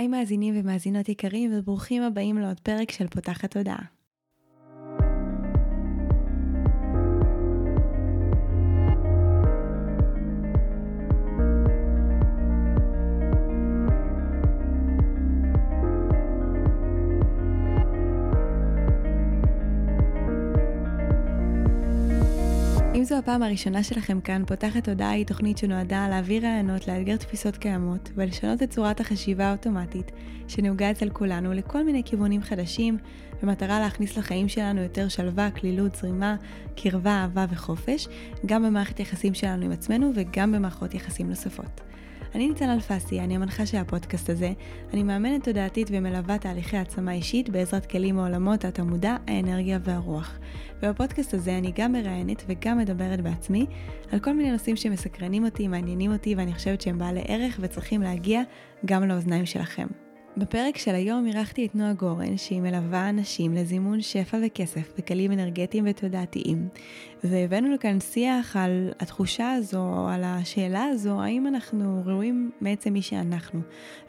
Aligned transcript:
היי 0.00 0.08
מאזינים 0.08 0.54
ומאזינות 0.56 1.08
יקרים 1.08 1.50
וברוכים 1.54 2.02
הבאים 2.02 2.38
לעוד 2.38 2.60
פרק 2.60 2.90
של 2.90 3.06
פותחת 3.08 3.50
תודעה. 3.50 3.99
הפעם 23.30 23.42
הראשונה 23.42 23.82
שלכם 23.82 24.20
כאן, 24.20 24.42
פותחת 24.46 24.84
תודעה 24.84 25.10
היא 25.10 25.26
תוכנית 25.26 25.58
שנועדה 25.58 26.08
להעביר 26.08 26.42
רעיונות, 26.42 26.88
לאתגר 26.88 27.16
תפיסות 27.16 27.56
קיימות 27.56 28.10
ולשנות 28.14 28.62
את 28.62 28.70
צורת 28.70 29.00
החשיבה 29.00 29.44
האוטומטית 29.44 30.12
שנהוגה 30.48 30.90
אצל 30.90 31.10
כולנו 31.10 31.52
לכל 31.52 31.84
מיני 31.84 32.02
כיוונים 32.04 32.42
חדשים, 32.42 32.98
במטרה 33.42 33.80
להכניס 33.80 34.16
לחיים 34.16 34.48
שלנו 34.48 34.80
יותר 34.80 35.08
שלווה, 35.08 35.50
כלילות, 35.50 35.94
זרימה, 35.94 36.36
קרבה, 36.76 37.10
אהבה 37.10 37.46
וחופש, 37.50 38.08
גם 38.46 38.62
במערכת 38.62 39.00
יחסים 39.00 39.34
שלנו 39.34 39.64
עם 39.64 39.72
עצמנו 39.72 40.10
וגם 40.14 40.52
במערכות 40.52 40.94
יחסים 40.94 41.28
נוספות. 41.28 41.80
אני 42.34 42.48
ניצן 42.48 42.70
אלפסי, 42.70 43.20
אני 43.20 43.36
המנחה 43.36 43.66
של 43.66 43.76
הפודקאסט 43.76 44.30
הזה. 44.30 44.52
אני 44.92 45.02
מאמנת 45.02 45.44
תודעתית 45.44 45.88
ומלווה 45.90 46.38
תהליכי 46.38 46.76
העצמה 46.76 47.12
אישית 47.12 47.48
בעזרת 47.48 47.86
כלים 47.86 48.16
מעולמות 48.16 48.64
התמודע, 48.64 49.16
האנרגיה 49.26 49.78
והרוח. 49.84 50.38
ובפודקאסט 50.82 51.34
הזה 51.34 51.58
אני 51.58 51.72
גם 51.76 51.92
מראיינת 51.92 52.44
וגם 52.46 52.78
מדברת 52.78 53.20
בעצמי 53.20 53.66
על 54.12 54.18
כל 54.18 54.32
מיני 54.32 54.50
נושאים 54.50 54.76
שמסקרנים 54.76 55.44
אותי, 55.44 55.68
מעניינים 55.68 56.12
אותי 56.12 56.34
ואני 56.34 56.54
חושבת 56.54 56.80
שהם 56.80 56.98
בעלי 56.98 57.22
ערך 57.26 57.58
וצריכים 57.60 58.02
להגיע 58.02 58.42
גם 58.84 59.08
לאוזניים 59.08 59.46
שלכם. 59.46 59.86
בפרק 60.36 60.76
של 60.78 60.94
היום 60.94 61.26
אירחתי 61.26 61.66
את 61.66 61.74
נועה 61.74 61.92
גורן, 61.92 62.36
שהיא 62.36 62.60
מלווה 62.60 63.08
אנשים 63.08 63.54
לזימון 63.54 64.00
שפע 64.00 64.38
וכסף 64.46 64.92
בכלים 64.98 65.32
אנרגטיים 65.32 65.84
ותודעתיים. 65.88 66.68
והבאנו 67.24 67.74
לכאן 67.74 68.00
שיח 68.00 68.56
על 68.56 68.92
התחושה 69.00 69.52
הזו, 69.52 70.08
על 70.08 70.24
השאלה 70.24 70.84
הזו, 70.84 71.22
האם 71.22 71.46
אנחנו 71.46 72.02
ראויים 72.04 72.50
מעצם 72.60 72.92
מי 72.92 73.02
שאנחנו, 73.02 73.60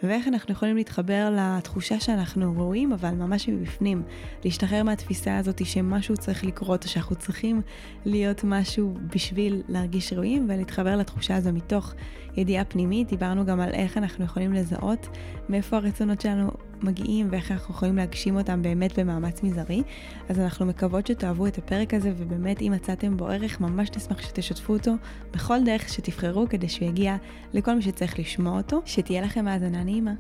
ואיך 0.04 0.28
אנחנו 0.28 0.54
יכולים 0.54 0.76
להתחבר 0.76 1.30
לתחושה 1.38 2.00
שאנחנו 2.00 2.54
ראויים, 2.58 2.94
אבל 2.94 3.12
ממש 3.12 3.50
מבפנים, 3.50 4.04
להשתחרר 4.46 4.84
מהתפיסה 4.84 5.38
הזאת 5.38 5.66
שמשהו 5.66 6.18
צריך 6.18 6.44
לקרות, 6.44 6.84
או 6.84 6.90
שאנחנו 6.90 7.16
צריכים 7.16 7.62
להיות 8.06 8.44
משהו 8.44 8.94
בשביל 9.16 9.62
להרגיש 9.68 10.14
ראויים, 10.14 10.46
ולהתחבר 10.50 10.96
לתחושה 10.96 11.36
הזו 11.36 11.54
מתוך 11.54 11.94
ידיעה 12.38 12.66
פנימית. 12.66 13.08
דיברנו 13.08 13.46
גם 13.46 13.60
על 13.60 13.74
איך 13.74 13.98
אנחנו 13.98 14.26
יכולים 14.26 14.54
לזהות 14.54 15.08
מאיפה 15.50 15.78
הרצונות 15.78 16.22
שלנו 16.22 16.52
מגיעים 16.84 17.28
ואיך 17.32 17.52
אנחנו 17.52 17.74
יכולים 17.74 17.96
להגשים 17.96 18.36
אותם 18.36 18.62
באמת 18.62 19.00
במאמץ 19.00 19.44
מזערי. 19.44 19.84
אז 20.30 20.40
אנחנו 20.40 20.66
מקוות 20.66 21.08
שתאהבו 21.08 21.48
את 21.48 21.58
הפרק 21.58 21.94
הזה, 21.94 22.14
ובאמת 22.18 22.62
אם 22.62 22.72
מצאתם 22.76 23.18
בו 23.18 23.28
ערך, 23.28 23.62
ממש 23.62 23.90
נשמח 23.96 24.22
שתשתפו 24.22 24.74
אותו 24.74 24.92
בכל 25.32 25.64
דרך 25.66 25.90
שתבחרו 25.90 26.46
כדי 26.50 26.70
שהוא 26.70 26.88
יגיע 26.88 27.16
לכל 27.54 27.76
מי 27.76 27.82
שצריך 27.82 28.20
לשמוע 28.20 28.58
אותו. 28.58 28.82
שתהיה 28.86 29.22
לכם 29.22 29.48
האזנה 29.48 29.84
נעימה. 29.84 30.14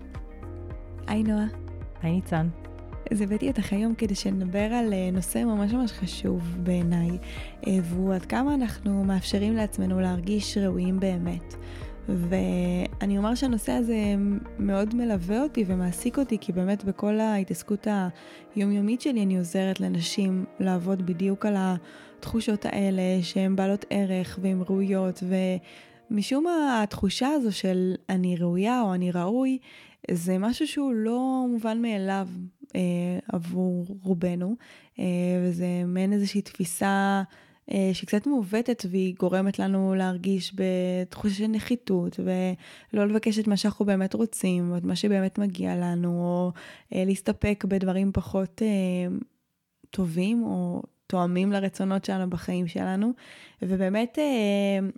היי 1.07 1.23
נועה. 1.23 1.45
היי 2.01 2.11
ניצן. 2.11 2.47
אז 3.11 3.21
הבאתי 3.21 3.47
אותך 3.47 3.73
היום 3.73 3.95
כדי 3.95 4.15
שנדבר 4.15 4.59
על 4.73 4.93
אה, 4.93 5.09
נושא 5.13 5.43
ממש 5.43 5.73
ממש 5.73 5.91
חשוב 5.91 6.57
בעיניי, 6.63 7.09
אה, 7.67 7.77
והוא 7.83 8.13
עד 8.13 8.25
כמה 8.25 8.53
אנחנו 8.53 9.03
מאפשרים 9.03 9.55
לעצמנו 9.55 9.99
להרגיש 9.99 10.57
ראויים 10.57 10.99
באמת. 10.99 11.55
ואני 12.09 13.17
אומר 13.17 13.35
שהנושא 13.35 13.71
הזה 13.71 13.95
מאוד 14.59 14.95
מלווה 14.95 15.43
אותי 15.43 15.63
ומעסיק 15.67 16.19
אותי, 16.19 16.37
כי 16.41 16.51
באמת 16.51 16.83
בכל 16.83 17.19
ההתעסקות 17.19 17.87
היומיומית 18.55 19.01
שלי 19.01 19.23
אני 19.23 19.37
עוזרת 19.37 19.79
לנשים 19.79 20.45
לעבוד 20.59 21.05
בדיוק 21.05 21.45
על 21.45 21.55
התחושות 21.57 22.65
האלה 22.65 23.01
שהן 23.21 23.55
בעלות 23.55 23.85
ערך 23.89 24.39
והן 24.41 24.61
ראויות, 24.69 25.23
ומשום 26.11 26.43
מה 26.43 26.83
התחושה 26.83 27.27
הזו 27.27 27.51
של 27.51 27.95
אני 28.09 28.37
ראויה 28.37 28.81
או 28.81 28.93
אני 28.93 29.11
ראוי, 29.11 29.57
זה 30.11 30.37
משהו 30.37 30.67
שהוא 30.67 30.93
לא 30.93 31.45
מובן 31.49 31.81
מאליו 31.81 32.27
אה, 32.75 33.19
עבור 33.33 33.85
רובנו, 34.03 34.55
אה, 34.99 35.05
וזה 35.43 35.65
מעין 35.85 36.13
איזושהי 36.13 36.41
תפיסה 36.41 37.23
שהיא 37.69 38.07
קצת 38.07 38.27
מעוותת 38.27 38.85
והיא 38.89 39.15
גורמת 39.19 39.59
לנו 39.59 39.95
להרגיש 39.95 40.55
בתחושה 40.55 41.35
של 41.35 41.47
נחיתות 41.47 42.19
ולא 42.93 43.07
לבקש 43.07 43.39
את 43.39 43.47
מה 43.47 43.57
שאנחנו 43.57 43.85
באמת 43.85 44.13
רוצים 44.13 44.71
או 44.71 44.77
את 44.77 44.83
מה 44.83 44.95
שבאמת 44.95 45.39
מגיע 45.39 45.75
לנו 45.75 46.09
או 46.09 46.51
אה, 46.95 47.03
להסתפק 47.05 47.63
בדברים 47.67 48.11
פחות 48.13 48.61
אה, 48.61 49.15
טובים 49.89 50.43
או 50.43 50.81
תואמים 51.07 51.51
לרצונות 51.51 52.05
שלנו 52.05 52.29
בחיים 52.29 52.67
שלנו. 52.67 53.11
ובאמת 53.61 54.17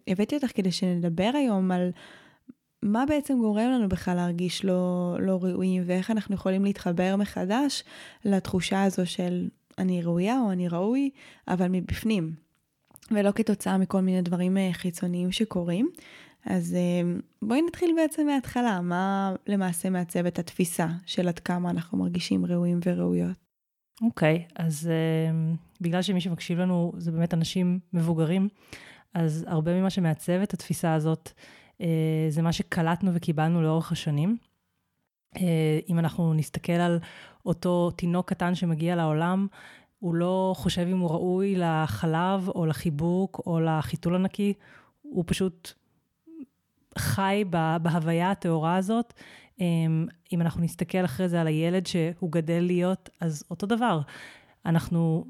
הבאתי 0.08 0.36
אותך 0.36 0.52
כדי 0.56 0.72
שנדבר 0.72 1.32
היום 1.34 1.72
על 1.72 1.92
מה 2.84 3.06
בעצם 3.06 3.38
גורם 3.40 3.70
לנו 3.72 3.90
בכלל 3.90 4.16
להרגיש 4.16 4.66
לא, 4.66 5.16
לא 5.20 5.40
ראויים 5.42 5.84
ואיך 5.86 6.12
אנחנו 6.12 6.36
יכולים 6.36 6.64
להתחבר 6.64 7.16
מחדש 7.16 7.84
לתחושה 8.26 8.84
הזו 8.84 9.06
של 9.06 9.48
אני 9.78 10.02
ראויה 10.02 10.40
או 10.40 10.52
אני 10.52 10.68
ראוי, 10.68 11.10
אבל 11.48 11.68
מבפנים. 11.68 12.43
ולא 13.12 13.32
כתוצאה 13.36 13.78
מכל 13.78 14.02
מיני 14.02 14.22
דברים 14.22 14.58
אה, 14.58 14.70
חיצוניים 14.74 15.32
שקורים. 15.32 15.90
אז 16.46 16.76
אה, 16.76 17.18
בואי 17.42 17.62
נתחיל 17.62 17.92
בעצם 17.96 18.28
מההתחלה, 18.28 18.82
מה 18.82 19.36
למעשה 19.48 19.90
מעצב 19.90 20.26
את 20.26 20.40
התפיסה 20.40 20.88
של 21.06 21.28
עד 21.28 21.40
כמה 21.40 21.70
אנחנו 21.70 21.98
מרגישים 21.98 22.46
ראויים 22.46 22.80
וראויות. 22.86 23.44
אוקיי, 24.02 24.46
okay, 24.48 24.54
אז 24.56 24.90
uh, 24.90 25.58
בגלל 25.82 26.02
שמי 26.02 26.22
שמקשיב 26.22 26.60
לנו 26.60 26.94
זה 26.98 27.12
באמת 27.12 27.34
אנשים 27.34 27.80
מבוגרים, 27.94 28.50
אז 29.14 29.46
הרבה 29.48 29.80
ממה 29.80 29.90
שמעצב 29.90 30.40
את 30.44 30.54
התפיסה 30.54 30.94
הזאת 30.94 31.32
uh, 31.78 31.84
זה 32.30 32.42
מה 32.42 32.54
שקלטנו 32.54 33.12
וקיבלנו 33.14 33.62
לאורך 33.62 33.92
השנים. 33.92 34.38
Uh, 35.36 35.40
אם 35.90 36.00
אנחנו 36.00 36.34
נסתכל 36.34 36.72
על 36.72 37.00
אותו 37.46 37.92
תינוק 37.92 38.30
קטן 38.30 38.56
שמגיע 38.56 38.96
לעולם, 38.96 39.48
הוא 40.04 40.16
לא 40.16 40.54
חושב 40.58 40.88
אם 40.92 41.00
הוא 41.00 41.10
ראוי 41.10 41.56
לחלב 41.56 42.50
או 42.50 42.66
לחיבוק 42.66 43.42
או 43.46 43.60
לחיתול 43.60 44.16
הנקי, 44.16 44.54
הוא 45.02 45.24
פשוט 45.28 45.74
חי 46.98 47.44
בהוויה 47.82 48.32
הטהורה 48.32 48.76
הזאת. 48.76 49.14
אמ, 49.60 50.08
אם 50.34 50.42
אנחנו 50.42 50.64
נסתכל 50.64 51.06
אחרי 51.06 51.30
זה 51.30 51.42
על 51.42 51.48
הילד 51.48 51.88
שהוא 51.88 52.32
גדל 52.32 52.60
להיות, 52.60 53.10
אז 53.22 53.44
אותו 53.52 53.66
דבר. 53.66 54.02
אנחנו 54.66 55.26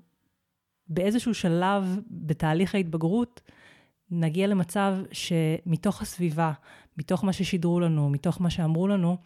באיזשהו 0.87 1.33
שלב 1.33 1.99
בתהליך 2.11 2.75
ההתבגרות, 2.75 3.41
נגיע 4.11 4.47
למצב 4.47 4.95
שמתוך 5.11 6.01
הסביבה, 6.01 6.51
מתוך 6.97 7.23
מה 7.23 7.33
ששידרו 7.33 7.79
לנו, 7.79 8.09
מתוך 8.09 8.41
מה 8.41 8.49
שאמרו 8.49 8.87
לנו, 8.87 9.17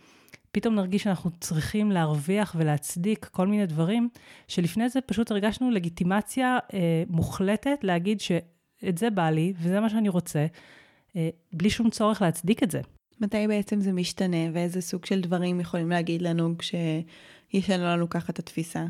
פתאום 0.52 0.75
נרגיש 0.75 1.03
שאנחנו 1.03 1.31
צריכים 1.40 1.91
להרוויח 1.91 2.56
ולהצדיק 2.59 3.25
כל 3.25 3.47
מיני 3.47 3.66
דברים, 3.66 4.09
שלפני 4.47 4.90
זה 4.90 5.02
פשוט 5.02 5.31
הרגשנו 5.31 5.72
לגיטימציה 5.72 6.58
אה, 6.74 7.03
מוחלטת 7.09 7.84
להגיד 7.84 8.19
שאת 8.19 8.97
זה 8.97 9.09
בא 9.09 9.30
לי 9.30 9.53
וזה 9.57 9.80
מה 9.80 9.90
שאני 9.90 10.09
רוצה, 10.09 10.46
אה, 11.16 11.30
בלי 11.53 11.69
שום 11.69 11.90
צורך 11.90 12.22
להצדיק 12.22 12.63
את 12.63 12.72
זה. 12.72 12.81
מתי 13.22 13.47
בעצם 13.47 13.81
זה 13.81 13.91
משתנה 13.91 14.38
ואיזה 14.53 14.81
סוג 14.81 15.06
של 15.06 15.22
דברים 15.22 15.59
יכולים 15.59 15.90
להגיד 15.90 16.22
לנו 16.22 16.56
כשישנו 16.57 17.84
לנו 17.84 18.09
ככה 18.09 18.31
את 18.31 18.40
התפיסה? 18.40 18.86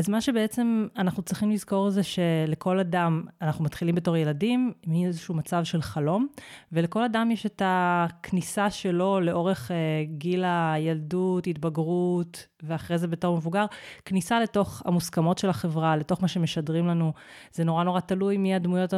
אז 0.00 0.08
מה 0.08 0.20
שבעצם 0.20 0.86
אנחנו 0.96 1.22
צריכים 1.22 1.50
לזכור 1.50 1.90
זה 1.90 2.02
שלכל 2.02 2.78
אדם, 2.78 3.24
אנחנו 3.42 3.64
מתחילים 3.64 3.94
בתור 3.94 4.16
ילדים, 4.16 4.72
מאיזשהו 4.86 5.34
מצב 5.34 5.64
של 5.64 5.82
חלום, 5.82 6.26
ולכל 6.72 7.04
אדם 7.04 7.30
יש 7.30 7.46
את 7.46 7.62
הכניסה 7.64 8.70
שלו 8.70 9.20
לאורך 9.20 9.70
uh, 9.70 9.74
גיל 10.18 10.44
הילדות, 10.46 11.46
התבגרות, 11.46 12.46
ואחרי 12.62 12.98
זה 12.98 13.08
בתור 13.08 13.36
מבוגר, 13.36 13.66
כניסה 14.04 14.40
לתוך 14.40 14.82
המוסכמות 14.84 15.38
של 15.38 15.48
החברה, 15.48 15.96
לתוך 15.96 16.22
מה 16.22 16.28
שמשדרים 16.28 16.86
לנו. 16.86 17.12
זה 17.52 17.64
נורא 17.64 17.84
נורא 17.84 18.00
תלוי 18.00 18.36
מי 18.36 18.54
הדמויות 18.54 18.94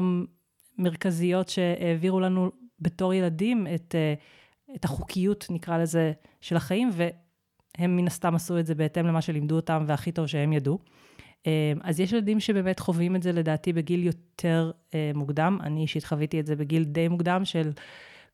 המרכזיות 0.78 1.48
שהעבירו 1.48 2.20
לנו 2.20 2.50
בתור 2.80 3.14
ילדים 3.14 3.66
את, 3.74 3.94
uh, 3.94 4.74
את 4.74 4.84
החוקיות, 4.84 5.46
נקרא 5.50 5.78
לזה, 5.78 6.12
של 6.40 6.56
החיים. 6.56 6.90
הם 7.78 7.96
מן 7.96 8.06
הסתם 8.06 8.34
עשו 8.34 8.58
את 8.58 8.66
זה 8.66 8.74
בהתאם 8.74 9.06
למה 9.06 9.22
שלימדו 9.22 9.56
אותם 9.56 9.84
והכי 9.86 10.12
טוב 10.12 10.26
שהם 10.26 10.52
ידעו. 10.52 10.78
אה, 11.46 11.72
אז 11.82 12.00
יש 12.00 12.12
ילדים 12.12 12.40
שבאמת 12.40 12.80
חווים 12.80 13.16
את 13.16 13.22
זה 13.22 13.32
לדעתי 13.32 13.72
בגיל 13.72 14.04
יותר 14.04 14.70
אה, 14.94 15.10
מוקדם, 15.14 15.58
אני 15.62 15.82
אישית 15.82 16.04
חוויתי 16.04 16.40
את 16.40 16.46
זה 16.46 16.56
בגיל 16.56 16.84
די 16.84 17.08
מוקדם 17.08 17.44
של 17.44 17.70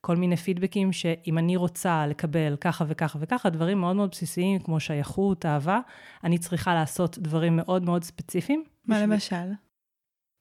כל 0.00 0.16
מיני 0.16 0.36
פידבקים 0.36 0.92
שאם 0.92 1.38
אני 1.38 1.56
רוצה 1.56 2.06
לקבל 2.06 2.56
ככה 2.60 2.84
וככה 2.88 3.18
וככה, 3.22 3.50
דברים 3.50 3.80
מאוד 3.80 3.96
מאוד 3.96 4.10
בסיסיים 4.10 4.58
כמו 4.58 4.80
שייכות, 4.80 5.46
אהבה, 5.46 5.80
אני 6.24 6.38
צריכה 6.38 6.74
לעשות 6.74 7.18
דברים 7.18 7.56
מאוד 7.56 7.82
מאוד 7.82 8.04
ספציפיים. 8.04 8.64
מה 8.86 8.94
בשביל... 8.94 9.12
למשל? 9.12 9.52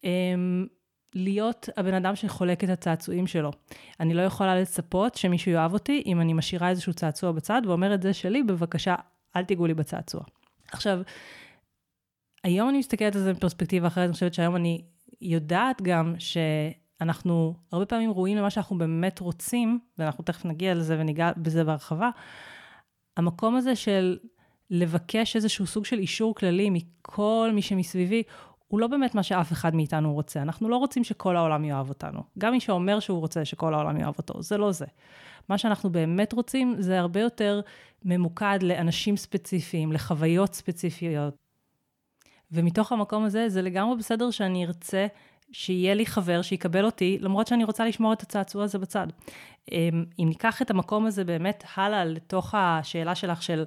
אמ, 0.04 0.68
להיות 1.16 1.70
הבן 1.78 1.94
אדם 1.94 2.16
שחולק 2.16 2.64
את 2.64 2.70
הצעצועים 2.70 3.28
שלו. 3.28 3.52
אני 4.00 4.14
לא 4.14 4.22
יכולה 4.22 4.62
לצפות 4.62 5.16
שמישהו 5.16 5.52
יאהב 5.52 5.74
אותי 5.74 6.04
אם 6.06 6.22
אני 6.22 6.34
משאירה 6.34 6.70
איזשהו 6.70 6.94
צעצוע 6.94 7.32
בצד 7.32 7.62
ואומרת, 7.66 8.02
זה 8.02 8.14
שלי, 8.14 8.44
בבקשה, 8.44 8.96
אל 9.36 9.44
תיגעו 9.44 9.68
לי 9.68 9.74
בצעצוע. 9.74 10.22
עכשיו, 10.72 11.00
היום 12.44 12.70
אני 12.70 12.78
מסתכלת 12.78 13.16
על 13.16 13.22
זה 13.22 13.34
בפרספקטיבה 13.34 13.88
אחרת, 13.88 14.06
אני 14.06 14.14
חושבת 14.14 14.34
שהיום 14.34 14.56
אני 14.56 14.82
יודעת 15.22 15.82
גם 15.82 16.16
שאנחנו 16.20 17.54
הרבה 17.72 17.86
פעמים 17.86 18.10
רואים 18.10 18.38
למה 18.38 18.50
שאנחנו 18.50 18.78
באמת 18.78 19.20
רוצים, 19.20 19.80
ואנחנו 19.98 20.24
תכף 20.24 20.46
נגיע 20.46 20.74
לזה 20.74 20.98
וניגע 21.00 21.32
בזה 21.38 21.64
בהרחבה, 21.64 22.10
המקום 23.18 23.56
הזה 23.56 23.76
של 23.76 24.18
לבקש 24.70 25.36
איזשהו 25.36 25.68
סוג 25.68 25.86
של 25.86 26.00
אישור 26.00 26.36
כללי 26.36 26.70
מכל 26.70 27.52
מי 27.54 27.62
שמסביבי, 27.62 28.24
הוא 28.68 28.80
לא 28.80 28.88
באמת 28.88 29.16
מה 29.16 29.24
שאף 29.24 29.52
אחד 29.52 29.76
מאיתנו 29.76 30.14
רוצה. 30.14 30.42
אנחנו 30.42 30.70
לא 30.70 30.78
רוצים 30.78 31.04
שכל 31.04 31.36
העולם 31.36 31.66
יאהב 31.66 31.90
אותנו. 31.90 32.24
גם 32.38 32.52
מי 32.52 32.60
שאומר 32.60 33.00
שהוא 33.00 33.20
רוצה 33.20 33.46
שכל 33.46 33.74
העולם 33.74 33.98
יאהב 33.98 34.14
אותו, 34.18 34.42
זה 34.42 34.58
לא 34.58 34.72
זה. 34.72 34.86
מה 35.50 35.58
שאנחנו 35.58 35.90
באמת 35.90 36.34
רוצים 36.34 36.76
זה 36.80 37.00
הרבה 37.00 37.20
יותר 37.20 37.62
ממוקד 38.06 38.60
לאנשים 38.64 39.18
ספציפיים, 39.18 39.92
לחוויות 39.92 40.54
ספציפיות. 40.54 41.36
ומתוך 42.52 42.92
המקום 42.92 43.24
הזה, 43.24 43.50
זה 43.50 43.62
לגמרי 43.62 43.98
בסדר 43.98 44.32
שאני 44.32 44.66
ארצה 44.66 45.08
שיהיה 45.52 45.94
לי 45.94 46.06
חבר 46.06 46.42
שיקבל 46.42 46.86
אותי, 46.86 47.18
למרות 47.22 47.48
שאני 47.48 47.64
רוצה 47.64 47.86
לשמור 47.86 48.14
את 48.14 48.22
הצעצוע 48.22 48.64
הזה 48.64 48.80
בצד. 48.80 49.08
אמ, 49.72 50.06
אם 50.20 50.26
ניקח 50.28 50.62
את 50.62 50.72
המקום 50.72 51.06
הזה 51.06 51.24
באמת 51.24 51.64
הלאה 51.76 52.06
לתוך 52.06 52.56
השאלה 52.58 53.16
שלך 53.16 53.44
של 53.44 53.66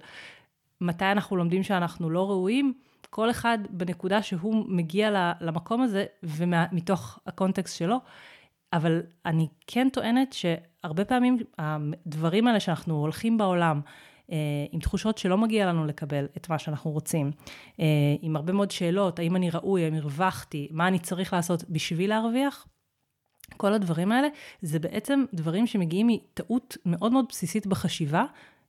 מתי 0.81 1.05
אנחנו 1.05 1.37
לומדים 1.37 1.63
שאנחנו 1.63 2.11
לא 2.11 2.31
ראויים, 2.31 2.73
כל 3.11 3.31
אחד 3.31 3.59
בנקודה 3.71 4.23
שהוא 4.23 4.65
מגיע 4.69 5.35
למקום 5.41 5.83
הזה 5.83 6.05
ומתוך 6.23 7.19
הקונטקסט 7.27 7.77
שלו, 7.79 7.97
אבל 8.73 9.03
אני 9.27 9.49
כן 9.67 9.89
טוענת 9.93 10.33
שהרבה 10.33 11.05
פעמים 11.05 11.39
הדברים 11.59 12.47
האלה 12.47 12.61
שאנחנו 12.61 12.95
הולכים 12.95 13.39
בעולם, 13.39 13.81
אה, 14.33 14.37
עם 14.73 14.81
תחושות 14.81 15.19
שלא 15.19 15.39
מגיע 15.39 15.67
לנו 15.67 15.85
לקבל 15.87 16.27
את 16.37 16.49
מה 16.49 16.59
שאנחנו 16.59 16.91
רוצים, 16.91 17.31
אה, 17.81 17.87
עם 18.21 18.37
הרבה 18.37 18.53
מאוד 18.53 18.71
שאלות, 18.71 19.19
האם 19.19 19.37
אני 19.37 19.51
ראוי, 19.51 19.85
האם 19.85 19.95
הרווחתי, 19.95 20.69
מה 20.71 20.89
אני 20.89 20.99
צריך 20.99 21.33
לעשות 21.33 21.65
בשביל 21.71 22.11
להרוויח, 22.11 22.67
כל 23.57 23.73
הדברים 23.73 24.13
האלה, 24.13 24.29
זה 24.63 24.79
בעצם 24.79 25.25
דברים 25.35 25.67
שמגיעים 25.67 26.07
מטעות 26.07 26.77
מאוד 26.87 27.13
מאוד 27.13 27.25
בסיסית 27.29 27.67
בחשיבה, 27.67 28.25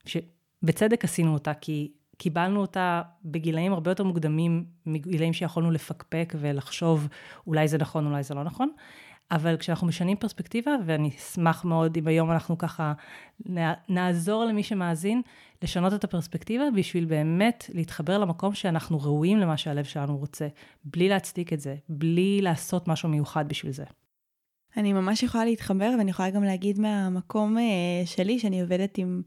שבצדק 0.05 1.03
עשינו 1.03 1.33
אותה, 1.33 1.53
כי 1.53 1.91
קיבלנו 2.21 2.62
אותה 2.62 3.01
בגילאים 3.25 3.73
הרבה 3.73 3.91
יותר 3.91 4.03
מוקדמים 4.03 4.65
מגילאים 4.85 5.33
שיכולנו 5.33 5.71
לפקפק 5.71 6.33
ולחשוב 6.39 7.07
אולי 7.47 7.68
זה 7.68 7.77
נכון, 7.77 8.06
אולי 8.06 8.23
זה 8.23 8.35
לא 8.35 8.44
נכון. 8.44 8.69
אבל 9.31 9.57
כשאנחנו 9.57 9.88
משנים 9.88 10.18
פרספקטיבה, 10.18 10.71
ואני 10.85 11.09
אשמח 11.18 11.65
מאוד 11.65 11.97
אם 11.97 12.07
היום 12.07 12.31
אנחנו 12.31 12.57
ככה 12.57 12.94
נעזור 13.89 14.45
למי 14.45 14.63
שמאזין 14.63 15.21
לשנות 15.63 15.94
את 15.94 16.03
הפרספקטיבה 16.03 16.63
בשביל 16.75 17.06
באמת 17.06 17.65
להתחבר 17.73 18.18
למקום 18.18 18.53
שאנחנו 18.53 19.00
ראויים 19.00 19.38
למה 19.38 19.57
שהלב 19.57 19.85
שלנו 19.85 20.18
רוצה, 20.18 20.47
בלי 20.83 21.09
להצדיק 21.09 21.53
את 21.53 21.59
זה, 21.59 21.75
בלי 21.89 22.41
לעשות 22.41 22.88
משהו 22.88 23.09
מיוחד 23.09 23.47
בשביל 23.47 23.71
זה. 23.71 23.83
אני 24.77 24.94
ממש 24.94 25.23
יכולה 25.23 25.45
להתחבר, 25.45 25.91
ואני 25.97 26.09
יכולה 26.09 26.29
גם 26.29 26.44
להגיד 26.44 26.79
מהמקום 26.79 27.57
אה, 27.57 27.63
שלי, 28.06 28.39
שאני 28.39 28.62
עובדת 28.62 28.97
עם 28.97 29.21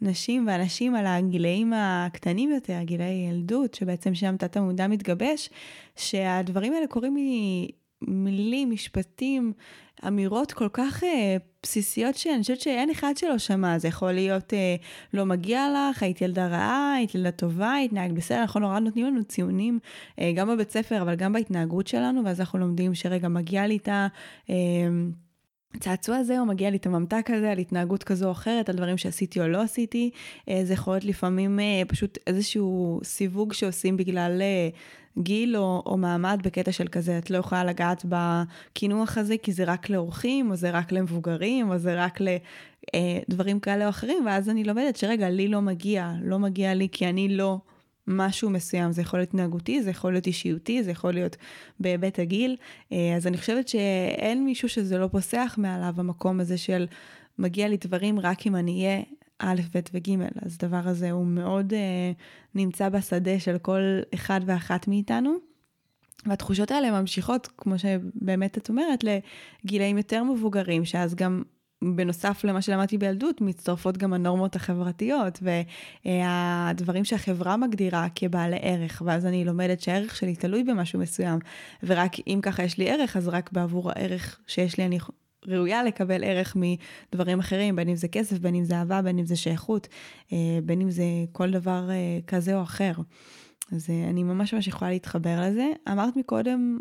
נשים 0.00 0.46
ואנשים 0.46 0.94
על 0.94 1.06
הגילאים 1.06 1.72
הקטנים 1.76 2.50
יותר, 2.50 2.78
גילאי 2.82 3.28
ילדות, 3.30 3.74
שבעצם 3.74 4.14
שם 4.14 4.36
תת 4.36 4.56
המודע 4.56 4.86
מתגבש, 4.86 5.50
שהדברים 5.96 6.72
האלה 6.72 6.86
קורים 6.86 7.16
ממילים, 8.02 8.70
משפטים, 8.70 9.52
אמירות 10.06 10.52
כל 10.52 10.68
כך 10.72 11.04
אה, 11.04 11.36
בסיסיות 11.62 12.14
שאני 12.14 12.40
חושבת 12.40 12.60
שאין 12.60 12.90
אחד 12.90 13.16
שלא 13.16 13.38
שמע. 13.38 13.78
זה 13.78 13.88
יכול 13.88 14.12
להיות 14.12 14.54
אה, 14.54 14.76
לא 15.14 15.26
מגיע 15.26 15.66
לך, 15.74 16.02
היית 16.02 16.20
ילדה 16.20 16.46
רעה, 16.46 16.94
היית 16.94 17.14
ילדה 17.14 17.30
טובה, 17.30 17.76
התנהגת 17.76 18.14
בסדר, 18.14 18.40
אנחנו 18.40 18.60
נורא 18.60 18.78
נותנים 18.78 19.06
לנו 19.06 19.24
ציונים, 19.24 19.78
אה, 20.18 20.32
גם 20.34 20.48
בבית 20.48 20.70
ספר, 20.70 21.02
אבל 21.02 21.14
גם 21.14 21.32
בהתנהגות 21.32 21.86
שלנו, 21.86 22.24
ואז 22.24 22.40
אנחנו 22.40 22.58
לומדים 22.58 22.94
שרגע 22.94 23.28
מגיע 23.28 23.66
לי 23.66 23.76
את 23.76 23.88
ה... 23.88 24.06
אה, 24.50 24.54
הצעצוע 25.74 26.16
הזה, 26.16 26.38
הוא 26.38 26.46
מגיע 26.46 26.70
לי 26.70 26.76
את 26.76 26.86
הממתק 26.86 27.30
הזה 27.30 27.52
על 27.52 27.58
התנהגות 27.58 28.04
כזו 28.04 28.26
או 28.26 28.32
אחרת, 28.32 28.68
על 28.68 28.76
דברים 28.76 28.98
שעשיתי 28.98 29.40
או 29.40 29.48
לא 29.48 29.62
עשיתי. 29.62 30.10
אה, 30.48 30.60
זה 30.64 30.72
יכול 30.72 30.94
להיות 30.94 31.04
לפעמים 31.04 31.60
אה, 31.60 31.82
פשוט 31.88 32.18
איזשהו 32.26 33.00
סיווג 33.04 33.52
שעושים 33.52 33.96
בגלל 33.96 34.38
אה, 34.40 34.68
גיל 35.18 35.56
או, 35.56 35.82
או 35.86 35.96
מעמד 35.96 36.40
בקטע 36.44 36.72
של 36.72 36.88
כזה, 36.88 37.18
את 37.18 37.30
לא 37.30 37.38
יכולה 37.38 37.64
לגעת 37.64 38.04
בקינוח 38.08 39.18
הזה 39.18 39.36
כי 39.42 39.52
זה 39.52 39.64
רק 39.64 39.90
לאורחים, 39.90 40.50
או 40.50 40.56
זה 40.56 40.70
רק 40.70 40.92
למבוגרים, 40.92 41.70
או 41.70 41.78
זה 41.78 42.04
רק 42.04 42.18
לדברים 43.28 43.60
כאלה 43.60 43.84
או 43.84 43.90
אחרים, 43.90 44.26
ואז 44.26 44.48
אני 44.48 44.64
לומדת 44.64 44.96
שרגע, 44.96 45.30
לי 45.30 45.48
לא 45.48 45.62
מגיע, 45.62 46.12
לא 46.22 46.38
מגיע 46.38 46.74
לי 46.74 46.88
כי 46.92 47.08
אני 47.08 47.28
לא... 47.28 47.58
משהו 48.08 48.50
מסוים, 48.50 48.92
זה 48.92 49.02
יכול 49.02 49.18
להיות 49.18 49.28
התנהגותי, 49.28 49.82
זה 49.82 49.90
יכול 49.90 50.12
להיות 50.12 50.26
אישיותי, 50.26 50.82
זה 50.82 50.90
יכול 50.90 51.12
להיות 51.14 51.36
בהיבט 51.80 52.18
הגיל. 52.18 52.56
אה, 52.92 53.16
אז 53.16 53.26
אני 53.26 53.38
חושבת 53.38 53.68
שאין 53.68 54.44
מישהו 54.44 54.68
שזה 54.68 54.98
לא 54.98 55.06
פוסח 55.06 55.54
מעליו, 55.58 55.94
המקום 55.96 56.40
הזה 56.40 56.58
של 56.58 56.86
מגיע 57.38 57.68
לי 57.68 57.76
דברים 57.76 58.20
רק 58.20 58.46
אם 58.46 58.56
אני 58.56 58.86
אהיה 58.86 59.02
א', 59.38 59.60
ב' 59.74 59.80
וג', 59.94 60.10
אז 60.42 60.58
הדבר 60.62 60.88
הזה 60.88 61.10
הוא 61.10 61.26
מאוד 61.26 61.72
uh, 61.72 61.76
נמצא 62.54 62.88
בשדה 62.88 63.40
של 63.40 63.58
כל 63.58 63.80
אחד 64.14 64.40
ואחת 64.46 64.88
מאיתנו. 64.88 65.36
והתחושות 66.26 66.70
האלה 66.70 67.00
ממשיכות, 67.00 67.48
כמו 67.56 67.78
שבאמת 67.78 68.58
את 68.58 68.68
אומרת, 68.68 69.04
לגילאים 69.64 69.98
יותר 69.98 70.22
מבוגרים, 70.22 70.84
שאז 70.84 71.14
גם 71.14 71.42
בנוסף 71.84 72.44
למה 72.44 72.62
שלמדתי 72.62 72.98
בילדות, 72.98 73.40
מצטרפות 73.40 73.98
גם 73.98 74.12
הנורמות 74.12 74.56
החברתיות 74.56 75.42
והדברים 76.04 77.04
שהחברה 77.04 77.56
מגדירה 77.56 78.06
כבעלי 78.14 78.58
ערך, 78.60 79.02
ואז 79.06 79.26
אני 79.26 79.44
לומדת 79.44 79.80
שהערך 79.80 80.16
שלי 80.16 80.36
תלוי 80.36 80.64
במשהו 80.64 80.98
מסוים, 80.98 81.38
ורק 81.82 82.12
אם 82.26 82.38
ככה 82.42 82.62
יש 82.62 82.78
לי 82.78 82.90
ערך, 82.90 83.16
אז 83.16 83.28
רק 83.28 83.52
בעבור 83.52 83.90
הערך 83.90 84.40
שיש 84.46 84.78
לי 84.78 84.84
אני 84.84 84.98
ראויה 85.46 85.84
לקבל 85.84 86.24
ערך 86.24 86.56
מדברים 86.56 87.38
אחרים, 87.38 87.76
בין 87.76 87.88
אם 87.88 87.96
זה 87.96 88.08
כסף, 88.08 88.38
בין 88.38 88.54
אם 88.54 88.64
זה 88.64 88.76
אהבה, 88.76 89.02
בין 89.02 89.18
אם 89.18 89.26
זה 89.26 89.36
שייכות, 89.36 89.88
בין 90.64 90.80
אם 90.80 90.90
זה 90.90 91.04
כל 91.32 91.50
דבר 91.50 91.90
אה, 91.90 92.18
כזה 92.26 92.56
או 92.56 92.62
אחר. 92.62 92.92
אז 93.72 93.90
אה, 93.90 94.10
אני 94.10 94.22
ממש 94.22 94.54
ממש 94.54 94.68
יכולה 94.68 94.90
להתחבר 94.90 95.40
לזה. 95.40 95.66
אמרת 95.92 96.16
מקודם 96.16 96.78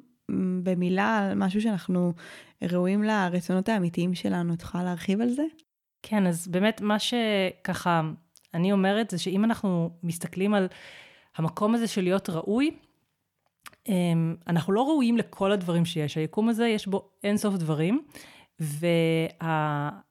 במילה 0.64 1.18
על 1.18 1.34
משהו 1.36 1.62
שאנחנו 1.62 2.14
ראויים 2.62 3.04
לרצונות 3.04 3.70
האמיתיים 3.70 4.16
שלנו. 4.16 4.54
את 4.54 4.62
יכולה 4.62 4.84
להרחיב 4.84 5.22
על 5.22 5.30
זה? 5.30 5.44
כן, 6.02 6.28
אז 6.28 6.48
באמת 6.48 6.82
מה 6.82 6.98
שככה 7.00 8.02
אני 8.54 8.72
אומרת 8.72 9.10
זה 9.10 9.18
שאם 9.18 9.44
אנחנו 9.44 9.90
מסתכלים 10.04 10.54
על 10.54 10.68
המקום 11.38 11.76
הזה 11.76 11.88
של 11.88 12.02
להיות 12.02 12.30
ראוי, 12.30 12.72
אמ, 13.88 14.36
אנחנו 14.48 14.74
לא 14.74 14.82
ראויים 14.82 15.18
לכל 15.18 15.52
הדברים 15.52 15.86
שיש. 15.86 16.18
היקום 16.18 16.50
הזה, 16.50 16.68
יש 16.68 16.88
בו 16.88 17.10
אינסוף 17.24 17.56
דברים, 17.56 18.02
והאבן 19.40 20.02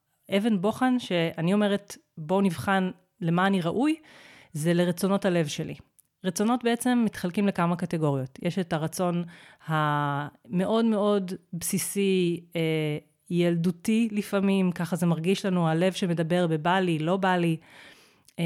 בוחן 0.60 0.98
שאני 0.98 1.54
אומרת, 1.54 1.96
בואו 2.18 2.40
נבחן 2.40 2.90
למה 3.20 3.46
אני 3.46 3.60
ראוי, 3.60 3.96
זה 4.52 4.74
לרצונות 4.74 5.24
הלב 5.24 5.46
שלי. 5.46 5.74
רצונות 6.26 6.64
בעצם 6.64 7.02
מתחלקים 7.04 7.46
לכמה 7.46 7.76
קטגוריות. 7.76 8.38
יש 8.42 8.58
את 8.58 8.72
הרצון 8.72 9.24
המאוד 9.66 10.84
מאוד 10.84 11.32
בסיסי, 11.52 12.40
אה, 12.56 12.98
ילדותי 13.30 14.08
לפעמים, 14.12 14.72
ככה 14.72 14.96
זה 14.96 15.06
מרגיש 15.06 15.46
לנו, 15.46 15.68
הלב 15.68 15.92
שמדבר 15.92 16.46
בבא 16.46 16.78
לי, 16.78 16.98
לא 16.98 17.16
בא 17.16 17.36
לי, 17.36 17.56
אה, 18.38 18.44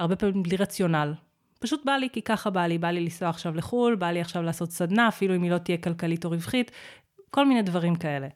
הרבה 0.00 0.16
פעמים 0.16 0.42
בלי 0.42 0.56
רציונל. 0.56 1.14
פשוט 1.58 1.84
בא 1.84 1.92
לי 1.92 2.08
כי 2.12 2.22
ככה 2.22 2.50
בא 2.50 2.66
לי, 2.66 2.78
בא 2.78 2.90
לי 2.90 3.00
לנסוע 3.00 3.28
עכשיו 3.28 3.54
לחו"ל, 3.54 3.94
בא 3.94 4.10
לי 4.10 4.20
עכשיו 4.20 4.42
לעשות 4.42 4.70
סדנה, 4.70 5.08
אפילו 5.08 5.36
אם 5.36 5.42
היא 5.42 5.50
לא 5.50 5.58
תהיה 5.58 5.78
כלכלית 5.78 6.24
או 6.24 6.30
רווחית, 6.30 6.70
כל 7.30 7.46
מיני 7.46 7.62
דברים 7.62 7.96
כאלה. 7.96 8.28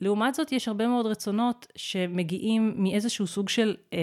לעומת 0.00 0.34
זאת, 0.34 0.52
יש 0.52 0.68
הרבה 0.68 0.86
מאוד 0.86 1.06
רצונות 1.06 1.66
שמגיעים 1.76 2.74
מאיזשהו 2.76 3.26
סוג 3.26 3.48
של 3.48 3.76
אה, 3.92 3.98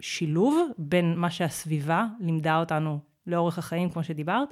שילוב 0.00 0.68
בין 0.78 1.14
מה 1.16 1.30
שהסביבה 1.30 2.06
לימדה 2.20 2.60
אותנו 2.60 2.98
לאורך 3.26 3.58
החיים, 3.58 3.90
כמו 3.90 4.04
שדיברת, 4.04 4.48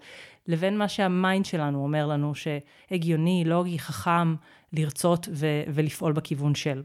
לבין 0.47 0.79
מה 0.79 0.89
שהמיינד 0.89 1.45
שלנו 1.45 1.83
אומר 1.83 2.07
לנו 2.07 2.33
שהגיוני, 2.35 3.45
לוגי, 3.47 3.79
חכם, 3.79 4.35
לרצות 4.73 5.29
ו- 5.33 5.63
ולפעול 5.75 6.13
בכיוון 6.13 6.55
של. 6.55 6.83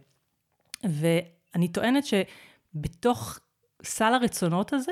ואני 0.83 1.67
טוענת 1.67 2.03
שבתוך 2.05 3.39
סל 3.83 4.13
הרצונות 4.13 4.73
הזה, 4.73 4.91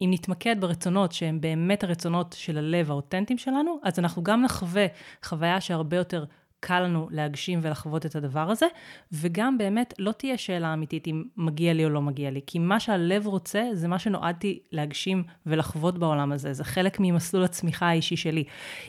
אם 0.00 0.08
נתמקד 0.12 0.56
ברצונות 0.60 1.12
שהם 1.12 1.40
באמת 1.40 1.84
הרצונות 1.84 2.32
של 2.38 2.58
הלב 2.58 2.90
האותנטיים 2.90 3.38
שלנו, 3.38 3.78
אז 3.82 3.98
אנחנו 3.98 4.22
גם 4.22 4.42
נחווה 4.42 4.86
חוויה 5.24 5.60
שהרבה 5.60 5.96
יותר 5.96 6.24
קל 6.60 6.80
לנו 6.80 7.08
להגשים 7.10 7.58
ולחוות 7.62 8.06
את 8.06 8.16
הדבר 8.16 8.50
הזה, 8.50 8.66
וגם 9.12 9.58
באמת 9.58 9.94
לא 9.98 10.12
תהיה 10.12 10.38
שאלה 10.38 10.74
אמיתית 10.74 11.08
אם 11.08 11.24
מגיע 11.36 11.72
לי 11.72 11.84
או 11.84 11.90
לא 11.90 12.02
מגיע 12.02 12.30
לי, 12.30 12.40
כי 12.46 12.58
מה 12.58 12.80
שהלב 12.80 13.26
רוצה 13.26 13.68
זה 13.72 13.88
מה 13.88 13.98
שנועדתי 13.98 14.60
להגשים 14.72 15.24
ולחוות 15.46 15.98
בעולם 15.98 16.32
הזה, 16.32 16.52
זה 16.52 16.64
חלק 16.64 16.96
ממסלול 17.00 17.44
הצמיחה 17.44 17.86
האישי 17.86 18.16
שלי. 18.16 18.44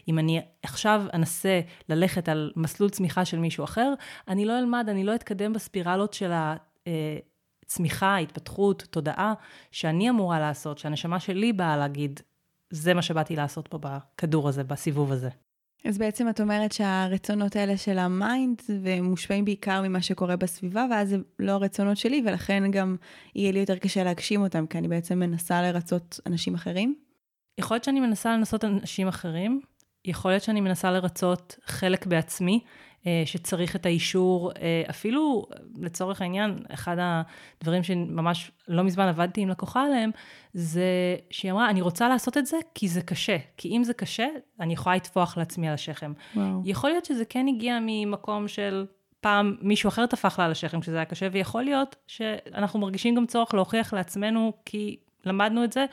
אם 0.07 0.19
אני 0.19 0.41
עכשיו 0.63 1.03
אנסה 1.13 1.61
ללכת 1.89 2.29
על 2.29 2.51
מסלול 2.55 2.89
צמיחה 2.89 3.25
של 3.25 3.39
מישהו 3.39 3.63
אחר, 3.63 3.93
אני 4.27 4.45
לא 4.45 4.59
אלמד, 4.59 4.85
אני 4.89 5.03
לא 5.03 5.15
אתקדם 5.15 5.53
בספירלות 5.53 6.13
של 6.13 6.31
ה... 6.31 6.55
אה, 6.87 7.17
צמיחה, 7.65 8.17
התפתחות, 8.17 8.83
תודעה, 8.89 9.33
שאני 9.71 10.09
אמורה 10.09 10.39
לעשות, 10.39 10.77
שהנשמה 10.77 11.19
שלי 11.19 11.53
באה 11.53 11.77
להגיד, 11.77 12.19
זה 12.69 12.93
מה 12.93 13.01
שבאתי 13.01 13.35
לעשות 13.35 13.67
פה 13.67 13.79
בכדור 13.81 14.49
הזה, 14.49 14.63
בסיבוב 14.63 15.11
הזה. 15.11 15.29
אז 15.85 15.97
בעצם 15.97 16.29
את 16.29 16.41
אומרת 16.41 16.71
שהרצונות 16.71 17.55
האלה 17.55 17.77
של 17.77 17.97
ה 17.97 18.08
mind, 18.08 18.61
ומושפעים 18.69 19.45
בעיקר 19.45 19.81
ממה 19.81 20.01
שקורה 20.01 20.35
בסביבה, 20.35 20.85
ואז 20.91 21.09
זה 21.09 21.17
לא 21.39 21.51
הרצונות 21.51 21.97
שלי, 21.97 22.23
ולכן 22.25 22.71
גם 22.71 22.95
יהיה 23.35 23.51
לי 23.51 23.59
יותר 23.59 23.77
קשה 23.77 24.03
להגשים 24.03 24.41
אותם, 24.41 24.67
כי 24.67 24.77
אני 24.77 24.87
בעצם 24.87 25.19
מנסה 25.19 25.61
לרצות 25.61 26.19
אנשים 26.25 26.55
אחרים? 26.55 26.95
יכול 27.57 27.75
להיות 27.75 27.83
שאני 27.83 27.99
מנסה 27.99 28.33
לנסות 28.33 28.65
אנשים 28.65 29.07
אחרים, 29.07 29.61
יכול 30.05 30.31
להיות 30.31 30.43
שאני 30.43 30.61
מנסה 30.61 30.91
לרצות 30.91 31.55
חלק 31.65 32.05
בעצמי, 32.05 32.59
שצריך 33.25 33.75
את 33.75 33.85
האישור, 33.85 34.51
אה, 34.51 34.83
אפילו 34.89 35.45
לצורך 35.81 36.21
העניין, 36.21 36.59
אחד 36.73 36.97
הדברים 36.99 37.83
שממש 37.83 38.51
לא 38.67 38.83
מזמן 38.83 39.07
עבדתי 39.07 39.41
עם 39.41 39.49
לקוחה 39.49 39.83
עליהם, 39.83 40.11
זה 40.53 41.15
שהיא 41.29 41.51
אמרה, 41.51 41.69
אני 41.69 41.81
רוצה 41.81 42.09
לעשות 42.09 42.37
את 42.37 42.45
זה 42.45 42.57
כי 42.75 42.87
זה 42.87 43.01
קשה. 43.01 43.37
כי 43.57 43.69
אם 43.69 43.83
זה 43.83 43.93
קשה, 43.93 44.27
אני 44.59 44.73
יכולה 44.73 44.95
לטפוח 44.95 45.37
לעצמי 45.37 45.67
על 45.67 45.73
השכם. 45.73 46.13
וואו. 46.35 46.61
יכול 46.65 46.89
להיות 46.89 47.05
שזה 47.05 47.25
כן 47.25 47.47
הגיע 47.47 47.79
ממקום 47.81 48.47
של 48.47 48.85
פעם 49.21 49.55
מישהו 49.61 49.87
אחר 49.87 50.05
טפח 50.05 50.39
לה 50.39 50.45
על 50.45 50.51
השכם 50.51 50.79
כשזה 50.79 50.95
היה 50.95 51.05
קשה, 51.05 51.27
ויכול 51.31 51.63
להיות 51.63 51.95
שאנחנו 52.07 52.79
מרגישים 52.79 53.15
גם 53.15 53.25
צורך 53.25 53.53
להוכיח 53.53 53.93
לעצמנו, 53.93 54.53
כי 54.65 54.97
למדנו 55.25 55.63
את 55.63 55.73
זה, 55.73 55.85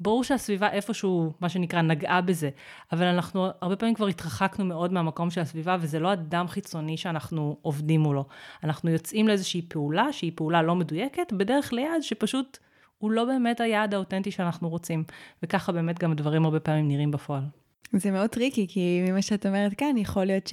ברור 0.00 0.24
שהסביבה 0.24 0.70
איפשהו, 0.70 1.32
מה 1.40 1.48
שנקרא, 1.48 1.82
נגעה 1.82 2.20
בזה, 2.20 2.50
אבל 2.92 3.06
אנחנו 3.06 3.46
הרבה 3.60 3.76
פעמים 3.76 3.94
כבר 3.94 4.06
התרחקנו 4.06 4.64
מאוד 4.64 4.92
מהמקום 4.92 5.30
של 5.30 5.40
הסביבה, 5.40 5.76
וזה 5.80 5.98
לא 5.98 6.12
אדם 6.12 6.48
חיצוני 6.48 6.96
שאנחנו 6.96 7.56
עובדים 7.62 8.00
מולו. 8.00 8.24
אנחנו 8.64 8.90
יוצאים 8.90 9.28
לאיזושהי 9.28 9.62
פעולה, 9.68 10.12
שהיא 10.12 10.32
פעולה 10.34 10.62
לא 10.62 10.74
מדויקת, 10.74 11.32
בדרך 11.32 11.72
ליעד 11.72 12.02
שפשוט 12.02 12.58
הוא 12.98 13.10
לא 13.10 13.24
באמת 13.24 13.60
היעד 13.60 13.94
האותנטי 13.94 14.30
שאנחנו 14.30 14.68
רוצים. 14.68 15.04
וככה 15.42 15.72
באמת 15.72 15.98
גם 15.98 16.12
הדברים 16.12 16.44
הרבה 16.44 16.60
פעמים 16.60 16.88
נראים 16.88 17.10
בפועל. 17.10 17.42
זה 17.92 18.10
מאוד 18.10 18.30
טריקי, 18.30 18.66
כי 18.68 19.04
ממה 19.08 19.22
שאת 19.22 19.46
אומרת 19.46 19.74
כאן, 19.74 19.96
יכול 19.96 20.24
להיות 20.24 20.50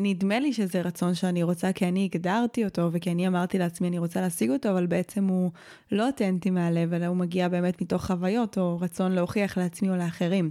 שנדמה 0.00 0.40
לי 0.40 0.52
שזה 0.52 0.80
רצון 0.80 1.14
שאני 1.14 1.42
רוצה, 1.42 1.72
כי 1.72 1.88
אני 1.88 2.08
הגדרתי 2.12 2.64
אותו, 2.64 2.88
וכי 2.92 3.10
אני 3.10 3.26
אמרתי 3.26 3.58
לעצמי, 3.58 3.88
אני 3.88 3.98
רוצה 3.98 4.20
להשיג 4.20 4.50
אותו, 4.50 4.70
אבל 4.70 4.86
בעצם 4.86 5.24
הוא 5.24 5.50
לא 5.92 6.06
אותנטי 6.06 6.50
מהלב, 6.50 6.92
אלא 6.92 7.06
הוא 7.06 7.16
מגיע 7.16 7.48
באמת 7.48 7.82
מתוך 7.82 8.06
חוויות, 8.06 8.58
או 8.58 8.78
רצון 8.80 9.12
להוכיח 9.12 9.58
לעצמי 9.58 9.90
או 9.90 9.96
לאחרים. 9.96 10.50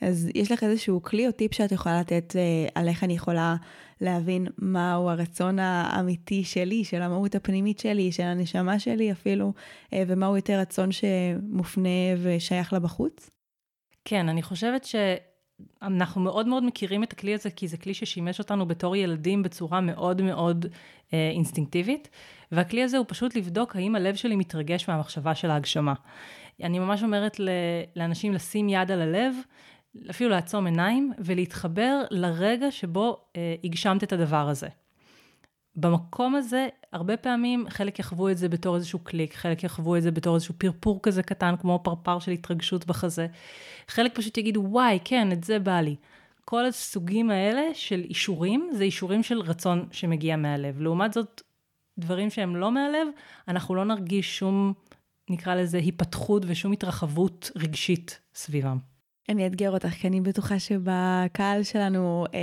אז 0.00 0.28
יש 0.34 0.52
לך 0.52 0.64
איזשהו 0.64 1.02
כלי 1.02 1.26
או 1.26 1.32
טיפ 1.32 1.54
שאת 1.54 1.72
יכולה 1.72 2.00
לתת 2.00 2.36
אה, 2.36 2.68
על 2.74 2.88
איך 2.88 3.04
אני 3.04 3.12
יכולה 3.12 3.56
להבין 4.00 4.46
מהו 4.58 5.10
הרצון 5.10 5.58
האמיתי 5.58 6.44
שלי, 6.44 6.84
של 6.84 7.02
המהות 7.02 7.34
הפנימית 7.34 7.78
שלי, 7.78 8.12
של 8.12 8.22
הנשמה 8.22 8.78
שלי 8.78 9.12
אפילו, 9.12 9.52
אה, 9.92 10.02
ומהו 10.06 10.36
יותר 10.36 10.58
רצון 10.58 10.92
שמופנה 10.92 11.88
ושייך 12.22 12.72
לה 12.72 12.78
בחוץ? 12.78 13.30
כן, 14.04 14.28
אני 14.28 14.42
חושבת 14.42 14.84
שאנחנו 15.80 16.20
מאוד 16.20 16.48
מאוד 16.48 16.64
מכירים 16.64 17.02
את 17.02 17.12
הכלי 17.12 17.34
הזה, 17.34 17.50
כי 17.50 17.68
זה 17.68 17.76
כלי 17.76 17.94
ששימש 17.94 18.38
אותנו 18.38 18.66
בתור 18.66 18.96
ילדים 18.96 19.42
בצורה 19.42 19.80
מאוד 19.80 20.22
מאוד 20.22 20.66
אה, 21.12 21.30
אינסטינקטיבית, 21.30 22.08
והכלי 22.52 22.82
הזה 22.82 22.98
הוא 22.98 23.06
פשוט 23.08 23.36
לבדוק 23.36 23.76
האם 23.76 23.94
הלב 23.94 24.14
שלי 24.14 24.36
מתרגש 24.36 24.88
מהמחשבה 24.88 25.34
של 25.34 25.50
ההגשמה. 25.50 25.94
אני 26.62 26.78
ממש 26.78 27.02
אומרת 27.02 27.40
לאנשים 27.96 28.32
לשים 28.32 28.68
יד 28.68 28.90
על 28.90 29.02
הלב, 29.02 29.34
אפילו 30.10 30.30
לעצום 30.30 30.66
עיניים, 30.66 31.12
ולהתחבר 31.18 32.02
לרגע 32.10 32.70
שבו 32.70 33.20
אה, 33.36 33.54
הגשמת 33.64 34.04
את 34.04 34.12
הדבר 34.12 34.48
הזה. 34.48 34.68
במקום 35.80 36.34
הזה, 36.34 36.68
הרבה 36.92 37.16
פעמים 37.16 37.66
חלק 37.68 37.98
יחוו 37.98 38.28
את 38.28 38.38
זה 38.38 38.48
בתור 38.48 38.76
איזשהו 38.76 38.98
קליק, 38.98 39.34
חלק 39.34 39.64
יחוו 39.64 39.96
את 39.96 40.02
זה 40.02 40.10
בתור 40.10 40.34
איזשהו 40.34 40.54
פרפור 40.58 41.00
כזה 41.02 41.22
קטן, 41.22 41.54
כמו 41.60 41.80
פרפר 41.84 42.18
של 42.18 42.30
התרגשות 42.30 42.86
בחזה. 42.86 43.26
חלק 43.88 44.14
פשוט 44.14 44.38
יגידו, 44.38 44.60
וואי, 44.60 44.98
כן, 45.04 45.32
את 45.32 45.44
זה 45.44 45.58
בא 45.58 45.80
לי. 45.80 45.96
כל 46.44 46.66
הסוגים 46.66 47.30
האלה 47.30 47.62
של 47.74 48.00
אישורים, 48.00 48.70
זה 48.72 48.84
אישורים 48.84 49.22
של 49.22 49.40
רצון 49.40 49.88
שמגיע 49.92 50.36
מהלב. 50.36 50.80
לעומת 50.80 51.12
זאת, 51.12 51.42
דברים 51.98 52.30
שהם 52.30 52.56
לא 52.56 52.72
מהלב, 52.72 53.08
אנחנו 53.48 53.74
לא 53.74 53.84
נרגיש 53.84 54.38
שום, 54.38 54.72
נקרא 55.30 55.54
לזה, 55.54 55.78
היפתחות 55.78 56.42
ושום 56.46 56.72
התרחבות 56.72 57.50
רגשית 57.56 58.20
סביבם. 58.34 58.97
אני 59.28 59.44
אאתגר 59.44 59.70
אותך, 59.70 59.88
כי 59.88 60.08
אני 60.08 60.20
בטוחה 60.20 60.58
שבקהל 60.58 61.62
שלנו 61.62 62.24
אה, 62.34 62.40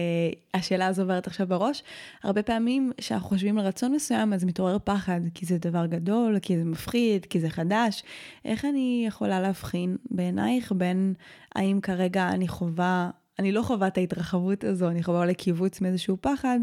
השאלה 0.54 0.88
הזו 0.88 1.02
עוברת 1.02 1.28
עכשיו 1.28 1.48
בראש. 1.48 1.84
הרבה 2.24 2.44
פעמים 2.44 2.92
כשאנחנו 2.98 3.30
חושבים 3.30 3.60
על 3.60 3.66
רצון 3.66 3.92
מסוים, 3.92 4.34
אז 4.34 4.44
מתעורר 4.44 4.78
פחד, 4.84 5.22
כי 5.34 5.46
זה 5.46 5.58
דבר 5.58 5.86
גדול, 5.86 6.40
כי 6.40 6.58
זה 6.58 6.64
מפחיד, 6.64 7.26
כי 7.26 7.40
זה 7.40 7.50
חדש. 7.50 8.04
איך 8.46 8.66
אני 8.66 9.04
יכולה 9.08 9.42
להבחין 9.42 9.98
בעינייך 10.12 10.72
בין 10.72 11.14
האם 11.56 11.80
כרגע 11.82 12.30
אני 12.30 12.48
חווה, 12.48 13.10
אני 13.40 13.52
לא 13.52 13.62
חווה 13.62 13.88
את 13.88 13.98
ההתרחבות 13.98 14.64
הזו, 14.64 14.90
אני 14.90 15.04
חווה 15.04 15.20
אולי 15.20 15.36
קיבוץ 15.36 15.82
מאיזשהו 15.82 16.18
פחד, 16.22 16.60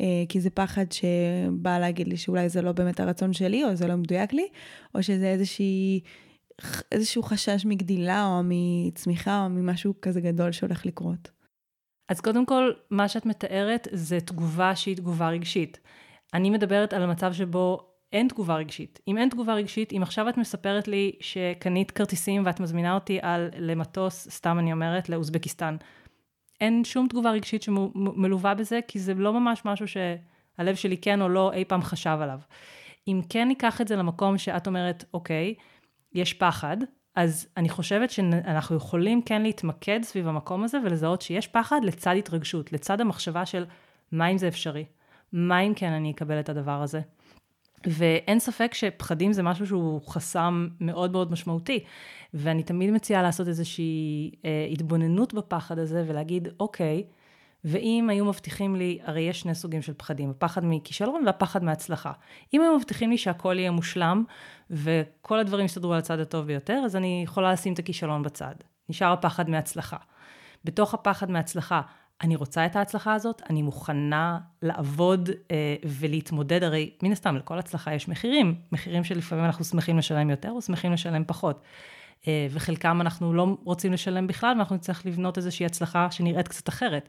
אה, 0.00 0.06
כי 0.28 0.40
זה 0.40 0.50
פחד 0.50 0.84
שבא 0.92 1.78
להגיד 1.78 2.08
לי 2.08 2.16
שאולי 2.16 2.48
זה 2.48 2.62
לא 2.62 2.72
באמת 2.72 3.00
הרצון 3.00 3.32
שלי, 3.32 3.64
או 3.64 3.74
זה 3.74 3.86
לא 3.86 3.96
מדויק 3.96 4.32
לי, 4.32 4.46
או 4.94 5.02
שזה 5.02 5.26
איזושהי... 5.26 6.00
איזשהו 6.92 7.22
חשש 7.22 7.64
מגדילה 7.64 8.26
או 8.26 8.40
מצמיחה 8.44 9.44
או 9.44 9.50
ממשהו 9.50 9.94
כזה 10.02 10.20
גדול 10.20 10.52
שהולך 10.52 10.86
לקרות? 10.86 11.30
אז 12.08 12.20
קודם 12.20 12.46
כל, 12.46 12.72
מה 12.90 13.08
שאת 13.08 13.26
מתארת 13.26 13.88
זה 13.92 14.20
תגובה 14.20 14.76
שהיא 14.76 14.96
תגובה 14.96 15.28
רגשית. 15.28 15.78
אני 16.34 16.50
מדברת 16.50 16.92
על 16.92 17.02
המצב 17.02 17.32
שבו 17.32 17.92
אין 18.12 18.28
תגובה 18.28 18.54
רגשית. 18.54 19.00
אם 19.08 19.18
אין 19.18 19.28
תגובה 19.28 19.54
רגשית, 19.54 19.92
אם 19.92 20.02
עכשיו 20.02 20.28
את 20.28 20.38
מספרת 20.38 20.88
לי 20.88 21.12
שקנית 21.20 21.90
כרטיסים 21.90 22.42
ואת 22.46 22.60
מזמינה 22.60 22.94
אותי 22.94 23.18
על 23.22 23.50
למטוס, 23.58 24.28
סתם 24.30 24.58
אני 24.58 24.72
אומרת, 24.72 25.08
לאוזבקיסטן, 25.08 25.76
אין 26.60 26.84
שום 26.84 27.08
תגובה 27.08 27.30
רגשית 27.30 27.62
שמלווה 27.62 28.54
בזה, 28.54 28.80
כי 28.88 28.98
זה 28.98 29.14
לא 29.14 29.32
ממש 29.32 29.62
משהו 29.64 29.86
שהלב 29.88 30.74
שלי 30.74 30.96
כן 30.96 31.22
או 31.22 31.28
לא 31.28 31.52
אי 31.52 31.64
פעם 31.64 31.82
חשב 31.82 32.18
עליו. 32.20 32.38
אם 33.08 33.20
כן 33.28 33.48
ניקח 33.48 33.80
את 33.80 33.88
זה 33.88 33.96
למקום 33.96 34.38
שאת 34.38 34.66
אומרת, 34.66 35.04
אוקיי, 35.14 35.54
יש 36.14 36.34
פחד, 36.34 36.76
אז 37.16 37.46
אני 37.56 37.68
חושבת 37.68 38.10
שאנחנו 38.10 38.76
יכולים 38.76 39.22
כן 39.22 39.42
להתמקד 39.42 40.00
סביב 40.02 40.28
המקום 40.28 40.64
הזה 40.64 40.78
ולזהות 40.84 41.22
שיש 41.22 41.46
פחד 41.46 41.80
לצד 41.84 42.14
התרגשות, 42.18 42.72
לצד 42.72 43.00
המחשבה 43.00 43.46
של 43.46 43.64
מה 44.12 44.26
אם 44.26 44.38
זה 44.38 44.48
אפשרי, 44.48 44.84
מה 45.32 45.60
אם 45.60 45.74
כן 45.74 45.92
אני 45.92 46.10
אקבל 46.10 46.40
את 46.40 46.48
הדבר 46.48 46.82
הזה. 46.82 47.00
ואין 47.86 48.38
ספק 48.38 48.74
שפחדים 48.74 49.32
זה 49.32 49.42
משהו 49.42 49.66
שהוא 49.66 50.00
חסם 50.08 50.68
מאוד 50.80 51.12
מאוד 51.12 51.32
משמעותי. 51.32 51.84
ואני 52.34 52.62
תמיד 52.62 52.90
מציעה 52.90 53.22
לעשות 53.22 53.48
איזושהי 53.48 54.30
אה, 54.44 54.68
התבוננות 54.70 55.34
בפחד 55.34 55.78
הזה 55.78 56.04
ולהגיד, 56.06 56.48
אוקיי, 56.60 57.04
ואם 57.64 58.06
היו 58.10 58.24
מבטיחים 58.24 58.76
לי, 58.76 58.98
הרי 59.02 59.20
יש 59.20 59.40
שני 59.40 59.54
סוגים 59.54 59.82
של 59.82 59.94
פחדים, 59.96 60.30
הפחד 60.30 60.64
מכישלון 60.64 61.22
והפחד 61.26 61.64
מהצלחה. 61.64 62.12
אם 62.54 62.60
היו 62.60 62.76
מבטיחים 62.76 63.10
לי 63.10 63.18
שהכל 63.18 63.58
יהיה 63.58 63.70
מושלם, 63.70 64.24
וכל 64.70 65.38
הדברים 65.38 65.66
יסתדרו 65.66 65.92
על 65.92 65.98
הצד 65.98 66.20
הטוב 66.20 66.46
ביותר, 66.46 66.82
אז 66.84 66.96
אני 66.96 67.20
יכולה 67.24 67.52
לשים 67.52 67.72
את 67.72 67.78
הכישלון 67.78 68.22
בצד. 68.22 68.54
נשאר 68.88 69.12
הפחד 69.12 69.50
מהצלחה. 69.50 69.96
בתוך 70.64 70.94
הפחד 70.94 71.30
מהצלחה, 71.30 71.80
אני 72.22 72.36
רוצה 72.36 72.66
את 72.66 72.76
ההצלחה 72.76 73.14
הזאת, 73.14 73.42
אני 73.50 73.62
מוכנה 73.62 74.38
לעבוד 74.62 75.30
אה, 75.50 75.76
ולהתמודד, 75.84 76.62
הרי 76.62 76.90
מן 77.02 77.12
הסתם 77.12 77.36
לכל 77.36 77.58
הצלחה 77.58 77.94
יש 77.94 78.08
מחירים, 78.08 78.54
מחירים 78.72 79.04
שלפעמים 79.04 79.44
אנחנו 79.44 79.64
שמחים 79.64 79.98
לשלם 79.98 80.30
יותר 80.30 80.50
או 80.50 80.62
שמחים 80.62 80.92
לשלם 80.92 81.24
פחות. 81.26 81.62
אה, 82.28 82.46
וחלקם 82.50 83.00
אנחנו 83.00 83.32
לא 83.34 83.56
רוצים 83.64 83.92
לשלם 83.92 84.26
בכלל, 84.26 84.48
ואנחנו 84.48 84.76
נצטרך 84.76 85.06
לבנות 85.06 85.38
איזושהי 85.38 85.66
הצלחה 85.66 86.10
שנראית 86.10 86.48
קצת 86.48 86.68
אחרת. 86.68 87.08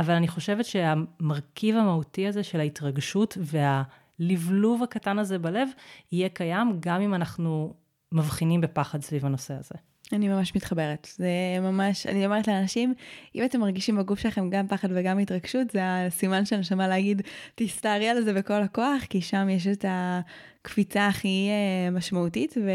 אבל 0.00 0.14
אני 0.14 0.28
חושבת 0.28 0.64
שהמרכיב 0.64 1.76
המהותי 1.76 2.26
הזה 2.26 2.42
של 2.42 2.60
ההתרגשות 2.60 3.38
והלבלוב 3.40 4.82
הקטן 4.82 5.18
הזה 5.18 5.38
בלב, 5.38 5.68
יהיה 6.12 6.28
קיים 6.28 6.76
גם 6.80 7.00
אם 7.00 7.14
אנחנו 7.14 7.74
מבחינים 8.12 8.60
בפחד 8.60 9.02
סביב 9.02 9.26
הנושא 9.26 9.54
הזה. 9.54 9.74
אני 10.12 10.28
ממש 10.28 10.56
מתחברת. 10.56 11.08
זה 11.16 11.28
ממש, 11.60 12.06
אני 12.06 12.26
אומרת 12.26 12.48
לאנשים, 12.48 12.94
אם 13.34 13.44
אתם 13.44 13.60
מרגישים 13.60 13.96
בגוף 13.96 14.18
שלכם 14.18 14.50
גם 14.50 14.68
פחד 14.68 14.88
וגם 14.94 15.18
התרגשות, 15.18 15.70
זה 15.70 15.80
הסימן 15.82 16.44
של 16.44 16.56
הנשמה 16.56 16.88
להגיד, 16.88 17.22
תסתערי 17.54 18.08
על 18.08 18.24
זה 18.24 18.34
בכל 18.34 18.62
הכוח, 18.62 19.04
כי 19.10 19.20
שם 19.20 19.48
יש 19.48 19.66
את 19.66 19.84
הקפיצה 19.88 21.06
הכי 21.06 21.48
אה, 21.50 21.90
משמעותית, 21.90 22.54
ו... 22.64 22.70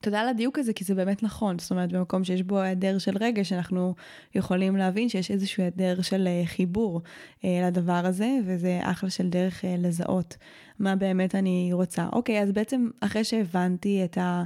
תודה 0.00 0.20
על 0.20 0.28
הדיוק 0.28 0.58
הזה, 0.58 0.72
כי 0.72 0.84
זה 0.84 0.94
באמת 0.94 1.22
נכון. 1.22 1.58
זאת 1.58 1.70
אומרת, 1.70 1.92
במקום 1.92 2.24
שיש 2.24 2.42
בו 2.42 2.58
היעדר 2.58 2.98
של 2.98 3.16
רגש, 3.20 3.52
אנחנו 3.52 3.94
יכולים 4.34 4.76
להבין 4.76 5.08
שיש 5.08 5.30
איזשהו 5.30 5.62
היעדר 5.62 6.02
של 6.02 6.26
אה, 6.26 6.42
חיבור 6.46 7.00
אה, 7.44 7.60
לדבר 7.66 8.02
הזה, 8.04 8.38
וזה 8.44 8.80
אחלה 8.82 9.10
של 9.10 9.28
דרך 9.28 9.64
אה, 9.64 9.74
לזהות 9.78 10.36
מה 10.78 10.96
באמת 10.96 11.34
אני 11.34 11.70
רוצה. 11.72 12.06
אוקיי, 12.12 12.42
אז 12.42 12.52
בעצם 12.52 12.88
אחרי 13.00 13.24
שהבנתי 13.24 14.04
את 14.04 14.18
ה... 14.18 14.44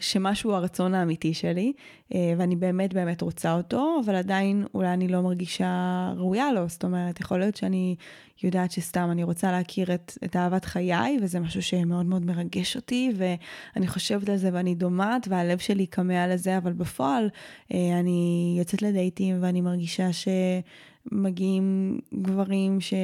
שמשהו 0.00 0.52
הרצון 0.52 0.94
האמיתי 0.94 1.34
שלי, 1.34 1.72
אה, 2.14 2.34
ואני 2.38 2.56
באמת 2.56 2.94
באמת 2.94 3.22
רוצה 3.22 3.52
אותו, 3.52 4.00
אבל 4.04 4.14
עדיין 4.14 4.66
אולי 4.74 4.92
אני 4.92 5.08
לא 5.08 5.20
מרגישה 5.20 6.12
ראויה 6.16 6.52
לו. 6.52 6.68
זאת 6.68 6.84
אומרת, 6.84 7.20
יכול 7.20 7.38
להיות 7.38 7.56
שאני 7.56 7.96
יודעת 8.42 8.70
שסתם 8.70 9.08
אני 9.12 9.24
רוצה 9.24 9.52
להכיר 9.52 9.94
את, 9.94 10.18
את 10.24 10.36
אהבת 10.36 10.64
חיי, 10.64 11.18
וזה 11.22 11.40
משהו 11.40 11.62
שמאוד 11.62 12.06
מאוד 12.06 12.24
מרגש 12.24 12.76
אותי, 12.76 13.12
ואני 13.16 13.86
חושבת 13.86 14.28
על 14.28 14.36
זה 14.36 14.50
ואני 14.52 14.74
דומעת, 14.74 15.28
והלב 15.30 15.58
שלי 15.58 15.86
כמה 15.86 16.26
לזה, 16.26 16.58
אבל 16.58 16.72
בפועל 16.72 17.30
אה, 17.74 17.98
אני 18.00 18.54
יוצאת 18.58 18.82
לדייטים 18.82 19.36
ואני 19.40 19.60
מרגישה 19.60 20.08
שמגיעים 20.12 21.98
גברים 22.14 22.80
ש... 22.80 22.94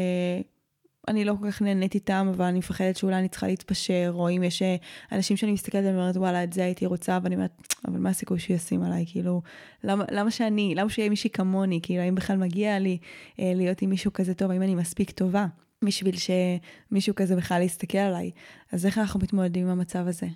אני 1.08 1.24
לא 1.24 1.34
כל 1.40 1.50
כך 1.50 1.62
נהנית 1.62 1.94
איתם, 1.94 2.30
אבל 2.34 2.44
אני 2.44 2.58
מפחדת 2.58 2.96
שאולי 2.96 3.16
אני 3.16 3.28
צריכה 3.28 3.46
להתפשר, 3.46 4.10
או 4.14 4.30
אם 4.30 4.42
יש 4.42 4.62
אה, 4.62 4.76
אנשים 5.12 5.36
שאני 5.36 5.52
מסתכלת 5.52 5.80
עליהם 5.80 5.96
ואומרת, 5.96 6.16
וואלה, 6.16 6.44
את 6.44 6.52
זה 6.52 6.64
הייתי 6.64 6.86
רוצה, 6.86 7.18
ואני 7.22 7.34
אומרת, 7.34 7.74
אבל 7.88 7.98
מה 7.98 8.10
הסיכוי 8.10 8.38
שהוא 8.38 8.54
ישים 8.54 8.82
עליי? 8.82 9.04
כאילו, 9.08 9.42
למה, 9.84 10.04
למה 10.10 10.30
שאני, 10.30 10.74
למה 10.74 10.90
שיהיה 10.90 11.10
מישהי 11.10 11.30
כמוני? 11.30 11.80
כאילו, 11.82 12.02
האם 12.02 12.14
בכלל 12.14 12.36
מגיע 12.36 12.78
לי 12.78 12.98
אה, 13.40 13.52
להיות 13.54 13.82
עם 13.82 13.90
מישהו 13.90 14.12
כזה 14.12 14.34
טוב? 14.34 14.50
האם 14.50 14.62
אני 14.62 14.74
מספיק 14.74 15.10
טובה 15.10 15.46
בשביל 15.84 16.14
שמישהו 16.16 17.14
כזה 17.14 17.36
בכלל 17.36 17.62
יסתכל 17.62 17.98
עליי? 17.98 18.30
אז 18.72 18.86
איך 18.86 18.98
אנחנו 18.98 19.20
מתמודדים 19.20 19.64
עם 19.64 19.70
המצב 19.70 20.06
הזה? 20.06 20.26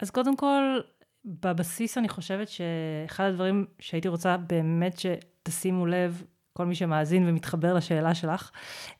אז 0.00 0.10
קודם 0.10 0.36
כל, 0.36 0.80
בבסיס 1.24 1.98
אני 1.98 2.08
חושבת 2.08 2.48
שאחד 2.48 3.24
הדברים 3.24 3.66
שהייתי 3.80 4.08
רוצה 4.08 4.36
באמת 4.36 4.98
שתשימו 4.98 5.86
לב 5.86 6.22
כל 6.58 6.66
מי 6.66 6.74
שמאזין 6.74 7.28
ומתחבר 7.28 7.74
לשאלה 7.74 8.14
שלך, 8.14 8.50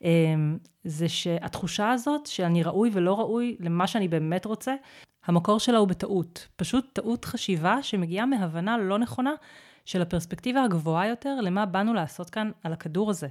אמ, 0.01 0.57
זה 0.83 1.09
שהתחושה 1.09 1.91
הזאת 1.91 2.25
שאני 2.25 2.63
ראוי 2.63 2.89
ולא 2.93 3.19
ראוי 3.19 3.57
למה 3.59 3.87
שאני 3.87 4.07
באמת 4.07 4.45
רוצה, 4.45 4.75
המקור 5.25 5.59
שלה 5.59 5.77
הוא 5.77 5.87
בטעות. 5.87 6.47
פשוט 6.55 6.85
טעות 6.93 7.25
חשיבה 7.25 7.83
שמגיעה 7.83 8.25
מהבנה 8.25 8.77
לא 8.77 8.99
נכונה 8.99 9.33
של 9.85 10.01
הפרספקטיבה 10.01 10.63
הגבוהה 10.63 11.07
יותר 11.07 11.35
למה 11.41 11.65
באנו 11.65 11.93
לעשות 11.93 12.29
כאן 12.29 12.51
על 12.63 12.73
הכדור 12.73 13.09
הזה. 13.09 13.27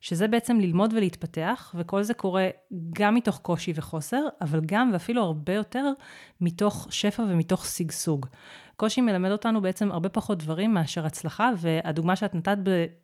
שזה 0.00 0.28
בעצם 0.28 0.60
ללמוד 0.60 0.92
ולהתפתח, 0.92 1.74
וכל 1.78 2.02
זה 2.02 2.14
קורה 2.14 2.48
גם 2.92 3.14
מתוך 3.14 3.38
קושי 3.38 3.72
וחוסר, 3.74 4.22
אבל 4.40 4.60
גם 4.66 4.90
ואפילו 4.92 5.22
הרבה 5.22 5.52
יותר 5.52 5.92
מתוך 6.40 6.86
שפע 6.90 7.22
ומתוך 7.22 7.66
שגשוג. 7.66 8.26
קושי 8.76 9.00
מלמד 9.00 9.30
אותנו 9.30 9.62
בעצם 9.62 9.92
הרבה 9.92 10.08
פחות 10.08 10.38
דברים 10.38 10.74
מאשר 10.74 11.06
הצלחה, 11.06 11.50
והדוגמה 11.58 12.16
שאת 12.16 12.34
נתת 12.34 12.58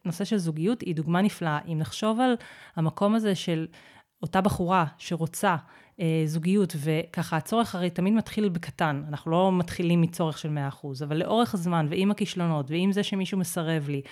בנושא 0.05 0.25
של 0.25 0.37
זוגיות 0.37 0.81
היא 0.81 0.95
דוגמה 0.95 1.23
נפלאה. 1.23 1.59
אם 1.69 1.79
נחשוב 1.79 2.21
על 2.21 2.35
המקום 2.77 3.15
הזה 3.15 3.35
של 3.35 3.67
אותה 4.23 4.41
בחורה 4.41 4.85
שרוצה 4.99 5.57
אה, 6.01 6.23
זוגיות, 6.27 6.77
וככה 6.77 7.37
הצורך 7.37 7.75
הרי 7.75 7.91
תמיד 7.91 8.15
מתחיל 8.15 8.49
בקטן, 8.49 9.03
אנחנו 9.09 9.31
לא 9.31 9.53
מתחילים 9.53 10.01
מצורך 10.01 10.39
של 10.39 10.59
100%, 10.83 10.87
אבל 11.05 11.17
לאורך 11.17 11.55
הזמן, 11.55 11.87
ועם 11.91 12.11
הכישלונות, 12.11 12.71
ועם 12.71 12.93
זה 12.93 13.03
שמישהו 13.03 13.39
מסרב 13.39 13.89
לי, 13.89 14.03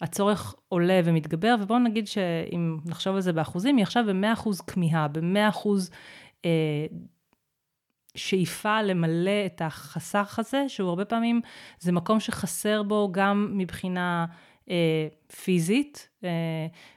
הצורך 0.00 0.54
עולה 0.68 1.00
ומתגבר, 1.04 1.54
ובואו 1.60 1.78
נגיד 1.78 2.06
שאם 2.06 2.78
נחשוב 2.84 3.14
על 3.14 3.20
זה 3.20 3.32
באחוזים, 3.32 3.76
היא 3.76 3.82
עכשיו 3.82 4.04
ב-100% 4.06 4.62
כמיהה, 4.66 5.08
ב-100% 5.08 5.68
אה, 6.44 6.86
שאיפה 8.14 8.82
למלא 8.82 9.46
את 9.46 9.62
החסך 9.64 10.38
הזה, 10.38 10.64
שהוא 10.68 10.88
הרבה 10.88 11.04
פעמים, 11.04 11.40
זה 11.78 11.92
מקום 11.92 12.20
שחסר 12.20 12.82
בו 12.82 13.08
גם 13.12 13.50
מבחינה 13.52 14.26
אה, 14.70 15.08
פיזית 15.44 16.08
אה, 16.24 16.30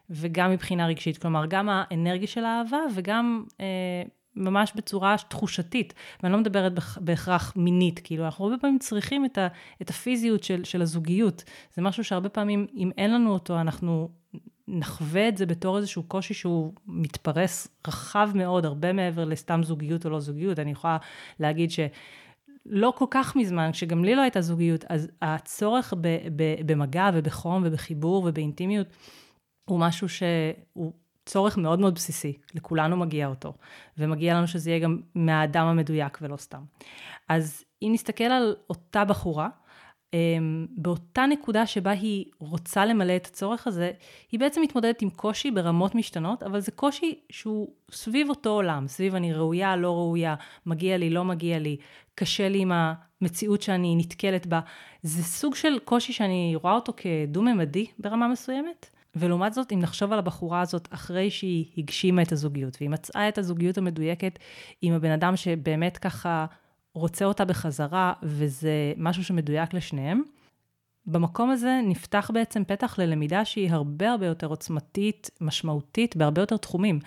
וגם 0.10 0.52
מבחינה 0.52 0.88
רגשית. 0.88 1.18
כלומר, 1.18 1.46
גם 1.46 1.70
האנרגיה 1.70 2.28
של 2.28 2.46
האהבה 2.46 2.80
וגם 2.96 3.44
אה, 3.60 4.04
ממש 4.36 4.72
בצורה 4.76 5.16
תחושתית, 5.30 5.94
ואני 6.24 6.34
לא 6.34 6.40
מדברת 6.40 6.72
בהכרח 6.98 7.54
מינית, 7.56 8.00
כאילו 8.04 8.26
אנחנו 8.26 8.46
הרבה 8.46 8.58
פעמים 8.58 8.80
צריכים 8.80 9.26
את, 9.26 9.38
ה, 9.38 9.48
את 9.82 9.90
הפיזיות 9.90 10.44
של, 10.44 10.64
של 10.64 10.82
הזוגיות. 10.82 11.44
זה 11.74 11.82
משהו 11.82 12.04
שהרבה 12.04 12.30
פעמים, 12.30 12.68
אם 12.76 12.92
אין 12.98 13.14
לנו 13.14 13.34
אותו, 13.34 13.62
אנחנו 13.62 14.10
נחווה 14.68 15.28
את 15.28 15.38
זה 15.38 15.46
בתור 15.46 15.78
איזשהו 15.78 16.04
קושי 16.04 16.34
שהוא 16.34 16.74
מתפרס 16.88 17.68
רחב 17.88 18.30
מאוד, 18.36 18.66
הרבה 18.66 18.94
מעבר 18.94 19.26
לסתם 19.26 19.64
זוגיות 19.64 20.06
או 20.06 20.10
לא 20.10 20.20
זוגיות. 20.20 20.60
אני 20.60 20.72
יכולה 20.72 20.98
להגיד 21.40 21.72
ש... 21.72 21.80
לא 22.70 22.94
כל 22.98 23.06
כך 23.10 23.36
מזמן, 23.36 23.70
כשגם 23.72 24.04
לי 24.04 24.16
לא 24.16 24.22
הייתה 24.22 24.42
זוגיות, 24.42 24.86
אז 24.90 25.08
הצורך 25.22 25.94
ב, 26.02 26.08
ב, 26.36 26.44
במגע 26.66 27.10
ובחום 27.14 27.63
ובחיבור 27.65 28.26
ובאינטימיות 28.28 28.88
הוא 29.65 29.80
משהו 29.80 30.10
שהוא 30.10 30.94
צורך 31.26 31.58
מאוד 31.58 31.80
מאוד 31.80 31.96
בסיסי, 31.96 32.38
לכולנו 32.56 32.98
מגיע 32.98 33.28
אותו, 33.28 33.54
ומגיע 33.98 34.36
לנו 34.36 34.48
שזה 34.48 34.70
יהיה 34.70 34.80
גם 34.80 35.00
מהאדם 35.15 35.68
המדויק 35.68 36.18
ולא 36.22 36.38
סתם. 36.38 36.62
אז 37.30 37.63
אם 37.82 37.89
נסתכל 37.94 38.24
על 38.24 38.56
אותה 38.70 39.06
בחורה, 39.06 39.50
באותה 40.78 41.26
נקודה 41.26 41.65
שבה 41.65 41.91
היא 41.91 42.26
רוצה 42.39 42.86
למלא 42.86 43.15
את 43.15 43.26
הצורך 43.26 43.67
הזה, 43.67 43.91
היא 44.32 44.39
בעצם 44.39 44.62
מתמודדת 44.62 45.02
עם 45.02 45.10
קושי 45.10 45.52
ברמות 45.52 45.96
משתנות, 45.96 46.43
אבל 46.43 46.60
זה 46.60 46.72
קושי 46.72 47.20
שהוא 47.30 47.67
סביב 47.91 48.30
אותו 48.30 48.50
עולם, 48.50 48.88
סביב 48.88 49.15
אני 49.15 49.34
ראויה, 49.34 49.76
לא 49.76 49.96
ראויה, 49.96 50.36
מגיע 50.65 50.98
לי, 50.98 51.10
לא 51.10 51.24
מגיע 51.24 51.60
לי, 51.60 51.78
קשה 52.15 52.50
לי 52.50 52.60
עם 52.60 52.72
המציאות 53.22 53.62
שאני 53.62 53.96
נתקלת 53.96 54.48
בה. 54.48 54.60
זה 55.04 55.24
סוג 55.24 55.56
של 55.56 55.80
קושי 55.86 56.13
שאני 56.13 56.54
רואה 56.62 56.74
אותו 56.74 56.93
כדו-ממדי 56.98 57.86
ברמה 58.00 58.28
מסוימת. 58.28 58.89
ולעומת 59.15 59.54
זאת, 59.54 59.72
אם 59.72 59.80
נחשוב 59.80 60.13
על 60.13 60.20
הבחורה 60.20 60.62
הזאת 60.62 60.88
אחרי 60.91 61.32
שהיא 61.32 61.65
הגשימה 61.78 62.22
את 62.22 62.32
הזוגיות, 62.32 62.78
והיא 62.80 62.89
מצאה 62.89 63.30
את 63.30 63.38
הזוגיות 63.38 63.78
המדויקת 63.78 64.39
עם 64.82 64.93
הבן 64.93 65.12
אדם 65.12 65.36
שבאמת 65.36 65.98
ככה 65.98 66.46
רוצה 66.98 67.26
אותה 67.26 67.46
בחזרה, 67.46 68.14
וזה 68.24 68.94
משהו 68.98 69.24
שמדויק 69.24 69.74
לשניהם, 69.74 70.22
במקום 71.06 71.50
הזה 71.50 71.80
נפתח 71.84 72.32
בעצם 72.34 72.64
פתח 72.64 73.00
ללמידה 73.00 73.46
שהיא 73.46 73.72
הרבה 73.72 74.12
הרבה 74.12 74.26
יותר 74.26 74.48
עוצמתית, 74.48 75.30
משמעותית, 75.42 76.16
בהרבה 76.16 76.42
יותר 76.42 76.58
תחומים. 76.58 77.00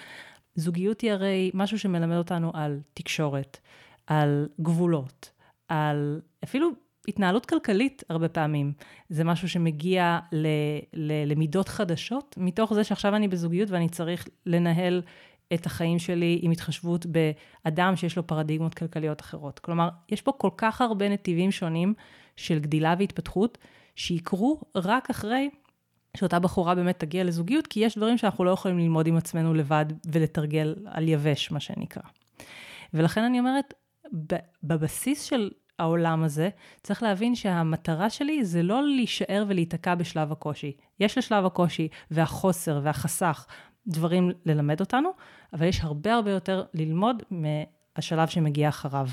זוגיות 0.54 1.00
היא 1.00 1.12
הרי 1.12 1.50
משהו 1.54 1.78
שמלמד 1.78 2.16
אותנו 2.16 2.50
על 2.54 2.80
תקשורת, 2.94 3.58
על 4.06 4.48
גבולות, 4.60 5.30
על 5.68 6.20
אפילו 6.44 6.70
התנהלות 7.08 7.46
כלכלית 7.46 8.02
הרבה 8.08 8.28
פעמים. 8.28 8.72
זה 9.08 9.24
משהו 9.24 9.48
שמגיע 9.48 10.18
ל, 10.32 10.46
ל, 10.92 11.30
למידות 11.32 11.68
חדשות, 11.68 12.34
מתוך 12.38 12.74
זה 12.74 12.84
שעכשיו 12.84 13.16
אני 13.16 13.28
בזוגיות 13.28 13.70
ואני 13.70 13.88
צריך 13.88 14.28
לנהל 14.46 15.02
את 15.54 15.66
החיים 15.66 15.98
שלי 15.98 16.38
עם 16.42 16.50
התחשבות 16.50 17.06
באדם 17.06 17.96
שיש 17.96 18.16
לו 18.16 18.26
פרדיגמות 18.26 18.74
כלכליות 18.74 19.20
אחרות. 19.20 19.58
כלומר, 19.58 19.88
יש 20.08 20.22
פה 20.22 20.32
כל 20.32 20.50
כך 20.56 20.80
הרבה 20.80 21.08
נתיבים 21.08 21.50
שונים 21.50 21.94
של 22.36 22.58
גדילה 22.58 22.94
והתפתחות, 22.98 23.58
שיקרו 23.96 24.60
רק 24.74 25.10
אחרי 25.10 25.50
שאותה 26.16 26.38
בחורה 26.38 26.74
באמת 26.74 26.98
תגיע 26.98 27.24
לזוגיות, 27.24 27.66
כי 27.66 27.80
יש 27.80 27.98
דברים 27.98 28.18
שאנחנו 28.18 28.44
לא 28.44 28.50
יכולים 28.50 28.78
ללמוד 28.78 29.06
עם 29.06 29.16
עצמנו 29.16 29.54
לבד 29.54 29.86
ולתרגל 30.06 30.74
על 30.86 31.08
יבש, 31.08 31.50
מה 31.50 31.60
שנקרא. 31.60 32.02
ולכן 32.94 33.22
אני 33.22 33.38
אומרת, 33.38 33.74
בבסיס 34.62 35.22
של 35.22 35.50
העולם 35.78 36.22
הזה, 36.22 36.48
צריך 36.82 37.02
להבין 37.02 37.34
שהמטרה 37.34 38.10
שלי 38.10 38.44
זה 38.44 38.62
לא 38.62 38.86
להישאר 38.86 39.44
ולהיתקע 39.48 39.94
בשלב 39.94 40.32
הקושי. 40.32 40.72
יש 41.00 41.18
לשלב 41.18 41.46
הקושי 41.46 41.88
והחוסר 42.10 42.80
והחסך 42.82 43.46
דברים 43.86 44.30
ללמד 44.46 44.80
אותנו, 44.80 45.10
אבל 45.52 45.66
יש 45.66 45.80
הרבה 45.80 46.14
הרבה 46.14 46.30
יותר 46.30 46.64
ללמוד 46.74 47.22
מהשלב 47.30 48.28
שמגיע 48.28 48.68
אחריו. 48.68 49.06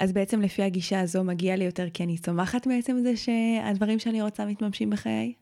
אז 0.00 0.12
בעצם 0.12 0.40
לפי 0.40 0.62
הגישה 0.62 1.00
הזו 1.00 1.24
מגיע 1.24 1.56
לי 1.56 1.64
יותר 1.64 1.90
כי 1.90 2.04
אני 2.04 2.18
צומחת 2.18 2.66
בעצם 2.66 2.98
זה 3.02 3.16
שהדברים 3.16 3.98
שאני 3.98 4.22
רוצה 4.22 4.44
מתממשים 4.44 4.90
בחיי? 4.90 5.32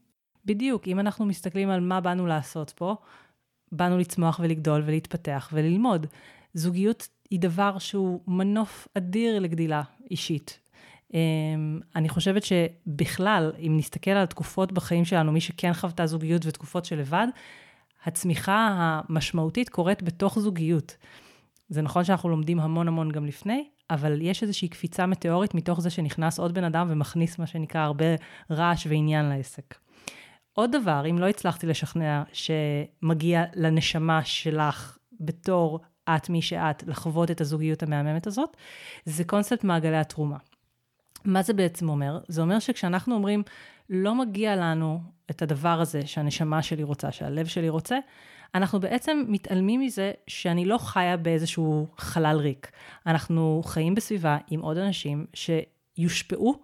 בדיוק, 0.45 0.89
אם 0.89 1.01
אנחנו 1.01 1.27
מסתכלים 1.27 1.71
על 1.71 1.81
מה 1.81 2.01
באנו 2.01 2.27
לעשות 2.27 2.71
פה, 2.71 2.97
באנו 3.73 3.99
לצמוח 3.99 4.41
ולגדול 4.43 4.83
ולהתפתח 4.87 5.51
וללמוד. 5.53 6.07
זוגיות 6.55 7.09
היא 7.31 7.41
דבר 7.41 7.79
שהוא 7.79 8.21
מנוף 8.27 8.89
אדיר 8.95 9.39
לגדילה 9.39 9.83
אישית. 10.11 10.59
אמ, 11.15 11.81
אני 11.97 12.09
חושבת 12.09 12.43
שבכלל, 12.45 13.53
אם 13.59 13.75
נסתכל 13.77 14.11
על 14.11 14.23
התקופות 14.23 14.73
בחיים 14.73 15.05
שלנו, 15.05 15.33
מי 15.33 15.41
שכן 15.41 15.75
חוותה 15.75 16.07
זוגיות 16.07 16.47
ותקופות 16.47 16.85
שלבד, 16.85 17.27
הצמיחה 18.09 18.75
המשמעותית 18.79 19.69
קורית 19.69 20.03
בתוך 20.03 20.39
זוגיות. 20.39 20.97
זה 21.69 21.83
נכון 21.83 22.05
שאנחנו 22.05 22.29
לומדים 22.29 22.61
המון 22.61 22.89
המון 22.89 23.13
גם 23.13 23.27
לפני, 23.27 23.69
אבל 23.91 24.23
יש 24.23 24.43
איזושהי 24.43 24.69
קפיצה 24.69 25.07
מטאורית 25.07 25.55
מתוך 25.55 25.81
זה 25.81 25.91
שנכנס 25.91 26.39
עוד 26.39 26.55
בן 26.55 26.65
אדם 26.65 26.87
ומכניס 26.91 27.39
מה 27.39 27.47
שנקרא 27.47 27.81
הרבה 27.81 28.05
רעש 28.51 28.87
ועניין 28.87 29.25
לעסק. 29.25 29.75
עוד 30.53 30.77
דבר, 30.77 31.05
אם 31.11 31.19
לא 31.19 31.29
הצלחתי 31.29 31.67
לשכנע 31.67 32.23
שמגיע 32.33 33.45
לנשמה 33.55 34.25
שלך 34.25 34.99
בתור 35.21 35.81
את 36.17 36.29
מי 36.29 36.43
שאת, 36.43 36.85
לחוות 36.87 37.31
את 37.31 37.41
הזוגיות 37.41 37.83
המהממת 37.83 38.27
הזאת, 38.27 38.57
זה 39.05 39.25
קונספט 39.25 39.65
מעגלי 39.65 39.97
התרומה. 39.97 40.37
מה 41.29 41.43
זה 41.43 41.53
בעצם 41.53 41.89
אומר? 41.89 42.19
זה 42.29 42.43
אומר 42.43 42.59
שכשאנחנו 42.59 43.15
אומרים, 43.15 43.43
לא 43.91 44.15
מגיע 44.15 44.57
לנו 44.57 45.01
את 45.31 45.43
הדבר 45.43 45.81
הזה 45.81 46.07
שהנשמה 46.07 46.63
שלי 46.63 46.83
רוצה, 46.83 47.13
שהלב 47.13 47.47
שלי 47.47 47.69
רוצה, 47.69 47.99
אנחנו 48.55 48.81
בעצם 48.81 49.25
מתעלמים 49.29 49.81
מזה 49.81 50.13
שאני 50.27 50.65
לא 50.65 50.79
חיה 50.79 51.17
באיזשהו 51.17 51.87
חלל 51.99 52.37
ריק. 52.37 52.71
אנחנו 53.07 53.63
חיים 53.65 53.95
בסביבה 53.95 54.39
עם 54.51 54.61
עוד 54.61 54.79
אנשים 54.79 55.27
שיושפעו 55.35 56.55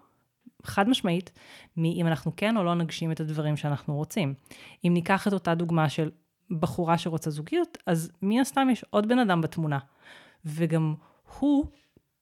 חד 0.63 0.89
משמעית, 0.89 1.31
מאם 1.77 2.07
אנחנו 2.07 2.33
כן 2.37 2.57
או 2.57 2.65
לא 2.65 2.75
נגשים 2.75 3.13
את 3.13 3.21
הדברים 3.21 3.57
שאנחנו 3.57 3.95
רוצים. 3.95 4.35
אם 4.85 4.91
ניקח 4.95 5.29
את 5.29 5.33
אותה 5.33 5.55
דוגמה 5.55 5.89
של 5.89 6.11
בחורה 6.51 6.99
שרוצה 6.99 7.31
זוגיות, 7.31 7.79
אז 7.87 8.13
מן 8.23 8.41
הסתם 8.41 8.69
יש 8.73 8.85
עוד 8.91 9.09
בן 9.09 9.19
אדם 9.19 9.41
בתמונה. 9.41 9.79
וגם 10.45 10.95
הוא, 11.39 11.67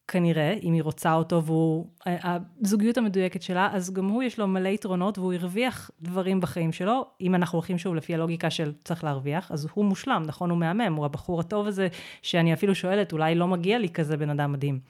כנראה, 0.09 0.55
אם 0.63 0.73
היא 0.73 0.83
רוצה 0.83 1.15
אותו 1.15 1.45
והוא, 1.45 1.87
הזוגיות 2.07 2.99
המדויקת 2.99 3.43
שלה, 3.43 3.69
אז 3.73 3.93
גם 3.93 4.09
הוא 4.09 4.23
יש 4.23 4.39
לו 4.39 4.49
מלא 4.49 4.69
יתרונות 4.69 5.19
והוא 5.19 5.33
הרוויח 5.33 5.91
דברים 6.03 6.41
בחיים 6.41 6.73
שלו. 6.73 7.07
אם 7.21 7.35
אנחנו 7.35 7.57
הולכים 7.57 7.79
שוב 7.79 7.95
לפי 7.95 8.15
הלוגיקה 8.15 8.51
של 8.51 8.73
צריך 8.85 9.05
להרוויח, 9.05 9.53
אז 9.53 9.69
הוא 9.75 9.85
מושלם, 9.85 10.23
נכון? 10.27 10.51
הוא 10.51 10.59
מהמם, 10.59 10.95
הוא 10.95 11.05
הבחור 11.05 11.41
הטוב 11.41 11.67
הזה, 11.67 11.89
שאני 12.23 12.55
אפילו 12.55 12.75
שואלת, 12.75 13.13
אולי 13.13 13.35
לא 13.35 13.49
מגיע 13.49 13.79
לי 13.79 13.89
כזה 13.89 14.17
בן 14.17 14.31
אדם 14.31 14.53
מדהים. 14.53 14.81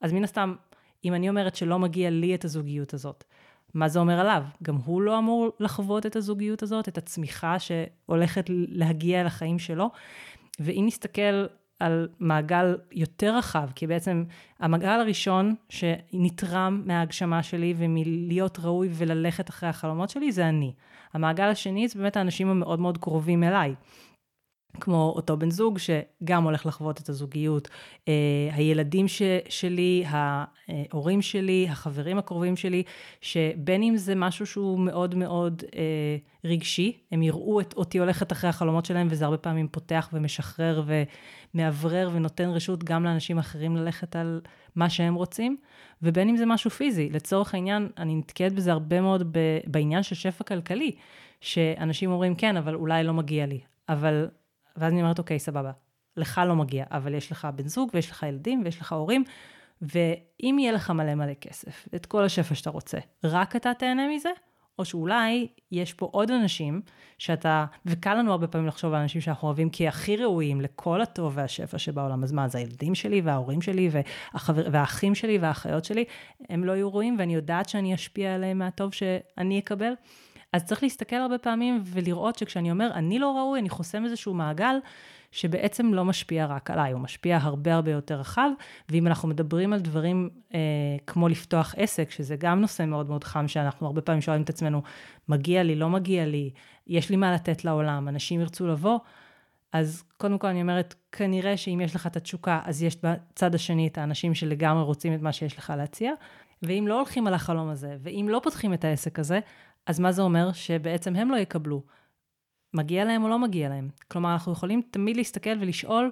אז 0.00 0.12
מן 0.12 0.24
הסתם, 0.24 0.54
אם 1.04 1.14
אני 1.14 1.28
אומרת 1.28 1.56
שלא 1.56 1.78
מגיע 1.78 2.10
לי 2.10 2.34
את 2.34 2.44
הזוגיות 2.44 2.94
הזאת, 2.94 3.24
מה 3.74 3.88
זה 3.88 3.98
אומר 3.98 4.20
עליו? 4.20 4.42
גם 4.62 4.76
הוא 4.84 5.02
לא 5.02 5.18
אמור 5.18 5.50
לחוות 5.60 6.06
את 6.06 6.16
הזוגיות 6.16 6.62
הזאת, 6.62 6.88
את 6.88 6.98
הצמיחה 6.98 7.56
שהולכת 7.58 8.44
להגיע 8.48 9.24
לחיים 9.24 9.58
שלו. 9.58 9.90
ואם 10.60 10.84
נסתכל 10.86 11.46
על 11.80 12.08
מעגל 12.20 12.76
יותר 12.92 13.36
רחב, 13.36 13.68
כי 13.74 13.86
בעצם 13.86 14.24
המעגל 14.60 14.88
הראשון 14.88 15.54
שנתרם 15.68 16.82
מההגשמה 16.86 17.42
שלי 17.42 17.74
ומלהיות 17.76 18.58
ראוי 18.58 18.88
וללכת 18.92 19.50
אחרי 19.50 19.68
החלומות 19.68 20.10
שלי, 20.10 20.32
זה 20.32 20.48
אני. 20.48 20.72
המעגל 21.12 21.44
השני 21.44 21.88
זה 21.88 21.98
באמת 21.98 22.16
האנשים 22.16 22.48
המאוד 22.48 22.80
מאוד 22.80 22.98
קרובים 22.98 23.44
אליי. 23.44 23.74
כמו 24.80 25.12
אותו 25.16 25.36
בן 25.36 25.50
זוג 25.50 25.78
שגם 25.78 26.44
הולך 26.44 26.66
לחוות 26.66 27.00
את 27.00 27.08
הזוגיות, 27.08 27.68
אה, 28.08 28.12
הילדים 28.52 29.08
ש, 29.08 29.22
שלי, 29.48 30.04
ההורים 30.06 31.22
שלי, 31.22 31.66
החברים 31.70 32.18
הקרובים 32.18 32.56
שלי, 32.56 32.82
שבין 33.20 33.82
אם 33.82 33.96
זה 33.96 34.14
משהו 34.14 34.46
שהוא 34.46 34.78
מאוד 34.78 35.14
מאוד 35.14 35.62
אה, 35.76 36.16
רגשי, 36.44 36.98
הם 37.12 37.22
יראו 37.22 37.60
את, 37.60 37.74
אותי 37.76 37.98
הולכת 37.98 38.32
אחרי 38.32 38.50
החלומות 38.50 38.84
שלהם, 38.84 39.06
וזה 39.10 39.24
הרבה 39.24 39.38
פעמים 39.38 39.68
פותח 39.68 40.08
ומשחרר 40.12 40.82
ומאוורר 41.54 42.10
ונותן 42.12 42.48
רשות 42.48 42.84
גם 42.84 43.04
לאנשים 43.04 43.38
אחרים 43.38 43.76
ללכת 43.76 44.16
על 44.16 44.40
מה 44.76 44.90
שהם 44.90 45.14
רוצים, 45.14 45.56
ובין 46.02 46.28
אם 46.28 46.36
זה 46.36 46.46
משהו 46.46 46.70
פיזי. 46.70 47.10
לצורך 47.10 47.54
העניין, 47.54 47.88
אני 47.98 48.14
נתקעת 48.14 48.52
בזה 48.52 48.72
הרבה 48.72 49.00
מאוד 49.00 49.36
בעניין 49.66 50.02
של 50.02 50.14
שפע 50.14 50.44
כלכלי, 50.44 50.92
שאנשים 51.40 52.10
אומרים, 52.10 52.34
כן, 52.34 52.56
אבל 52.56 52.74
אולי 52.74 53.04
לא 53.04 53.14
מגיע 53.14 53.46
לי. 53.46 53.60
אבל 53.88 54.28
ואז 54.80 54.92
אני 54.92 55.02
אומרת, 55.02 55.18
אוקיי, 55.18 55.38
סבבה, 55.38 55.70
לך 56.16 56.40
לא 56.46 56.56
מגיע, 56.56 56.84
אבל 56.90 57.14
יש 57.14 57.32
לך 57.32 57.48
בן 57.54 57.68
זוג 57.68 57.90
ויש 57.94 58.10
לך 58.10 58.22
ילדים 58.28 58.62
ויש 58.64 58.80
לך 58.80 58.92
הורים, 58.92 59.24
ואם 59.82 60.56
יהיה 60.60 60.72
לך 60.72 60.90
מלא 60.90 61.14
מלא 61.14 61.34
כסף, 61.34 61.88
את 61.94 62.06
כל 62.06 62.24
השפע 62.24 62.54
שאתה 62.54 62.70
רוצה, 62.70 62.98
רק 63.24 63.56
אתה 63.56 63.74
תהנה 63.78 64.08
מזה? 64.08 64.30
או 64.78 64.84
שאולי 64.84 65.48
יש 65.72 65.94
פה 65.94 66.08
עוד 66.12 66.30
אנשים 66.30 66.80
שאתה, 67.18 67.66
וקל 67.86 68.14
לנו 68.14 68.32
הרבה 68.32 68.46
פעמים 68.46 68.68
לחשוב 68.68 68.94
על 68.94 69.00
אנשים 69.00 69.20
שאנחנו 69.20 69.48
אוהבים 69.48 69.68
כהכי 69.72 70.16
ראויים 70.16 70.60
לכל 70.60 71.00
הטוב 71.00 71.32
והשפע 71.36 71.78
שבעולם. 71.78 72.22
אז 72.22 72.32
מה, 72.32 72.48
זה 72.48 72.58
הילדים 72.58 72.94
שלי 72.94 73.20
וההורים 73.20 73.62
שלי 73.62 73.90
והחבר, 73.92 74.68
והאחים 74.72 75.14
שלי 75.14 75.38
והאחיות 75.38 75.84
שלי, 75.84 76.04
הם 76.50 76.64
לא 76.64 76.72
יהיו 76.72 76.92
ראויים 76.92 77.16
ואני 77.18 77.34
יודעת 77.34 77.68
שאני 77.68 77.94
אשפיע 77.94 78.34
עליהם 78.34 78.58
מהטוב 78.58 78.92
שאני 78.92 79.58
אקבל? 79.58 79.92
אז 80.52 80.64
צריך 80.64 80.82
להסתכל 80.82 81.16
הרבה 81.16 81.38
פעמים 81.38 81.82
ולראות 81.84 82.38
שכשאני 82.38 82.70
אומר, 82.70 82.90
אני 82.94 83.18
לא 83.18 83.36
ראוי, 83.36 83.60
אני 83.60 83.68
חוסם 83.68 84.04
איזשהו 84.04 84.34
מעגל 84.34 84.76
שבעצם 85.32 85.94
לא 85.94 86.04
משפיע 86.04 86.46
רק 86.46 86.70
עליי, 86.70 86.92
הוא 86.92 87.00
משפיע 87.00 87.38
הרבה 87.42 87.74
הרבה 87.74 87.90
יותר 87.90 88.20
רחב, 88.20 88.50
ואם 88.88 89.06
אנחנו 89.06 89.28
מדברים 89.28 89.72
על 89.72 89.80
דברים 89.80 90.30
אה, 90.54 90.58
כמו 91.06 91.28
לפתוח 91.28 91.74
עסק, 91.76 92.10
שזה 92.10 92.36
גם 92.38 92.60
נושא 92.60 92.82
מאוד 92.82 93.08
מאוד 93.08 93.24
חם, 93.24 93.48
שאנחנו 93.48 93.86
הרבה 93.86 94.00
פעמים 94.00 94.20
שואלים 94.20 94.42
את 94.42 94.48
עצמנו, 94.48 94.82
מגיע 95.28 95.62
לי, 95.62 95.74
לא 95.74 95.88
מגיע 95.88 96.26
לי, 96.26 96.50
יש 96.86 97.10
לי 97.10 97.16
מה 97.16 97.32
לתת 97.32 97.64
לעולם, 97.64 98.08
אנשים 98.08 98.40
ירצו 98.40 98.66
לבוא, 98.66 98.98
אז 99.72 100.04
קודם 100.16 100.38
כל 100.38 100.46
אני 100.46 100.62
אומרת, 100.62 100.94
כנראה 101.12 101.56
שאם 101.56 101.80
יש 101.84 101.94
לך 101.94 102.06
את 102.06 102.16
התשוקה, 102.16 102.60
אז 102.64 102.82
יש 102.82 102.96
בצד 103.02 103.54
השני 103.54 103.86
את 103.86 103.98
האנשים 103.98 104.34
שלגמרי 104.34 104.82
רוצים 104.82 105.14
את 105.14 105.20
מה 105.22 105.32
שיש 105.32 105.58
לך 105.58 105.72
להציע. 105.76 106.12
ואם 106.62 106.84
לא 106.88 106.96
הולכים 106.96 107.26
על 107.26 107.34
החלום 107.34 107.68
הזה, 107.68 107.96
ואם 108.02 108.26
לא 108.30 108.40
פותחים 108.42 108.74
את 108.74 108.84
העסק 108.84 109.18
הזה, 109.18 109.40
אז 109.90 110.00
מה 110.00 110.12
זה 110.12 110.22
אומר? 110.22 110.52
שבעצם 110.52 111.16
הם 111.16 111.30
לא 111.30 111.36
יקבלו. 111.36 111.82
מגיע 112.74 113.04
להם 113.04 113.22
או 113.24 113.28
לא 113.28 113.38
מגיע 113.38 113.68
להם. 113.68 113.88
כלומר, 114.08 114.32
אנחנו 114.32 114.52
יכולים 114.52 114.82
תמיד 114.90 115.16
להסתכל 115.16 115.50
ולשאול, 115.60 116.10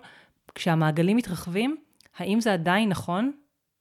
כשהמעגלים 0.54 1.16
מתרחבים, 1.16 1.76
האם 2.16 2.40
זה 2.40 2.52
עדיין 2.52 2.88
נכון 2.88 3.32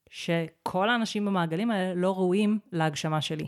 שכל 0.10 0.90
האנשים 0.90 1.26
במעגלים 1.26 1.72
האלה 1.72 1.94
לא 1.94 2.16
ראויים 2.16 2.60
להגשמה 2.72 3.22
שלי? 3.22 3.48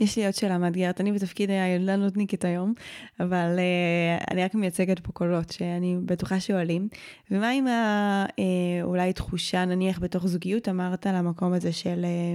יש 0.00 0.16
לי 0.16 0.26
עוד 0.26 0.34
שאלה 0.34 0.58
מאתגרת, 0.58 1.00
אני 1.00 1.12
בתפקיד 1.12 1.50
הילדה 1.50 1.96
נודניקית 1.96 2.44
היום, 2.44 2.74
אבל 3.20 3.58
uh, 3.58 4.24
אני 4.30 4.44
רק 4.44 4.54
מייצגת 4.54 4.98
פה 4.98 5.12
קולות 5.12 5.50
שאני 5.50 5.96
בטוחה 6.04 6.40
שעולים. 6.40 6.88
ומה 7.30 7.50
עם 7.50 7.66
ה, 7.66 8.26
uh, 8.26 8.38
אולי 8.82 9.12
תחושה, 9.12 9.64
נניח 9.64 9.98
בתוך 9.98 10.26
זוגיות, 10.26 10.68
אמרת 10.68 11.06
על 11.06 11.14
המקום 11.14 11.52
הזה 11.52 11.72
של... 11.72 12.02
Uh, 12.02 12.04
אה, 12.04 12.34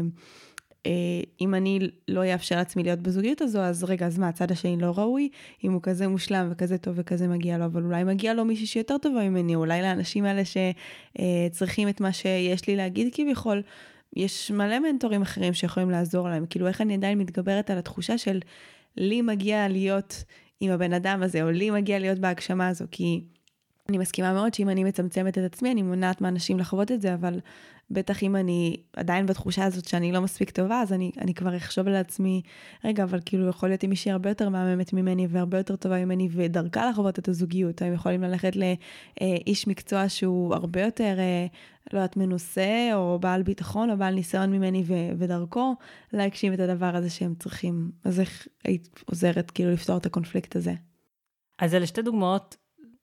אם 1.42 1.56
אני 1.56 1.80
לא 2.08 2.34
אאפשר 2.34 2.56
לעצמי 2.56 2.84
להיות 2.84 3.00
בזוגיות 3.00 3.42
הזו, 3.42 3.60
אז 3.60 3.84
רגע, 3.84 4.06
אז 4.06 4.18
מה, 4.18 4.28
הצד 4.28 4.52
השני 4.52 4.78
לא 4.78 4.94
ראוי? 4.98 5.30
אם 5.64 5.72
הוא 5.72 5.82
כזה 5.82 6.08
מושלם 6.08 6.48
וכזה 6.52 6.78
טוב 6.78 6.94
וכזה 6.98 7.28
מגיע 7.28 7.58
לו, 7.58 7.66
אבל 7.66 7.84
אולי 7.84 8.04
מגיע 8.04 8.34
לו 8.34 8.46
מישהי 8.46 8.66
שיותר 8.66 8.98
טובה 8.98 9.30
ממני, 9.30 9.56
אולי 9.56 9.82
לאנשים 9.82 10.26
האלה 10.26 10.42
שצריכים 10.46 11.90
את 11.90 12.02
מה 12.02 12.14
שיש 12.14 12.68
לי 12.68 12.76
להגיד 12.76 13.08
כביכול, 13.16 13.62
יש 14.16 14.52
מלא 14.52 14.80
מנטורים 14.80 15.22
אחרים 15.22 15.54
שיכולים 15.54 15.90
לעזור 15.90 16.30
להם. 16.30 16.46
כאילו, 16.50 16.68
איך 16.68 16.82
אני 16.82 16.94
עדיין 16.94 17.18
מתגברת 17.18 17.70
על 17.70 17.78
התחושה 17.78 18.18
של 18.18 18.40
לי 18.98 19.22
מגיע 19.22 19.68
להיות 19.68 20.24
עם 20.60 20.72
הבן 20.72 20.94
אדם 20.94 21.24
הזה, 21.24 21.44
או 21.44 21.52
לי 21.52 21.70
מגיע 21.70 22.00
להיות 22.00 22.20
בהגשמה 22.20 22.68
הזו, 22.68 22.86
כי... 22.92 23.22
אני 23.90 23.98
מסכימה 23.98 24.34
מאוד 24.34 24.54
שאם 24.54 24.70
אני 24.70 24.84
מצמצמת 24.84 25.38
את 25.38 25.44
עצמי, 25.44 25.72
אני 25.72 25.82
מונעת 25.82 26.22
מאנשים 26.22 26.60
לחוות 26.60 26.92
את 26.92 27.02
זה, 27.02 27.14
אבל 27.14 27.40
בטח 27.92 28.24
אם 28.24 28.36
אני 28.36 28.78
עדיין 28.96 29.26
בתחושה 29.26 29.66
הזאת 29.66 29.88
שאני 29.88 30.12
לא 30.12 30.22
מספיק 30.22 30.50
טובה, 30.50 30.82
אז 30.82 30.94
אני, 30.94 31.12
אני 31.18 31.34
כבר 31.34 31.58
אחשוב 31.58 31.88
על 31.88 31.96
עצמי, 31.96 32.42
רגע, 32.84 33.04
אבל 33.04 33.20
כאילו 33.26 33.48
יכול 33.48 33.70
להיות 33.70 33.84
עם 33.84 33.90
מישהי 33.90 34.12
הרבה 34.12 34.30
יותר 34.30 34.50
מהממת 34.50 34.94
ממני 34.94 35.28
והרבה 35.30 35.58
יותר 35.58 35.76
טובה 35.76 36.06
ממני, 36.06 36.30
ודרכה 36.32 36.90
לחוות 36.90 37.20
את 37.20 37.28
הזוגיות. 37.28 37.82
הם 37.82 37.94
יכולים 37.94 38.22
ללכת 38.22 38.54
לאיש 38.56 39.68
מקצוע 39.68 40.10
שהוא 40.10 40.54
הרבה 40.56 40.82
יותר, 40.82 41.16
אה, 41.20 41.46
לא 41.94 42.00
יודעת, 42.00 42.18
מנוסה, 42.18 42.90
או 42.94 43.20
בעל 43.20 43.44
ביטחון, 43.44 43.90
או 43.90 43.98
בעל 43.98 44.14
ניסיון 44.14 44.52
ממני, 44.52 44.84
ו- 44.88 45.10
ודרכו 45.18 45.76
להגשים 46.14 46.54
את 46.54 46.60
הדבר 46.60 46.96
הזה 46.96 47.10
שהם 47.10 47.36
צריכים. 47.40 47.92
אז 48.04 48.20
איך 48.20 48.48
היית 48.66 49.04
עוזרת 49.06 49.52
כאילו 49.52 49.72
לפתור 49.72 49.98
את 49.98 50.06
הקונפליקט 50.06 50.56
הזה? 50.56 50.74
אז 51.60 51.76
אלה 51.76 51.88
שתי 51.88 52.02
דוגמאות 52.02 52.58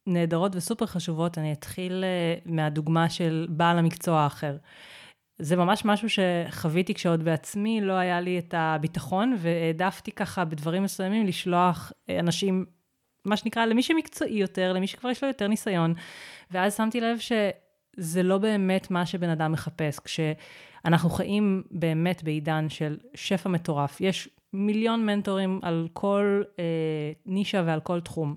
נהדרות 0.06 0.56
וסופר 0.56 0.86
חשובות. 0.86 1.38
אני 1.38 1.52
אתחיל 1.52 2.04
אה, 2.04 2.34
מהדוגמה 2.46 3.10
של 3.10 3.46
בעל 3.50 3.78
המקצוע 3.78 4.20
האחר. 4.20 4.56
זה 5.38 5.56
ממש 5.56 5.84
משהו 5.84 6.08
שחוויתי 6.08 6.94
כשעוד 6.94 7.22
בעצמי 7.22 7.80
לא 7.80 7.92
היה 7.92 8.20
לי 8.20 8.38
את 8.38 8.54
הביטחון, 8.56 9.36
והעדפתי 9.38 10.12
ככה 10.12 10.44
בדברים 10.44 10.82
מסוימים 10.82 11.26
לשלוח 11.26 11.92
אה, 12.08 12.20
אנשים, 12.20 12.64
מה 13.24 13.36
שנקרא, 13.36 13.66
למי 13.66 13.82
שמקצועי 13.82 14.38
יותר, 14.38 14.72
למי 14.72 14.86
שכבר 14.86 15.10
יש 15.10 15.22
לו 15.22 15.28
יותר 15.28 15.48
ניסיון. 15.48 15.94
ואז 16.50 16.76
שמתי 16.76 17.00
לב 17.00 17.18
שזה 17.18 18.22
לא 18.22 18.38
באמת 18.38 18.90
מה 18.90 19.06
שבן 19.06 19.28
אדם 19.28 19.52
מחפש. 19.52 19.98
כשאנחנו 19.98 21.10
חיים 21.10 21.62
באמת 21.70 22.22
בעידן 22.22 22.68
של 22.68 22.96
שפע 23.14 23.48
מטורף, 23.48 24.00
יש 24.00 24.28
מיליון 24.52 25.06
מנטורים 25.06 25.60
על 25.62 25.88
כל 25.92 26.42
אה, 26.58 27.12
נישה 27.26 27.62
ועל 27.66 27.80
כל 27.80 28.00
תחום. 28.00 28.36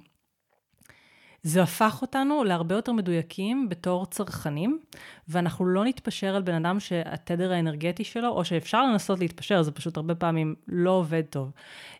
זה 1.47 1.63
הפך 1.63 1.99
אותנו 2.01 2.43
להרבה 2.43 2.75
יותר 2.75 2.91
מדויקים 2.91 3.69
בתור 3.69 4.05
צרכנים, 4.05 4.79
ואנחנו 5.27 5.65
לא 5.65 5.85
נתפשר 5.85 6.35
על 6.35 6.41
בן 6.41 6.65
אדם 6.65 6.79
שהתדר 6.79 7.51
האנרגטי 7.51 8.03
שלו, 8.03 8.29
או 8.29 8.45
שאפשר 8.45 8.85
לנסות 8.85 9.19
להתפשר, 9.19 9.61
זה 9.61 9.71
פשוט 9.71 9.97
הרבה 9.97 10.15
פעמים 10.15 10.55
לא 10.67 10.91
עובד 10.91 11.21
טוב. 11.29 11.51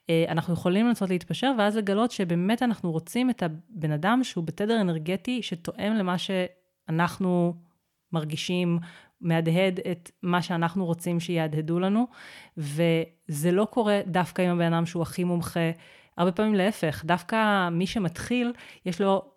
אה, 0.09 0.25
אנחנו 0.29 0.53
יכולים 0.53 0.87
לנסות 0.87 1.09
להתפשר, 1.09 1.51
ואז 1.57 1.77
לגלות 1.77 2.11
שבאמת 2.11 2.63
אנחנו 2.63 2.91
רוצים 2.91 3.29
את 3.29 3.43
הבן 3.43 3.91
אדם 3.91 4.23
שהוא 4.23 4.43
בתדר 4.43 4.81
אנרגטי 4.81 5.41
שתואם 5.41 5.93
למה 5.93 6.15
שאנחנו 6.17 7.53
מרגישים, 8.13 8.79
מהדהד 9.21 9.79
את 9.91 10.11
מה 10.23 10.41
שאנחנו 10.41 10.85
רוצים 10.85 11.19
שיהדהדו 11.19 11.79
לנו, 11.79 12.07
וזה 12.57 13.51
לא 13.51 13.67
קורה 13.69 13.99
דווקא 14.07 14.41
עם 14.41 14.49
הבן 14.49 14.73
אדם 14.73 14.85
שהוא 14.85 15.01
הכי 15.01 15.23
מומחה. 15.23 15.71
הרבה 16.17 16.31
פעמים 16.31 16.55
להפך, 16.55 17.05
דווקא 17.05 17.69
מי 17.69 17.87
שמתחיל, 17.87 18.53
יש 18.85 19.01
לו 19.01 19.36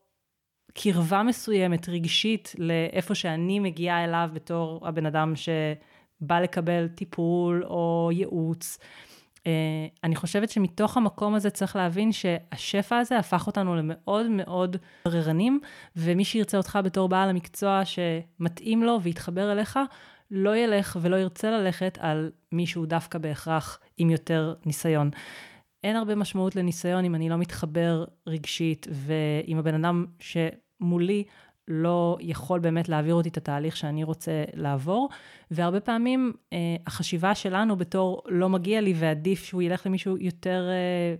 קרבה 0.75 1.23
מסוימת, 1.23 1.89
רגשית, 1.89 2.55
לאיפה 2.59 3.15
שאני 3.15 3.59
מגיעה 3.59 4.05
אליו 4.05 4.31
בתור 4.33 4.89
הבן 4.89 5.07
אדם 5.07 5.33
בא 6.21 6.41
לקבל 6.41 6.89
טיפול 6.89 7.65
או 7.65 8.11
ייעוץ. 8.13 8.79
Uh, 9.39 9.43
אני 10.05 10.17
חושבת 10.17 10.51
שמתוך 10.51 10.97
המקום 10.97 11.35
הזה 11.35 11.51
צריך 11.51 11.77
להבין 11.77 12.13
שהשפע 12.13 12.99
הזה 12.99 13.19
הפך 13.19 13.47
אותנו 13.47 13.77
למאוד 13.77 14.27
מאוד 14.27 14.77
בררנים, 15.05 15.61
ומי 15.97 16.25
שירצה 16.25 16.57
אותך 16.57 16.79
בתור 16.85 17.09
בעל 17.09 17.29
המקצוע 17.29 17.83
שמתאים 17.85 18.83
לו 18.83 18.99
ויתחבר 19.03 19.53
אליך, 19.53 19.79
לא 20.31 20.57
ילך 20.57 20.99
ולא 21.01 21.17
ירצה 21.17 21.51
ללכת 21.51 21.99
על 22.01 22.31
מישהו 22.53 22.87
דווקא 22.87 23.19
בהכרח 23.19 23.79
עם 23.97 24.11
יותר 24.11 24.55
ניסיון. 24.67 25.11
אין 25.85 25.97
הרבה 25.97 26.15
משמעות 26.15 26.57
לניסיון 26.57 27.05
אם 27.05 27.15
אני 27.15 27.29
לא 27.29 27.37
מתחבר 27.37 28.05
רגשית, 28.27 28.87
ואם 28.91 29.59
הבן 29.59 29.85
אדם 29.85 30.07
שמולי 30.19 31.25
לא 31.69 32.17
יכול 32.21 32.61
באמת 32.61 32.89
להעביר 32.89 33.15
אותי 33.15 33.29
את 33.29 33.37
התהליך 33.37 33.77
שאני 33.77 34.05
רוצה 34.05 34.45
לעבור. 34.55 35.09
והרבה 35.51 35.81
פעמים 35.81 36.33
אה, 36.53 36.59
החשיבה 36.87 37.35
שלנו 37.35 37.77
בתור 37.77 38.23
לא 38.29 38.49
מגיע 38.49 38.81
לי 38.81 38.95
ועדיף 38.97 39.45
שהוא 39.45 39.63
ילך 39.63 39.87
למישהו 39.87 40.17
יותר 40.19 40.69
אה, 40.71 41.15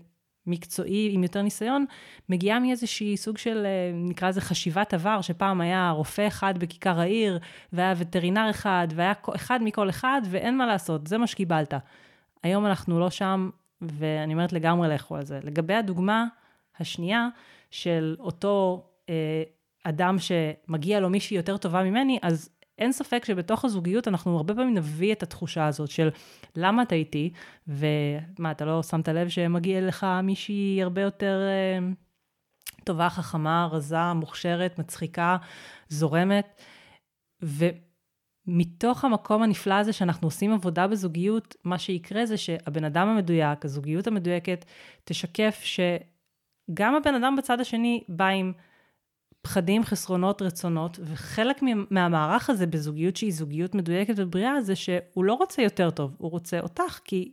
מקצועי, 0.47 1.11
עם 1.13 1.23
יותר 1.23 1.43
ניסיון, 1.43 1.85
מגיעה 2.29 2.61
מאיזושהי 2.61 3.17
סוג 3.17 3.39
של, 3.39 3.67
אה, 3.67 3.91
נקרא 3.95 4.29
לזה 4.29 4.41
חשיבת 4.41 4.95
עבר, 4.95 5.21
שפעם 5.21 5.61
היה 5.61 5.91
רופא 5.91 6.27
אחד 6.27 6.59
בכיכר 6.59 7.01
העיר, 7.01 7.39
והיה 7.73 7.95
וטרינר 7.97 8.51
אחד, 8.51 8.89
והיה 8.95 9.13
אחד 9.35 9.61
מכל 9.63 9.89
אחד, 9.89 10.23
ואין 10.31 10.57
מה 10.57 10.67
לעשות, 10.67 11.07
זה 11.07 11.19
מה 11.19 11.27
שקיבלת. 11.27 11.75
היום 12.43 12.67
אנחנו 12.67 13.01
לא 13.01 13.11
שם, 13.11 13.51
ואני 13.83 14.33
אומרת 14.33 14.53
לגמרי 14.53 14.89
לכו 14.89 15.17
על 15.17 15.25
זה. 15.25 15.41
לגבי 15.43 15.75
הדוגמה 15.75 16.27
השנייה 16.79 17.29
של 17.71 18.17
אותו 18.21 18.87
אה, 19.09 19.43
אדם 19.85 20.17
שמגיע 20.19 21.01
לו 21.01 21.11
מישהי 21.11 21.37
יותר 21.37 21.57
טובה 21.57 21.83
ממני, 21.83 22.19
אז 22.23 22.51
אין 22.79 22.93
ספק 22.93 23.25
שבתוך 23.25 23.65
הזוגיות 23.65 24.09
אנחנו 24.09 24.37
הרבה 24.37 24.55
פעמים 24.55 24.75
נביא 24.75 25.13
את 25.13 25.23
התחושה 25.23 25.67
הזאת 25.67 25.91
של 25.91 26.09
למה 26.57 26.83
אתה 26.83 26.95
איתי, 26.95 27.33
ומה, 27.69 28.51
אתה 28.51 28.65
לא 28.65 28.83
שמת 28.83 29.09
לב 29.09 29.29
שמגיע 29.29 29.81
לך 29.81 30.07
מישהי 30.23 30.83
הרבה 30.83 31.01
יותר 31.03 31.41
אה, 31.47 31.93
טובה, 32.85 33.11
חכמה, 33.11 33.69
רזה, 33.73 34.13
מוכשרת, 34.13 34.79
מצחיקה, 34.79 35.37
זורמת, 35.89 36.63
ומתוך 38.51 39.05
המקום 39.05 39.43
הנפלא 39.43 39.75
הזה 39.75 39.93
שאנחנו 39.93 40.27
עושים 40.27 40.53
עבודה 40.53 40.87
בזוגיות, 40.87 41.57
מה 41.65 41.79
שיקרה 41.79 42.27
זה 42.27 42.37
שהבן 42.37 42.85
אדם 42.85 43.09
המדויק, 43.09 43.65
הזוגיות 43.65 44.07
המדויקת, 44.07 44.65
תשקף 45.05 45.63
שגם 45.65 46.95
הבן 46.95 47.15
אדם 47.15 47.37
בצד 47.37 47.61
השני 47.61 48.05
בא 48.09 48.27
עם 48.27 48.53
פחדים, 49.43 49.85
חסרונות, 49.85 50.43
רצונות, 50.43 50.99
וחלק 51.03 51.63
מהמערך 51.91 52.51
הזה 52.51 52.67
בזוגיות 52.67 53.17
שהיא 53.17 53.33
זוגיות 53.33 53.75
מדויקת 53.75 54.15
ובריאה, 54.17 54.61
זה 54.61 54.77
שהוא 54.77 55.25
לא 55.25 55.35
רוצה 55.35 55.63
יותר 55.63 55.91
טוב, 55.91 56.15
הוא 56.19 56.31
רוצה 56.31 56.61
אותך, 56.61 57.01
כי 57.05 57.33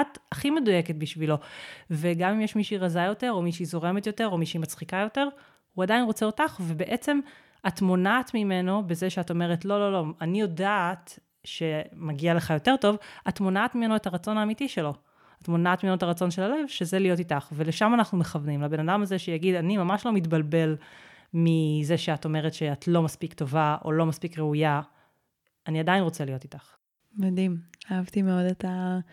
את 0.00 0.18
הכי 0.32 0.50
מדויקת 0.50 0.94
בשבילו. 0.94 1.36
וגם 1.90 2.32
אם 2.32 2.40
יש 2.40 2.56
מישהי 2.56 2.78
רזה 2.78 3.00
יותר, 3.00 3.32
או 3.32 3.42
מישהי 3.42 3.66
זורמת 3.66 4.06
יותר, 4.06 4.28
או 4.28 4.38
מישהי 4.38 4.60
מצחיקה 4.60 4.96
יותר, 4.96 5.28
הוא 5.74 5.82
עדיין 5.82 6.04
רוצה 6.04 6.26
אותך, 6.26 6.60
ובעצם 6.60 7.20
את 7.68 7.82
מונעת 7.82 8.34
ממנו 8.34 8.86
בזה 8.86 9.10
שאת 9.10 9.30
אומרת, 9.30 9.64
לא, 9.64 9.78
לא, 9.78 9.92
לא, 9.92 10.04
אני 10.20 10.40
יודעת 10.40 11.18
שמגיע 11.44 12.34
לך 12.34 12.50
יותר 12.50 12.76
טוב, 12.80 12.96
את 13.28 13.40
מונעת 13.40 13.74
ממנו 13.74 13.96
את 13.96 14.06
הרצון 14.06 14.38
האמיתי 14.38 14.68
שלו. 14.68 14.94
את 15.42 15.48
מונעת 15.48 15.84
ממנו 15.84 15.96
את 15.96 16.02
הרצון 16.02 16.30
של 16.30 16.42
הלב, 16.42 16.66
שזה 16.66 16.98
להיות 16.98 17.18
איתך. 17.18 17.48
ולשם 17.52 17.94
אנחנו 17.94 18.18
מכוונים, 18.18 18.62
לבן 18.62 18.88
אדם 18.88 19.02
הזה 19.02 19.18
שיגיד, 19.18 19.54
אני 19.54 19.76
ממש 19.76 20.06
לא 20.06 20.12
מתבלבל 20.12 20.76
מזה 21.34 21.98
שאת 21.98 22.24
אומרת 22.24 22.54
שאת 22.54 22.88
לא 22.88 23.02
מספיק 23.02 23.34
טובה 23.34 23.76
או 23.84 23.92
לא 23.92 24.06
מספיק 24.06 24.38
ראויה, 24.38 24.80
אני 25.66 25.80
עדיין 25.80 26.02
רוצה 26.02 26.24
להיות 26.24 26.44
איתך. 26.44 26.76
מדהים, 27.16 27.56
אהבתי 27.92 28.22
מאוד 28.22 28.44
את 28.44 28.64
הנקודת 28.68 29.04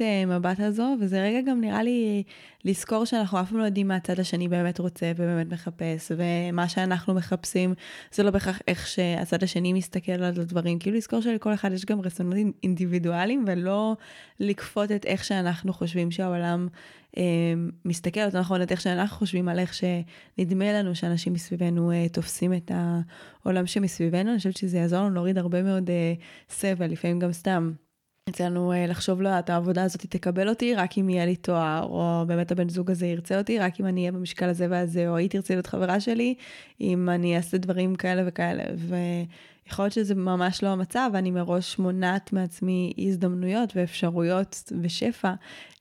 אה, 0.00 0.26
מבט 0.26 0.60
הזו, 0.60 0.96
וזה 1.00 1.22
רגע 1.22 1.40
גם 1.50 1.60
נראה 1.60 1.82
לי 1.82 2.22
לזכור 2.64 3.04
שאנחנו 3.04 3.40
אף 3.40 3.50
פעם 3.50 3.58
לא 3.58 3.64
יודעים 3.64 3.88
מה 3.88 3.96
הצד 3.96 4.20
השני 4.20 4.48
באמת 4.48 4.78
רוצה 4.78 5.12
ובאמת 5.16 5.52
מחפש, 5.52 6.12
ומה 6.16 6.68
שאנחנו 6.68 7.14
מחפשים 7.14 7.74
זה 8.12 8.22
לא 8.22 8.30
בהכרח 8.30 8.58
איך 8.68 8.86
שהצד 8.86 9.42
השני 9.42 9.72
מסתכל 9.72 10.12
על 10.12 10.24
הדברים, 10.24 10.78
כאילו 10.78 10.96
לזכור 10.96 11.20
שלכל 11.20 11.54
אחד 11.54 11.72
יש 11.72 11.84
גם 11.84 12.00
רצונות 12.00 12.34
אינדיבידואליים, 12.62 13.44
ולא 13.46 13.96
לכפות 14.40 14.92
את 14.92 15.04
איך 15.04 15.24
שאנחנו 15.24 15.72
חושבים 15.72 16.10
שהעולם 16.10 16.68
אה, 17.16 17.22
מסתכל, 17.84 18.20
יותר 18.20 18.40
נכון, 18.40 18.62
את 18.62 18.70
איך 18.70 18.80
שאנחנו 18.80 19.16
חושבים 19.16 19.48
על 19.48 19.58
איך 19.58 19.74
שנדמה 19.74 20.72
לנו 20.72 20.94
שאנשים 20.94 21.32
מסביבנו 21.32 21.92
אה, 21.92 22.08
תופסים 22.12 22.52
את 22.54 22.70
העולם 23.44 23.66
שמסביבנו, 23.66 24.30
אני 24.30 24.38
חושבת 24.38 24.56
שזה 24.56 24.78
יעזור 24.78 24.98
לנו 24.98 25.14
להוריד 25.14 25.38
הרבה 25.38 25.62
מאוד 25.62 25.90
אה, 25.90 26.14
סבל, 26.48 26.86
לפעמים 26.86 27.18
גם 27.18 27.32
סתם. 27.32 27.72
אצלנו 28.28 28.72
אה, 28.72 28.86
לחשוב, 28.86 29.22
לא, 29.22 29.38
את 29.38 29.50
העבודה 29.50 29.82
הזאת 29.82 30.06
תקבל 30.06 30.48
אותי 30.48 30.74
רק 30.74 30.98
אם 30.98 31.08
יהיה 31.08 31.26
לי 31.26 31.36
תואר, 31.36 31.82
או 31.82 32.24
באמת 32.26 32.52
הבן 32.52 32.68
זוג 32.68 32.90
הזה 32.90 33.06
ירצה 33.06 33.38
אותי 33.38 33.58
רק 33.58 33.80
אם 33.80 33.86
אני 33.86 34.00
אהיה 34.00 34.12
במשקל 34.12 34.48
הזה 34.48 34.66
והזה, 34.70 35.08
או 35.08 35.16
היא 35.16 35.30
תרצה 35.30 35.54
להיות 35.54 35.66
חברה 35.66 36.00
שלי, 36.00 36.34
אם 36.80 37.08
אני 37.08 37.36
אעשה 37.36 37.58
דברים 37.58 37.94
כאלה 37.94 38.22
וכאלה. 38.26 38.62
ויכול 38.76 39.84
להיות 39.84 39.92
שזה 39.92 40.14
ממש 40.14 40.62
לא 40.62 40.68
המצב, 40.68 41.10
ואני 41.12 41.30
מראש 41.30 41.78
מונעת 41.78 42.32
מעצמי 42.32 42.92
הזדמנויות 42.98 43.76
ואפשרויות 43.76 44.72
ושפע 44.82 45.32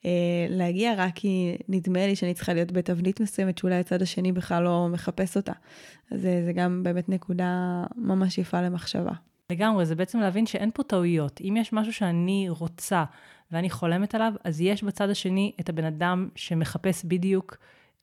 אה, 0.05 0.11
להגיע 0.49 0.93
רק 0.97 1.11
כי 1.15 1.57
נדמה 1.69 2.07
לי 2.07 2.15
שאני 2.15 2.33
צריכה 2.33 2.53
להיות 2.53 2.71
בתבנית 2.71 3.19
מסוימת 3.19 3.57
שאולי 3.57 3.75
הצד 3.75 4.01
השני 4.01 4.31
בכלל 4.31 4.63
לא 4.63 4.87
מחפש 4.91 5.37
אותה. 5.37 5.53
אז 6.11 6.21
זה 6.21 6.51
גם 6.55 6.83
באמת 6.83 7.09
נקודה 7.09 7.83
ממש 7.95 8.37
יפה 8.37 8.61
למחשבה. 8.61 9.13
לגמרי, 9.51 9.85
זה 9.85 9.95
בעצם 9.95 10.19
להבין 10.19 10.45
שאין 10.45 10.71
פה 10.73 10.83
טעויות. 10.83 11.41
אם 11.41 11.57
יש 11.57 11.73
משהו 11.73 11.93
שאני 11.93 12.45
רוצה 12.49 13.03
ואני 13.51 13.69
חולמת 13.69 14.15
עליו, 14.15 14.33
אז 14.43 14.61
יש 14.61 14.83
בצד 14.83 15.09
השני 15.09 15.51
את 15.59 15.69
הבן 15.69 15.85
אדם 15.85 16.29
שמחפש 16.35 17.05
בדיוק 17.05 17.57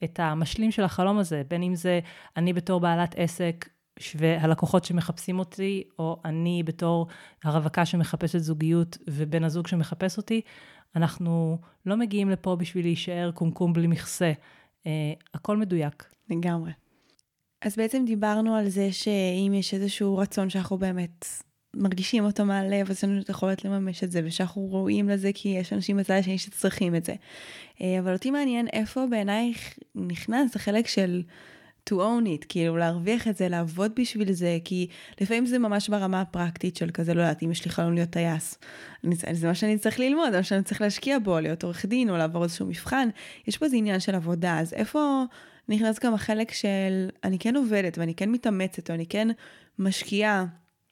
את 0.04 0.20
המשלים 0.20 0.70
של 0.70 0.84
החלום 0.84 1.18
הזה, 1.18 1.42
בין 1.48 1.62
אם 1.62 1.74
זה 1.74 2.00
אני 2.36 2.52
בתור 2.52 2.80
בעלת 2.80 3.14
עסק 3.18 3.68
והלקוחות 4.14 4.84
שמחפשים 4.84 5.38
אותי, 5.38 5.84
או 5.98 6.20
אני 6.24 6.62
בתור 6.62 7.06
הרווקה 7.44 7.86
שמחפשת 7.86 8.38
זוגיות 8.38 8.98
ובן 9.08 9.44
הזוג 9.44 9.66
שמחפש 9.66 10.16
אותי, 10.16 10.40
אנחנו 10.96 11.58
לא 11.86 11.96
מגיעים 11.96 12.30
לפה 12.30 12.56
בשביל 12.56 12.84
להישאר 12.84 13.30
קומקום 13.34 13.72
בלי 13.72 13.86
מכסה. 13.86 14.32
Uh, 14.82 14.84
הכל 15.34 15.56
מדויק. 15.56 16.04
לגמרי. 16.30 16.72
אז 17.62 17.76
בעצם 17.76 18.04
דיברנו 18.06 18.56
על 18.56 18.68
זה 18.68 18.92
שאם 18.92 19.54
יש 19.54 19.74
איזשהו 19.74 20.16
רצון 20.16 20.50
שאנחנו 20.50 20.78
באמת 20.78 21.26
מרגישים 21.76 22.24
אותו 22.24 22.44
מהלב, 22.44 22.90
אז 22.90 22.96
יש 22.96 23.04
לנו 23.04 23.20
את 23.20 23.28
היכולת 23.28 23.64
לממש 23.64 24.04
את 24.04 24.10
זה, 24.12 24.20
ושאנחנו 24.24 24.72
ראויים 24.72 25.08
לזה 25.08 25.30
כי 25.34 25.48
יש 25.48 25.72
אנשים 25.72 25.96
בצד 25.96 26.14
השני 26.14 26.38
שצריכים 26.38 26.94
את 26.94 27.04
זה. 27.04 27.14
אה, 27.80 27.98
אבל 27.98 28.12
אותי 28.12 28.30
מעניין 28.30 28.68
איפה 28.72 29.06
בעינייך 29.10 29.78
נכנס 29.94 30.56
החלק 30.56 30.86
של 30.86 31.22
to 31.90 31.92
own 31.92 32.26
it, 32.26 32.46
כאילו 32.48 32.76
להרוויח 32.76 33.28
את 33.28 33.36
זה, 33.36 33.48
לעבוד 33.48 33.92
בשביל 33.96 34.32
זה, 34.32 34.58
כי 34.64 34.86
לפעמים 35.20 35.46
זה 35.46 35.58
ממש 35.58 35.88
ברמה 35.88 36.20
הפרקטית 36.20 36.76
של 36.76 36.90
כזה, 36.90 37.14
לא 37.14 37.20
יודעת, 37.20 37.42
אם 37.42 37.50
יש 37.50 37.64
לי 37.64 37.70
חלום 37.70 37.92
להיות 37.94 38.10
טייס, 38.10 38.58
זה 39.32 39.46
מה 39.46 39.54
שאני 39.54 39.78
צריך 39.78 40.00
ללמוד, 40.00 40.30
זה 40.30 40.36
מה 40.36 40.42
שאני 40.42 40.62
צריך 40.62 40.80
להשקיע 40.80 41.18
בו, 41.18 41.40
להיות 41.40 41.62
עורך 41.62 41.86
דין 41.86 42.10
או 42.10 42.16
לעבור 42.16 42.44
איזשהו 42.44 42.66
מבחן, 42.66 43.08
יש 43.46 43.58
פה 43.58 43.64
איזה 43.64 43.76
עניין 43.76 44.00
של 44.00 44.14
עבודה, 44.14 44.58
אז 44.58 44.72
איפה... 44.72 45.24
נכנס 45.68 45.98
גם 45.98 46.14
החלק 46.14 46.52
של 46.52 47.08
אני 47.24 47.38
כן 47.38 47.56
עובדת 47.56 47.98
ואני 47.98 48.14
כן 48.14 48.30
מתאמצת 48.30 48.90
או 48.90 48.94
אני 48.94 49.06
כן 49.06 49.28
משקיעה. 49.78 50.46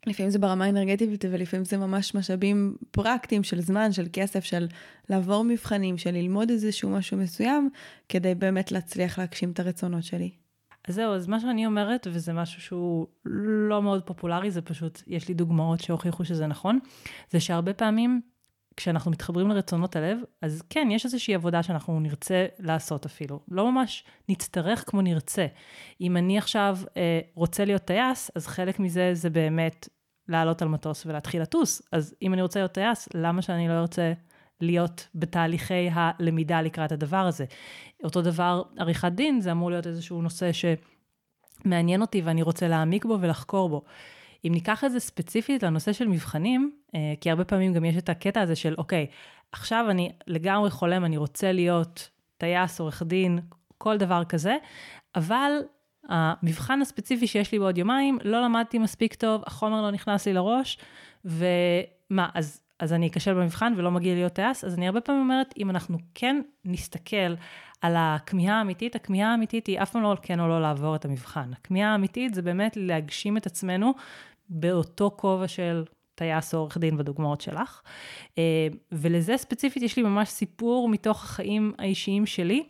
לפעמים 0.07 0.31
זה 0.31 0.39
ברמה 0.39 0.65
האנרגטית 0.65 1.25
ולפעמים 1.31 1.65
זה 1.65 1.77
ממש 1.77 2.15
משאבים 2.15 2.77
פרקטיים 2.91 3.45
של 3.45 3.61
זמן, 3.61 3.93
של 3.93 4.07
כסף, 4.13 4.45
של 4.45 4.67
לעבור 5.11 5.45
מבחנים, 5.45 5.99
של 5.99 6.11
ללמוד 6.11 6.51
איזשהו 6.51 6.91
משהו 6.91 7.17
מסוים, 7.17 7.71
כדי 8.09 8.35
באמת 8.35 8.73
להצליח 8.73 9.19
להגשים 9.19 9.51
את 9.51 9.61
הרצונות 9.61 10.05
שלי. 10.05 10.31
אז 10.89 10.95
זהו, 10.95 11.15
אז 11.15 11.27
מה 11.27 11.41
שאני 11.41 11.67
אומרת, 11.67 12.07
וזה 12.11 12.33
משהו 12.33 12.63
שהוא 12.63 13.07
לא 13.25 13.83
מאוד 13.83 14.03
פופולרי, 14.03 14.51
זה 14.51 14.63
פשוט, 14.63 15.03
יש 15.07 15.29
לי 15.29 15.35
דוגמאות 15.35 15.81
שהוכיחו 15.81 16.25
שזה 16.25 16.47
נכון, 16.47 16.79
זה 17.31 17.41
שהרבה 17.41 17.73
פעמים 17.73 18.21
כשאנחנו 18.81 19.11
מתחברים 19.11 19.49
לרצונות 19.49 19.97
הלב, 19.97 20.19
אז 20.43 20.63
כן, 20.71 20.89
יש 20.91 21.05
איזושהי 21.05 21.35
עבודה 21.35 21.63
שאנחנו 21.63 22.01
נרצה 22.01 22.47
לעשות 22.59 23.07
אפילו. 23.07 23.41
לא 23.49 23.73
ממש 23.73 24.05
נצטרך 24.29 24.85
כמו 24.87 25.03
נרצה. 25.03 25.47
אם 26.01 26.17
אני 26.17 26.39
עכשיו 26.39 26.79
אה, 26.97 27.21
רוצה 27.35 27.65
להיות 27.65 27.83
טייס, 27.83 28.31
אז 28.35 28.47
חלק 28.47 28.79
מזה 28.81 29.11
זה 29.15 29.31
באמת 29.31 29.89
לעלות 30.29 30.63
על 30.63 30.69
מטוס 30.69 31.07
ולהתחיל 31.07 31.43
לטוס. 31.43 31.83
אז 31.93 32.15
אם 32.23 32.35
אני 32.35 32.43
רוצה 32.43 32.61
להיות 32.61 32.73
טייס, 32.73 33.09
למה 33.15 33.43
שאני 33.43 33.69
לא 33.69 33.73
ארצה 33.73 34.13
להיות 34.61 35.09
בתהליכי 35.15 35.91
הלמידה 35.93 36.63
לקראת 36.63 36.93
הדבר 36.93 37.27
הזה? 37.27 37.45
אותו 38.05 38.23
דבר, 38.23 38.63
עריכת 38.79 39.13
דין, 39.13 39.41
זה 39.41 39.53
אמור 39.53 39.71
להיות 39.71 39.87
איזשהו 39.87 40.23
נושא 40.23 40.51
שמעניין 40.53 42.01
אותי 42.01 42.21
ואני 42.21 42.43
רוצה 42.43 42.69
להעמיק 42.69 43.05
בו 43.05 43.19
ולחקור 43.21 43.69
בו. 43.69 43.83
אם 44.45 44.53
ניקח 44.55 44.85
את 44.85 44.93
זה 44.93 45.01
ספציפית 45.01 45.63
לנושא 45.63 45.93
של 45.93 46.09
מבחנים, 46.09 46.73
אה, 46.95 47.15
כי 47.21 47.31
הרבה 47.31 47.45
פעמים 47.45 47.73
גם 47.73 47.85
יש 47.85 47.97
את 47.97 48.09
הקטע 48.09 48.41
הזה 48.41 48.57
של, 48.57 48.75
אוקיי, 48.79 49.07
עכשיו 49.53 49.87
אני 49.91 50.13
לגמרי 50.27 50.71
חולם, 50.71 51.05
אני 51.05 51.17
רוצה 51.17 51.53
להיות 51.53 52.09
טייס, 52.39 52.81
עורך 52.81 53.03
דין, 53.03 53.39
כל 53.79 53.97
דבר 53.97 54.25
כזה, 54.25 54.57
אבל 55.15 55.53
המבחן 56.09 56.83
הספציפי 56.83 57.27
שיש 57.27 57.53
לי 57.53 57.59
בעוד 57.59 57.79
יומיים, 57.79 58.19
לא 58.25 58.43
למדתי 58.43 58.79
מספיק 58.79 59.15
טוב, 59.15 59.43
החומר 59.47 59.83
לא 59.83 59.91
נכנס 59.91 60.27
לי 60.27 60.33
לראש, 60.33 60.79
ומה, 61.25 62.29
אז, 62.35 62.61
אז 62.79 62.93
אני 62.93 63.09
אכשל 63.09 63.35
במבחן 63.35 63.73
ולא 63.77 63.91
מגיע 63.91 64.15
להיות 64.15 64.33
טייס? 64.33 64.65
אז 64.65 64.75
אני 64.75 64.87
הרבה 64.87 65.01
פעמים 65.01 65.23
אומרת, 65.23 65.55
אם 65.59 65.71
אנחנו 65.71 65.99
כן 66.15 66.43
נסתכל 66.65 67.35
על 67.81 67.95
הכמיהה 67.99 68.59
האמיתית, 68.59 68.95
הכמיהה 68.95 69.31
האמיתית 69.31 69.67
היא 69.67 69.83
אף 69.83 69.91
פעם 69.91 70.03
לא 70.03 70.17
כן 70.23 70.41
או 70.41 70.49
לא 70.49 70.61
לעבור 70.63 70.97
את 70.97 71.05
המבחן. 71.05 71.51
הכמיהה 71.53 71.93
האמיתית 71.93 72.35
זה 72.35 72.43
באמת 72.43 72.77
להגשים 72.77 73.37
את 73.37 73.47
עצמנו 73.47 73.95
באותו 74.51 75.11
כובע 75.17 75.49
של 75.49 75.85
טייס 76.15 76.55
או 76.55 76.59
עורך 76.59 76.79
דין 76.79 76.97
בדוגמאות 76.97 77.41
שלך. 77.41 77.83
אה, 78.39 78.69
ולזה 78.93 79.37
ספציפית 79.37 79.83
יש 79.83 79.97
לי 79.97 80.03
ממש 80.03 80.29
סיפור 80.29 80.89
מתוך 80.89 81.25
החיים 81.25 81.73
האישיים 81.79 82.27
שלי. 82.27 82.65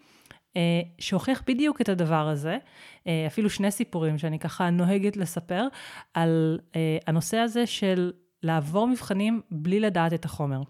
אה, 0.56 0.80
שהוכיח 0.98 1.42
בדיוק 1.46 1.80
את 1.80 1.88
הדבר 1.88 2.28
הזה, 2.28 2.58
אה, 3.06 3.24
אפילו 3.26 3.50
שני 3.50 3.70
סיפורים 3.70 4.18
שאני 4.18 4.38
ככה 4.38 4.70
נוהגת 4.70 5.16
לספר, 5.16 5.66
על 6.14 6.58
הנושא 7.06 7.36
הזה 7.36 7.66
של 7.66 8.12
לעבור 8.42 8.86
מבחנים 8.86 9.40
בלי 9.50 9.80
לדעת 9.80 10.12
את 10.12 10.24
החומר. 10.24 10.62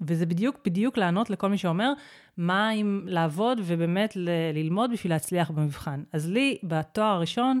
וזה 0.00 0.26
בדיוק, 0.26 0.56
בדיוק 0.64 0.98
לענות 0.98 1.30
לכל 1.30 1.48
מי 1.48 1.58
שאומר, 1.58 1.92
מה 2.36 2.70
אם 2.70 3.02
לעבוד 3.06 3.60
ובאמת 3.64 4.16
ל- 4.16 4.30
ללמוד 4.54 4.92
בשביל 4.92 5.12
להצליח 5.12 5.50
במבחן. 5.50 6.02
אז 6.12 6.30
לי, 6.30 6.58
בתואר 6.62 7.06
הראשון, 7.06 7.60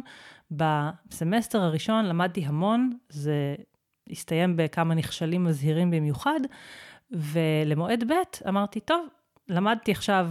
בסמסטר 0.50 1.60
הראשון 1.60 2.04
למדתי 2.04 2.44
המון, 2.44 2.98
זה 3.08 3.54
הסתיים 4.10 4.56
בכמה 4.56 4.94
נכשלים 4.94 5.44
מזהירים 5.44 5.90
במיוחד, 5.90 6.40
ולמועד 7.10 8.12
ב' 8.12 8.48
אמרתי, 8.48 8.80
טוב, 8.80 9.06
למדתי 9.48 9.92
עכשיו 9.92 10.30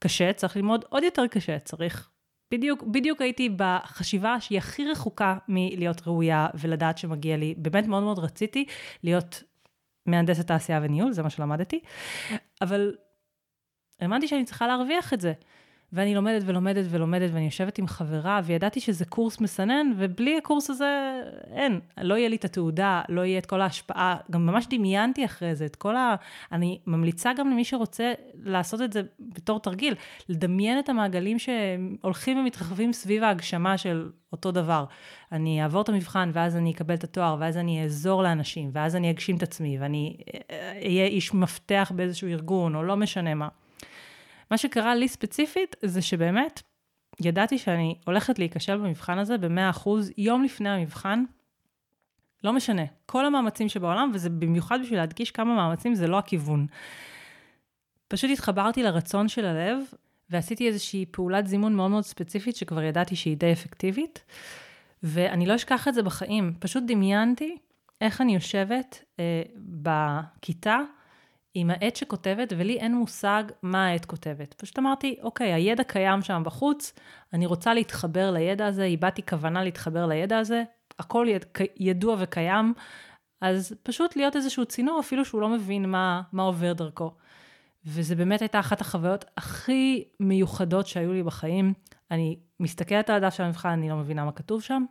קשה, 0.00 0.32
צריך 0.32 0.56
ללמוד 0.56 0.84
עוד 0.88 1.02
יותר 1.02 1.26
קשה, 1.26 1.58
צריך... 1.58 2.10
בדיוק, 2.50 2.82
בדיוק 2.82 3.22
הייתי 3.22 3.48
בחשיבה 3.56 4.40
שהיא 4.40 4.58
הכי 4.58 4.90
רחוקה 4.90 5.36
מלהיות 5.48 6.02
ראויה 6.06 6.46
ולדעת 6.54 6.98
שמגיע 6.98 7.36
לי. 7.36 7.54
באמת 7.58 7.86
מאוד 7.86 8.02
מאוד 8.02 8.18
רציתי 8.18 8.64
להיות 9.02 9.42
מהנדסת 10.08 10.46
תעשייה 10.46 10.80
וניהול, 10.82 11.12
זה 11.12 11.22
מה 11.22 11.30
שלמדתי, 11.30 11.80
אבל 12.60 12.96
האמנתי 14.00 14.28
שאני 14.28 14.44
צריכה 14.44 14.66
להרוויח 14.66 15.14
את 15.14 15.20
זה. 15.20 15.32
ואני 15.92 16.14
לומדת 16.14 16.42
ולומדת 16.46 16.84
ולומדת, 16.90 17.30
ואני 17.32 17.44
יושבת 17.44 17.78
עם 17.78 17.86
חברה, 17.86 18.40
וידעתי 18.44 18.80
שזה 18.80 19.04
קורס 19.04 19.40
מסנן, 19.40 19.92
ובלי 19.96 20.38
הקורס 20.38 20.70
הזה 20.70 21.20
אין. 21.54 21.80
לא 22.00 22.14
יהיה 22.14 22.28
לי 22.28 22.36
את 22.36 22.44
התעודה, 22.44 23.02
לא 23.08 23.20
יהיה 23.20 23.38
את 23.38 23.46
כל 23.46 23.60
ההשפעה. 23.60 24.16
גם 24.30 24.46
ממש 24.46 24.66
דמיינתי 24.70 25.24
אחרי 25.24 25.54
זה 25.54 25.66
את 25.66 25.76
כל 25.76 25.96
ה... 25.96 26.14
אני 26.52 26.78
ממליצה 26.86 27.32
גם 27.36 27.50
למי 27.50 27.64
שרוצה 27.64 28.12
לעשות 28.42 28.82
את 28.82 28.92
זה 28.92 29.02
בתור 29.20 29.60
תרגיל, 29.60 29.94
לדמיין 30.28 30.78
את 30.78 30.88
המעגלים 30.88 31.36
שהולכים 31.38 32.38
ומתרחבים 32.38 32.92
סביב 32.92 33.22
ההגשמה 33.22 33.78
של 33.78 34.10
אותו 34.32 34.50
דבר. 34.50 34.84
אני 35.32 35.62
אעבור 35.62 35.82
את 35.82 35.88
המבחן, 35.88 36.30
ואז 36.32 36.56
אני 36.56 36.70
אקבל 36.70 36.94
את 36.94 37.04
התואר, 37.04 37.36
ואז 37.40 37.56
אני 37.56 37.82
אעזור 37.82 38.22
לאנשים, 38.22 38.70
ואז 38.72 38.96
אני 38.96 39.10
אגשים 39.10 39.36
את 39.36 39.42
עצמי, 39.42 39.78
ואני 39.78 40.16
אהיה 40.84 41.06
איש 41.06 41.34
מפתח 41.34 41.92
באיזשהו 41.94 42.28
ארגון, 42.28 42.74
או 42.74 42.82
לא 42.82 42.96
משנה 42.96 43.34
מה. 43.34 43.48
מה 44.50 44.58
שקרה 44.58 44.94
לי 44.94 45.08
ספציפית, 45.08 45.76
זה 45.82 46.02
שבאמת, 46.02 46.62
ידעתי 47.20 47.58
שאני 47.58 47.94
הולכת 48.06 48.38
להיכשל 48.38 48.76
במבחן 48.76 49.18
הזה 49.18 49.38
ב-100% 49.38 49.88
יום 50.18 50.44
לפני 50.44 50.68
המבחן. 50.68 51.24
לא 52.44 52.52
משנה, 52.52 52.82
כל 53.06 53.26
המאמצים 53.26 53.68
שבעולם, 53.68 54.10
וזה 54.14 54.30
במיוחד 54.30 54.78
בשביל 54.82 54.98
להדגיש 54.98 55.30
כמה 55.30 55.54
מאמצים 55.54 55.94
זה 55.94 56.06
לא 56.06 56.18
הכיוון. 56.18 56.66
פשוט 58.08 58.30
התחברתי 58.30 58.82
לרצון 58.82 59.28
של 59.28 59.44
הלב, 59.44 59.78
ועשיתי 60.30 60.68
איזושהי 60.68 61.06
פעולת 61.10 61.46
זימון 61.46 61.74
מאוד 61.74 61.90
מאוד 61.90 62.04
ספציפית, 62.04 62.56
שכבר 62.56 62.82
ידעתי 62.82 63.16
שהיא 63.16 63.36
די 63.36 63.52
אפקטיבית, 63.52 64.24
ואני 65.02 65.46
לא 65.46 65.54
אשכח 65.54 65.88
את 65.88 65.94
זה 65.94 66.02
בחיים. 66.02 66.54
פשוט 66.58 66.82
דמיינתי 66.86 67.58
איך 68.00 68.20
אני 68.20 68.34
יושבת 68.34 69.04
אה, 69.20 69.42
בכיתה, 69.56 70.78
עם 71.54 71.70
העט 71.70 71.96
שכותבת, 71.96 72.52
ולי 72.56 72.78
אין 72.78 72.94
מושג 72.94 73.44
מה 73.62 73.86
העט 73.86 74.04
כותבת. 74.04 74.54
פשוט 74.54 74.78
אמרתי, 74.78 75.16
אוקיי, 75.22 75.52
הידע 75.52 75.84
קיים 75.84 76.22
שם 76.22 76.42
בחוץ, 76.44 76.92
אני 77.32 77.46
רוצה 77.46 77.74
להתחבר 77.74 78.30
לידע 78.30 78.66
הזה, 78.66 78.84
איבדתי 78.84 79.26
כוונה 79.26 79.64
להתחבר 79.64 80.06
לידע 80.06 80.38
הזה, 80.38 80.62
הכל 80.98 81.26
יד, 81.28 81.44
ידוע 81.76 82.16
וקיים, 82.18 82.74
אז 83.40 83.74
פשוט 83.82 84.16
להיות 84.16 84.36
איזשהו 84.36 84.66
צינור, 84.66 85.00
אפילו 85.00 85.24
שהוא 85.24 85.40
לא 85.40 85.48
מבין 85.48 85.90
מה, 85.90 86.22
מה 86.32 86.42
עובר 86.42 86.72
דרכו. 86.72 87.14
וזה 87.86 88.16
באמת 88.16 88.40
הייתה 88.40 88.60
אחת 88.60 88.80
החוויות 88.80 89.24
הכי 89.36 90.04
מיוחדות 90.20 90.86
שהיו 90.86 91.12
לי 91.12 91.22
בחיים. 91.22 91.72
אני 92.10 92.38
מסתכלת 92.60 93.10
על 93.10 93.16
הדף 93.16 93.34
של 93.34 93.42
המבחן, 93.42 93.68
אני 93.68 93.88
לא 93.88 93.96
מבינה 93.96 94.24
מה 94.24 94.32
כתוב 94.32 94.62
שם. 94.62 94.84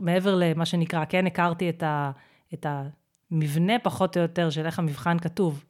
מעבר 0.00 0.34
למה 0.34 0.66
שנקרא, 0.66 1.04
כן, 1.04 1.26
הכרתי 1.26 1.70
את, 1.70 1.82
ה, 1.82 2.10
את 2.54 2.66
מבנה 3.30 3.78
פחות 3.78 4.16
או 4.16 4.22
יותר 4.22 4.50
של 4.50 4.66
איך 4.66 4.78
המבחן 4.78 5.18
כתוב. 5.18 5.64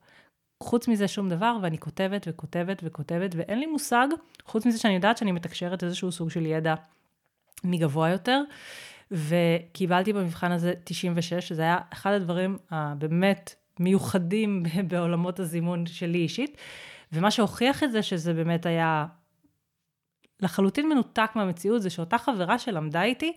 חוץ 0.63 0.89
מזה 0.89 1.09
שום 1.09 1.29
דבר, 1.29 1.57
ואני 1.63 1.79
כותבת 1.79 2.27
וכותבת 2.31 2.81
וכותבת, 2.85 3.35
ואין 3.35 3.59
לי 3.59 3.67
מושג, 3.67 4.07
חוץ 4.45 4.67
מזה 4.67 4.79
שאני 4.79 4.95
יודעת 4.95 5.17
שאני 5.17 5.33
מתקשרת 5.33 5.85
איזשהו 5.85 6.13
סוג 6.13 6.31
של 6.31 6.47
ידע 6.47 6.75
מגבוה 7.65 8.09
יותר, 8.09 8.43
וקיבלתי 9.11 10.13
במבחן 10.13 10.53
הזה 10.53 10.73
96, 10.85 11.49
שזה 11.49 11.63
היה 11.63 11.79
אחד 11.93 12.13
הדברים 12.13 12.59
הבאמת 12.71 13.55
מיוחדים 13.79 14.63
בעולמות 14.89 15.41
הזימון 15.41 15.87
שלי 15.87 16.19
אישית, 16.19 16.57
ומה 17.13 17.31
שהוכיח 17.31 17.83
את 17.83 17.93
זה, 17.93 18.03
שזה 18.03 18.35
באמת 18.35 18.67
היה 18.67 19.07
לחלוטין 20.41 20.89
מנותק 20.89 21.31
מהמציאות, 21.35 21.83
זה 21.83 21.91
שאותה 21.91 22.19
חברה 22.19 22.59
שלמדה 22.59 23.03
איתי, 23.03 23.27
אה, 23.27 23.35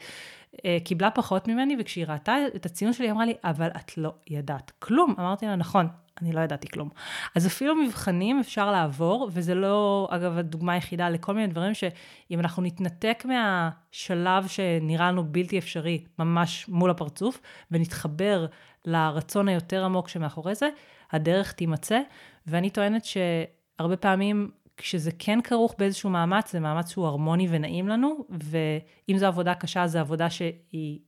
קיבלה 0.84 1.12
פחות 1.12 1.48
ממני, 1.48 1.76
וכשהיא 1.80 2.06
ראתה 2.08 2.36
את 2.56 2.66
הציון 2.66 2.94
שלי, 2.94 3.06
היא 3.06 3.12
אמרה 3.12 3.26
לי, 3.26 3.34
אבל 3.44 3.68
את 3.68 3.98
לא 3.98 4.14
ידעת 4.30 4.72
כלום. 4.80 5.16
אמרתי 5.20 5.46
לה, 5.46 5.56
נכון, 5.56 5.88
אני 6.22 6.34
לא 6.34 6.42
ידעתי 6.42 6.68
כלום. 6.68 6.90
אז 7.36 7.48
אפילו 7.48 7.76
מבחנים 7.76 8.40
אפשר 8.40 8.72
לעבור, 8.72 9.30
וזה 9.32 9.56
לא, 9.56 10.08
אגב, 10.12 10.38
הדוגמה 10.38 10.74
היחידה 10.74 11.10
לכל 11.10 11.34
מיני 11.34 11.48
דברים 11.48 11.74
שאם 11.74 12.40
אנחנו 12.40 12.64
נתנתק 12.64 13.26
מהשלב 13.26 14.48
שנראה 14.48 15.12
לנו 15.12 15.24
בלתי 15.24 15.58
אפשרי, 15.58 16.04
ממש 16.20 16.70
מול 16.70 16.90
הפרצוף, 16.90 17.42
ונתחבר 17.72 18.46
לרצון 18.86 19.48
היותר 19.48 19.86
עמוק 19.86 20.10
שמאחורי 20.10 20.56
זה, 20.56 20.70
הדרך 21.12 21.52
תימצא. 21.52 22.00
ואני 22.48 22.70
טוענת 22.70 23.06
שהרבה 23.06 23.98
פעמים 23.98 24.52
כשזה 24.78 25.12
כן 25.20 25.40
כרוך 25.44 25.76
באיזשהו 25.78 26.10
מאמץ, 26.10 26.52
זה 26.52 26.60
מאמץ 26.60 26.92
שהוא 26.92 27.06
הרמוני 27.06 27.48
ונעים 27.50 27.88
לנו, 27.88 28.26
ואם 28.30 29.18
זו 29.18 29.26
עבודה 29.26 29.56
קשה, 29.56 29.88
זו 29.88 30.00
עבודה 30.00 30.30
שהיא 30.30 31.00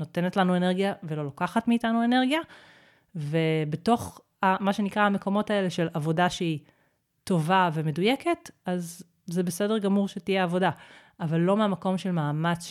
נותנת 0.00 0.36
לנו 0.36 0.56
אנרגיה 0.56 0.92
ולא 1.02 1.24
לוקחת 1.24 1.68
מאיתנו 1.68 2.04
אנרגיה, 2.04 2.40
ובתוך 3.14 4.20
מה 4.42 4.72
שנקרא 4.72 5.02
המקומות 5.02 5.50
האלה 5.50 5.70
של 5.70 5.88
עבודה 5.94 6.30
שהיא 6.30 6.58
טובה 7.24 7.70
ומדויקת, 7.72 8.50
אז 8.66 9.02
זה 9.26 9.42
בסדר 9.42 9.78
גמור 9.78 10.08
שתהיה 10.08 10.42
עבודה, 10.42 10.70
אבל 11.20 11.40
לא 11.40 11.56
מהמקום 11.56 11.98
של 11.98 12.10
מאמץ 12.10 12.70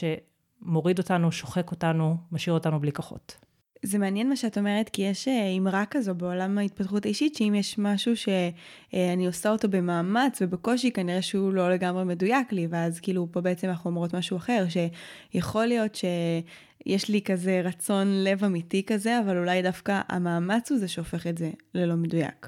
שמוריד 0.61 0.99
אותנו, 0.99 1.31
שוחק 1.31 1.71
אותנו, 1.71 2.17
משאיר 2.31 2.53
אותנו 2.53 2.79
בלי 2.79 2.91
כוחות. 2.91 3.50
זה 3.83 3.97
מעניין 3.97 4.29
מה 4.29 4.35
שאת 4.35 4.57
אומרת, 4.57 4.89
כי 4.89 5.01
יש 5.01 5.27
אה, 5.27 5.57
אמרה 5.57 5.83
כזו 5.85 6.15
בעולם 6.15 6.57
ההתפתחות 6.57 7.05
האישית, 7.05 7.35
שאם 7.35 7.55
יש 7.55 7.77
משהו 7.77 8.17
שאני 8.17 9.27
עושה 9.27 9.49
אותו 9.49 9.69
במאמץ 9.69 10.41
ובקושי, 10.41 10.91
כנראה 10.91 11.21
שהוא 11.21 11.53
לא 11.53 11.71
לגמרי 11.71 12.03
מדויק 12.03 12.51
לי, 12.51 12.67
ואז 12.69 12.99
כאילו 12.99 13.27
פה 13.31 13.41
בעצם 13.41 13.69
אנחנו 13.69 13.89
אומרות 13.89 14.15
משהו 14.15 14.37
אחר, 14.37 14.65
שיכול 14.69 15.65
להיות 15.65 15.95
שיש 15.95 17.09
לי 17.09 17.21
כזה 17.21 17.61
רצון 17.63 18.23
לב 18.23 18.43
אמיתי 18.43 18.83
כזה, 18.85 19.19
אבל 19.19 19.37
אולי 19.37 19.61
דווקא 19.61 20.01
המאמץ 20.09 20.71
הוא 20.71 20.79
זה 20.79 20.87
שהופך 20.87 21.27
את 21.27 21.37
זה 21.37 21.51
ללא 21.73 21.95
מדויק. 21.95 22.47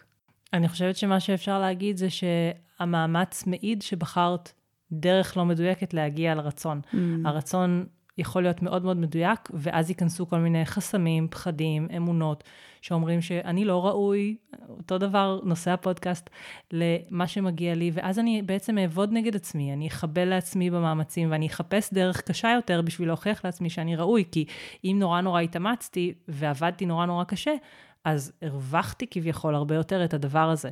אני 0.54 0.67
חושבת 0.67 0.98
שמה 0.98 1.19
שאפשר 1.19 1.60
להגיד 1.60 1.98
זה 1.98 2.08
שהמאמץ 2.10 3.48
מעיד 3.48 3.82
שבחרת 3.82 4.52
דרך 4.91 5.38
לא 5.38 5.46
מדויקת 5.46 5.93
להגיע 5.93 6.36
לרצון. 6.36 6.82
Mm. 6.84 6.98
הרצון 7.26 7.86
יכול 8.17 8.43
להיות 8.43 8.62
מאוד 8.62 8.84
מאוד 8.84 8.97
מדויק, 8.97 9.39
ואז 9.54 9.89
ייכנסו 9.89 10.30
כל 10.30 10.38
מיני 10.38 10.65
חסמים, 10.65 11.28
פחדים, 11.28 11.88
אמונות, 11.97 12.43
שאומרים 12.82 13.21
שאני 13.21 13.65
לא 13.65 13.86
ראוי, 13.88 14.36
אותו 14.69 14.97
דבר 14.97 15.39
נושא 15.43 15.71
הפודקאסט, 15.71 16.30
למה 16.71 17.28
שמגיע 17.28 17.76
לי, 17.76 17.91
ואז 17.93 18.19
אני 18.19 18.41
בעצם 18.41 18.78
אעבוד 18.78 19.10
נגד 19.12 19.36
עצמי, 19.36 19.73
אני 19.73 19.88
אחבל 19.88 20.26
לעצמי 20.26 20.69
במאמצים, 20.69 21.32
ואני 21.32 21.47
אחפש 21.47 21.93
דרך 21.93 22.21
קשה 22.21 22.52
יותר 22.56 22.82
בשביל 22.82 23.08
להוכיח 23.08 23.45
לעצמי 23.45 23.69
שאני 23.69 23.95
ראוי, 23.95 24.23
כי 24.32 24.45
אם 24.84 24.95
נורא 24.99 25.21
נורא 25.21 25.41
התאמצתי 25.41 26.13
ועבדתי 26.28 26.86
נורא 26.86 27.06
נורא 27.06 27.23
קשה, 27.23 27.54
אז 28.06 28.32
הרווחתי 28.41 29.08
כביכול 29.12 29.56
הרבה 29.56 29.76
יותר 29.76 30.06
את 30.06 30.13
הדבר 30.13 30.49
הזה. 30.49 30.69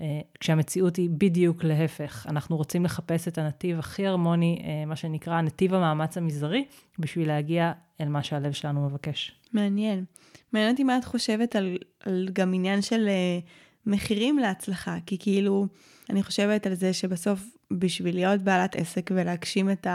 אה, 0.00 0.20
כשהמציאות 0.40 0.96
היא 0.96 1.10
בדיוק 1.10 1.64
להפך. 1.64 2.26
אנחנו 2.28 2.56
רוצים 2.56 2.84
לחפש 2.84 3.28
את 3.28 3.38
הנתיב 3.38 3.78
הכי 3.78 4.06
הרמוני, 4.06 4.62
אה, 4.64 4.84
מה 4.86 4.96
שנקרא 4.96 5.40
נתיב 5.40 5.74
המאמץ 5.74 6.16
המזערי, 6.16 6.64
בשביל 6.98 7.28
להגיע 7.28 7.72
אל 8.00 8.08
מה 8.08 8.22
שהלב 8.22 8.52
שלנו 8.52 8.86
מבקש. 8.86 9.32
מעניין. 9.52 10.04
מעניין 10.52 10.72
אותי 10.72 10.84
מה 10.84 10.98
את 10.98 11.04
חושבת 11.04 11.56
על, 11.56 11.78
על 12.04 12.28
גם 12.32 12.54
עניין 12.54 12.82
של 12.82 13.08
uh, 13.08 13.46
מחירים 13.86 14.38
להצלחה, 14.38 14.96
כי 15.06 15.18
כאילו, 15.18 15.66
אני 16.10 16.22
חושבת 16.22 16.66
על 16.66 16.74
זה 16.74 16.92
שבסוף, 16.92 17.40
בשביל 17.70 18.14
להיות 18.14 18.40
בעלת 18.40 18.76
עסק 18.76 19.10
ולהגשים 19.14 19.70
את 19.70 19.86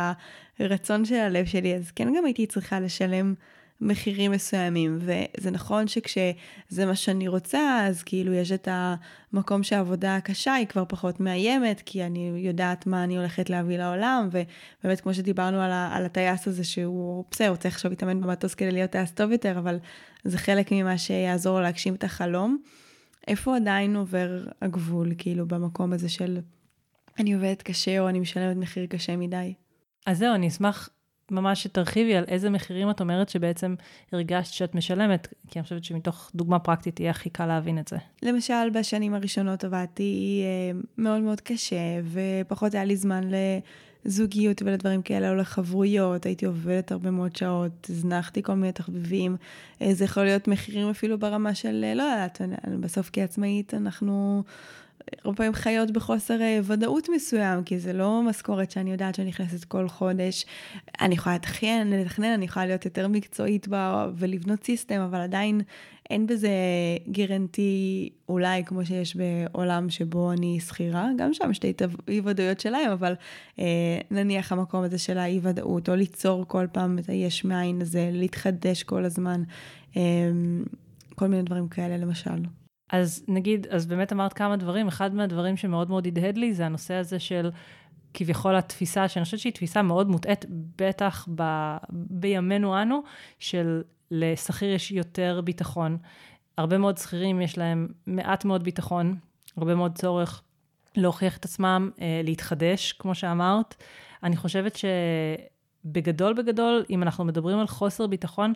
הרצון 0.59 1.05
של 1.05 1.15
הלב 1.15 1.45
שלי, 1.45 1.75
אז 1.75 1.91
כן 1.91 2.13
גם 2.17 2.25
הייתי 2.25 2.45
צריכה 2.45 2.80
לשלם 2.80 3.34
מחירים 3.82 4.32
מסוימים. 4.32 4.99
וזה 5.01 5.51
נכון 5.51 5.88
שכשזה 5.88 6.86
מה 6.86 6.95
שאני 6.95 7.27
רוצה, 7.27 7.86
אז 7.88 8.03
כאילו 8.03 8.34
יש 8.34 8.51
את 8.51 8.67
המקום 8.71 9.63
שהעבודה 9.63 10.15
הקשה 10.15 10.53
היא 10.53 10.67
כבר 10.67 10.84
פחות 10.88 11.19
מאיימת, 11.19 11.82
כי 11.86 12.03
אני 12.03 12.32
יודעת 12.36 12.88
מה 12.88 13.03
אני 13.03 13.17
הולכת 13.17 13.49
להביא 13.49 13.77
לעולם, 13.77 14.29
ובאמת 14.32 15.01
כמו 15.01 15.13
שדיברנו 15.13 15.61
על, 15.61 15.71
על 15.71 16.05
הטייס 16.05 16.47
הזה, 16.47 16.63
שהוא 16.63 17.25
בסדר, 17.32 17.49
הוא 17.49 17.57
צריך 17.57 17.75
עכשיו 17.75 17.91
להתאמן 17.91 18.21
במטוס 18.21 18.55
כדי 18.55 18.71
להיות 18.71 18.91
טייס 18.91 19.11
טוב 19.11 19.32
יותר, 19.32 19.59
אבל 19.59 19.79
זה 20.23 20.38
חלק 20.38 20.71
ממה 20.71 20.97
שיעזור 20.97 21.57
לו 21.57 21.63
להגשים 21.63 21.95
את 21.95 22.03
החלום. 22.03 22.57
איפה 23.27 23.55
עדיין 23.55 23.95
עובר 23.95 24.43
הגבול, 24.61 25.11
כאילו, 25.17 25.47
במקום 25.47 25.93
הזה 25.93 26.09
של 26.09 26.39
אני 27.19 27.34
עובדת 27.34 27.61
קשה 27.61 27.99
או 27.99 28.09
אני 28.09 28.19
משלמת 28.19 28.57
מחיר 28.57 28.86
קשה 28.86 29.15
מדי? 29.15 29.53
אז 30.05 30.17
זהו, 30.17 30.36
אני 30.36 30.47
אשמח 30.47 30.89
ממש 31.32 31.63
שתרחיבי 31.63 32.15
על 32.15 32.23
איזה 32.27 32.49
מחירים 32.49 32.89
את 32.89 33.01
אומרת 33.01 33.29
שבעצם 33.29 33.75
הרגשת 34.11 34.53
שאת 34.53 34.75
משלמת, 34.75 35.27
כי 35.47 35.59
אני 35.59 35.63
חושבת 35.63 35.84
שמתוך 35.84 36.32
דוגמה 36.36 36.59
פרקטית 36.59 36.99
יהיה 36.99 37.11
הכי 37.11 37.29
קל 37.29 37.45
להבין 37.45 37.79
את 37.79 37.88
זה. 37.88 37.97
למשל, 38.23 38.69
בשנים 38.73 39.13
הראשונות 39.13 39.63
עבדתי 39.63 40.41
אה, 40.43 40.79
מאוד 40.97 41.21
מאוד 41.21 41.41
קשה, 41.41 41.99
ופחות 42.11 42.73
היה 42.73 42.86
לי 42.86 42.95
זמן 42.95 43.29
לזוגיות 44.05 44.61
ולדברים 44.61 45.01
כאלה, 45.01 45.29
או 45.29 45.36
לחברויות, 45.36 46.25
הייתי 46.25 46.45
עובדת 46.45 46.91
הרבה 46.91 47.11
מאוד 47.11 47.36
שעות, 47.36 47.88
הזנחתי 47.89 48.43
כל 48.43 48.53
מיני 48.53 48.71
תחביבים. 48.71 49.38
אה, 49.82 49.93
זה 49.93 50.05
יכול 50.05 50.23
להיות 50.23 50.47
מחירים 50.47 50.89
אפילו 50.89 51.19
ברמה 51.19 51.55
של, 51.55 51.84
אה, 51.84 51.93
לא 51.93 52.03
יודעת, 52.03 52.41
בסוף 52.79 53.09
כעצמאית 53.13 53.73
אנחנו... 53.73 54.43
הרבה 55.23 55.37
פעמים 55.37 55.53
חיות 55.53 55.91
בחוסר 55.91 56.41
אה, 56.41 56.59
ודאות 56.63 57.09
מסוים, 57.09 57.63
כי 57.63 57.79
זה 57.79 57.93
לא 57.93 58.21
משכורת 58.23 58.71
שאני 58.71 58.91
יודעת 58.91 59.15
שאני 59.15 59.29
נכנסת 59.29 59.63
כל 59.63 59.87
חודש. 59.87 60.45
אני 61.01 61.15
יכולה 61.15 61.35
לתכנן, 61.35 61.89
לתכנן, 61.93 62.33
אני 62.33 62.45
יכולה 62.45 62.65
להיות 62.65 62.85
יותר 62.85 63.07
מקצועית 63.07 63.67
בה 63.67 64.07
ולבנות 64.15 64.63
סיסטם, 64.63 64.99
אבל 64.99 65.19
עדיין 65.19 65.61
אין 66.09 66.27
בזה 66.27 66.49
גרנטי 67.11 68.09
אולי 68.29 68.63
כמו 68.65 68.85
שיש 68.85 69.15
בעולם 69.15 69.89
שבו 69.89 70.31
אני 70.31 70.59
שכירה, 70.59 71.09
גם 71.17 71.33
שם 71.33 71.51
יש 71.51 71.59
את 71.59 71.81
האי-ודאויות 72.07 72.59
שלהם, 72.59 72.91
אבל 72.91 73.13
אה, 73.59 73.99
נניח 74.11 74.51
המקום 74.51 74.83
הזה 74.83 74.97
של 74.97 75.17
האי-ודאות, 75.17 75.89
או 75.89 75.95
ליצור 75.95 76.47
כל 76.47 76.67
פעם 76.71 76.99
את 76.99 77.09
היש 77.09 77.45
מאין 77.45 77.81
הזה, 77.81 78.09
להתחדש 78.13 78.83
כל 78.83 79.05
הזמן, 79.05 79.43
אה, 79.97 80.01
כל 81.15 81.27
מיני 81.27 81.43
דברים 81.43 81.67
כאלה 81.67 81.97
למשל. 81.97 82.61
אז 82.91 83.25
נגיד, 83.27 83.67
אז 83.67 83.85
באמת 83.85 84.13
אמרת 84.13 84.33
כמה 84.33 84.57
דברים, 84.57 84.87
אחד 84.87 85.15
מהדברים 85.15 85.57
שמאוד 85.57 85.89
מאוד 85.89 86.07
הדהד 86.07 86.37
לי 86.37 86.53
זה 86.53 86.65
הנושא 86.65 86.93
הזה 86.93 87.19
של 87.19 87.51
כביכול 88.13 88.55
התפיסה, 88.55 89.07
שאני 89.07 89.25
חושבת 89.25 89.39
שהיא 89.39 89.53
תפיסה 89.53 89.81
מאוד 89.81 90.09
מוטעית, 90.09 90.45
בטח 90.77 91.27
ב, 91.35 91.43
בימינו 91.89 92.81
אנו, 92.81 93.01
של 93.39 93.81
לשכיר 94.11 94.69
יש 94.69 94.91
יותר 94.91 95.41
ביטחון. 95.43 95.97
הרבה 96.57 96.77
מאוד 96.77 96.97
שכירים 96.97 97.41
יש 97.41 97.57
להם 97.57 97.87
מעט 98.07 98.45
מאוד 98.45 98.63
ביטחון, 98.63 99.15
הרבה 99.57 99.75
מאוד 99.75 99.95
צורך 99.95 100.41
להוכיח 100.95 101.37
את 101.37 101.45
עצמם, 101.45 101.89
אה, 102.01 102.21
להתחדש, 102.23 102.91
כמו 102.91 103.15
שאמרת. 103.15 103.75
אני 104.23 104.37
חושבת 104.37 104.79
שבגדול 105.85 106.33
בגדול, 106.33 106.85
אם 106.89 107.03
אנחנו 107.03 107.25
מדברים 107.25 107.59
על 107.59 107.67
חוסר 107.67 108.07
ביטחון, 108.07 108.53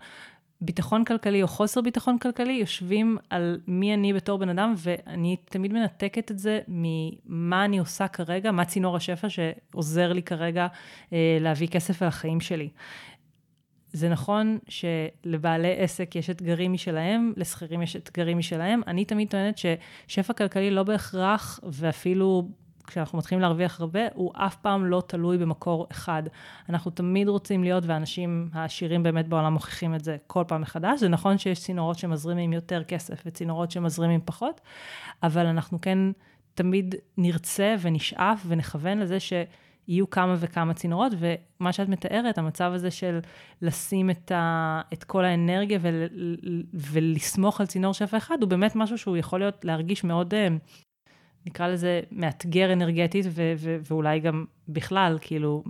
ביטחון 0.65 1.05
כלכלי 1.05 1.41
או 1.41 1.47
חוסר 1.47 1.81
ביטחון 1.81 2.17
כלכלי 2.17 2.53
יושבים 2.53 3.17
על 3.29 3.59
מי 3.67 3.93
אני 3.93 4.13
בתור 4.13 4.39
בן 4.39 4.49
אדם, 4.49 4.73
ואני 4.77 5.35
תמיד 5.45 5.73
מנתקת 5.73 6.31
את 6.31 6.39
זה 6.39 6.59
ממה 6.67 7.65
אני 7.65 7.77
עושה 7.77 8.07
כרגע, 8.07 8.51
מה 8.51 8.65
צינור 8.65 8.95
השפע 8.95 9.27
שעוזר 9.29 10.13
לי 10.13 10.23
כרגע 10.23 10.67
אה, 11.13 11.37
להביא 11.41 11.67
כסף 11.67 12.01
על 12.01 12.07
החיים 12.07 12.41
שלי. 12.41 12.69
זה 13.93 14.09
נכון 14.09 14.57
שלבעלי 14.69 15.75
עסק 15.77 16.15
יש 16.15 16.29
אתגרים 16.29 16.73
משלהם, 16.73 17.33
לשכירים 17.37 17.81
יש 17.81 17.95
אתגרים 17.95 18.37
משלהם. 18.37 18.81
אני 18.87 19.05
תמיד 19.05 19.29
טוענת 19.29 19.57
ששפע 19.57 20.33
כלכלי 20.33 20.71
לא 20.71 20.83
בהכרח, 20.83 21.59
ואפילו 21.63 22.49
כשאנחנו 22.87 23.17
מתחילים 23.17 23.41
להרוויח 23.41 23.81
הרבה, 23.81 23.99
הוא 24.13 24.31
אף 24.35 24.55
פעם 24.55 24.85
לא 24.85 25.03
תלוי 25.07 25.37
במקור 25.37 25.87
אחד. 25.91 26.23
אנחנו 26.69 26.91
תמיד 26.91 27.27
רוצים 27.27 27.63
להיות, 27.63 27.85
והאנשים 27.85 28.49
העשירים 28.53 29.03
באמת 29.03 29.27
בעולם 29.27 29.53
מוכיחים 29.53 29.95
את 29.95 30.03
זה 30.03 30.17
כל 30.27 30.43
פעם 30.47 30.61
מחדש. 30.61 30.99
זה 30.99 31.09
נכון 31.09 31.37
שיש 31.37 31.59
צינורות 31.59 31.97
שמזרימים 31.97 32.53
יותר 32.53 32.83
כסף 32.83 33.23
וצינורות 33.25 33.71
שמזרימים 33.71 34.21
פחות, 34.25 34.61
אבל 35.23 35.45
אנחנו 35.45 35.81
כן 35.81 35.97
תמיד 36.53 36.95
נרצה 37.17 37.75
ונשאף 37.81 38.43
ונכוון 38.47 38.99
לזה 38.99 39.19
ש... 39.19 39.33
יהיו 39.87 40.09
כמה 40.09 40.35
וכמה 40.39 40.73
צינורות, 40.73 41.13
ומה 41.19 41.73
שאת 41.73 41.89
מתארת, 41.89 42.37
המצב 42.37 42.71
הזה 42.75 42.91
של 42.91 43.19
לשים 43.61 44.09
את, 44.09 44.31
ה, 44.31 44.81
את 44.93 45.03
כל 45.03 45.25
האנרגיה 45.25 45.79
ול, 45.81 46.03
ולסמוך 46.73 47.61
על 47.61 47.67
צינור 47.67 47.93
שפע 47.93 48.17
אחד, 48.17 48.37
הוא 48.41 48.49
באמת 48.49 48.75
משהו 48.75 48.97
שהוא 48.97 49.17
יכול 49.17 49.39
להיות, 49.39 49.65
להרגיש 49.65 50.03
מאוד 50.03 50.33
אה, 50.33 50.47
נקרא 51.45 51.67
לזה, 51.67 52.01
מאתגר 52.11 52.73
אנרגטית, 52.73 53.25
ו- 53.29 53.53
ו- 53.57 53.77
ואולי 53.89 54.19
גם 54.19 54.45
בכלל, 54.69 55.17
כאילו, 55.21 55.63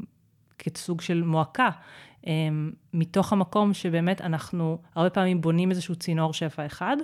כסוג 0.59 1.01
של 1.01 1.23
מועקה, 1.23 1.69
um, 2.21 2.27
מתוך 2.93 3.33
המקום 3.33 3.73
שבאמת 3.73 4.21
אנחנו 4.21 4.77
הרבה 4.95 5.09
פעמים 5.09 5.41
בונים 5.41 5.69
איזשהו 5.69 5.95
צינור 5.95 6.33
שפע 6.33 6.65
אחד, 6.65 6.97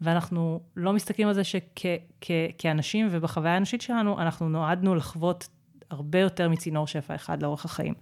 ואנחנו 0.00 0.60
לא 0.76 0.92
מסתכלים 0.92 1.28
על 1.28 1.34
זה 1.34 1.42
שכאנשים 1.44 3.08
ובחוויה 3.10 3.54
האנושית 3.54 3.82
שלנו, 3.82 4.20
אנחנו 4.20 4.48
נועדנו 4.48 4.94
לחוות 4.94 5.48
הרבה 5.90 6.20
יותר 6.20 6.48
מצינור 6.48 6.86
שפע 6.86 7.14
אחד 7.14 7.42
לאורך 7.42 7.64
החיים. 7.64 7.94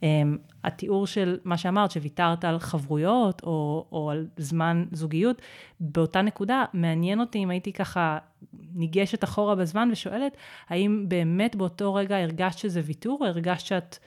Um, 0.00 0.04
התיאור 0.64 1.06
של 1.06 1.38
מה 1.44 1.56
שאמרת, 1.56 1.90
שוויתרת 1.90 2.44
על 2.44 2.58
חברויות 2.58 3.42
או, 3.42 3.86
או 3.92 4.10
על 4.10 4.26
זמן 4.36 4.84
זוגיות, 4.92 5.42
באותה 5.80 6.22
נקודה 6.22 6.64
מעניין 6.72 7.20
אותי 7.20 7.38
אם 7.38 7.50
הייתי 7.50 7.72
ככה 7.72 8.18
ניגשת 8.74 9.24
אחורה 9.24 9.54
בזמן 9.54 9.88
ושואלת, 9.92 10.36
האם 10.68 11.04
באמת 11.08 11.56
באותו 11.56 11.94
רגע 11.94 12.16
הרגשת 12.16 12.58
שזה 12.58 12.80
ויתור, 12.84 13.18
או 13.20 13.26
הרגשת 13.26 13.66
שאת 13.66 13.98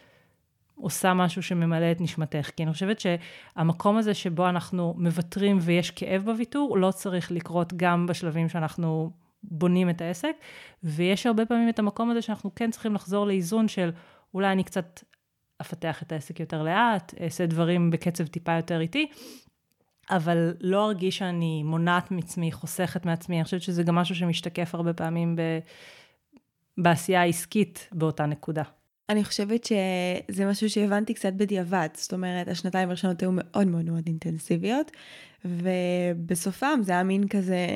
עושה 0.76 1.14
משהו 1.14 1.44
שממלא 1.44 1.92
את 1.92 2.02
נשמתך? 2.02 2.50
כי 2.56 2.64
אני 2.64 2.74
חושבת 2.74 3.00
שהמקום 3.00 3.98
הזה 3.98 4.14
שבו 4.14 4.50
אנחנו 4.50 4.96
מוותרים 4.98 5.58
ויש 5.62 5.92
כאב 5.92 6.22
בוויתור, 6.26 6.78
לא 6.78 6.92
צריך 6.92 7.32
לקרות 7.32 7.74
גם 7.76 8.08
בשלבים 8.08 8.50
שאנחנו 8.50 9.12
בונים 9.44 9.90
את 9.90 10.02
העסק, 10.02 10.36
ויש 10.84 11.26
הרבה 11.26 11.46
פעמים 11.46 11.70
את 11.70 11.80
המקום 11.80 12.12
הזה 12.12 12.22
שאנחנו 12.22 12.56
כן 12.56 12.72
צריכים 12.72 12.94
לחזור 12.94 13.28
לאיזון 13.28 13.68
של 13.68 13.92
אולי 14.34 14.52
אני 14.52 14.64
קצת 14.64 15.04
אפתח 15.62 16.04
את 16.04 16.12
העסק 16.12 16.40
יותר 16.40 16.64
לאט, 16.64 17.14
אעשה 17.22 17.46
דברים 17.46 17.92
בקצב 17.92 18.28
טיפה 18.28 18.56
יותר 18.56 18.82
איטי, 18.82 19.08
אבל 20.10 20.54
לא 20.62 20.86
ארגיש 20.86 21.18
שאני 21.18 21.64
מונעת 21.64 22.12
מעצמי, 22.12 22.52
חוסכת 22.52 23.06
מעצמי. 23.06 23.36
אני 23.36 23.44
חושבת 23.44 23.62
שזה 23.62 23.84
גם 23.84 23.96
משהו 23.96 24.16
שמשתקף 24.16 24.76
הרבה 24.76 24.94
פעמים 24.94 25.36
ב... 25.36 25.42
בעשייה 26.78 27.22
העסקית 27.22 27.90
באותה 27.92 28.26
נקודה. 28.26 28.64
אני 29.10 29.24
חושבת 29.24 29.64
שזה 29.64 30.46
משהו 30.46 30.70
שהבנתי 30.70 31.14
קצת 31.14 31.34
בדיעבד, 31.34 31.88
זאת 31.94 32.14
אומרת, 32.14 32.48
השנתיים 32.48 32.90
הראשונות 32.90 33.22
היו 33.22 33.32
מאוד 33.34 33.68
מאוד 33.68 33.86
מאוד 33.86 34.04
אינטנסיביות, 34.08 34.92
ובסופם 35.46 36.80
זה 36.82 36.92
היה 36.92 37.04
מין 37.04 37.28
כזה... 37.28 37.68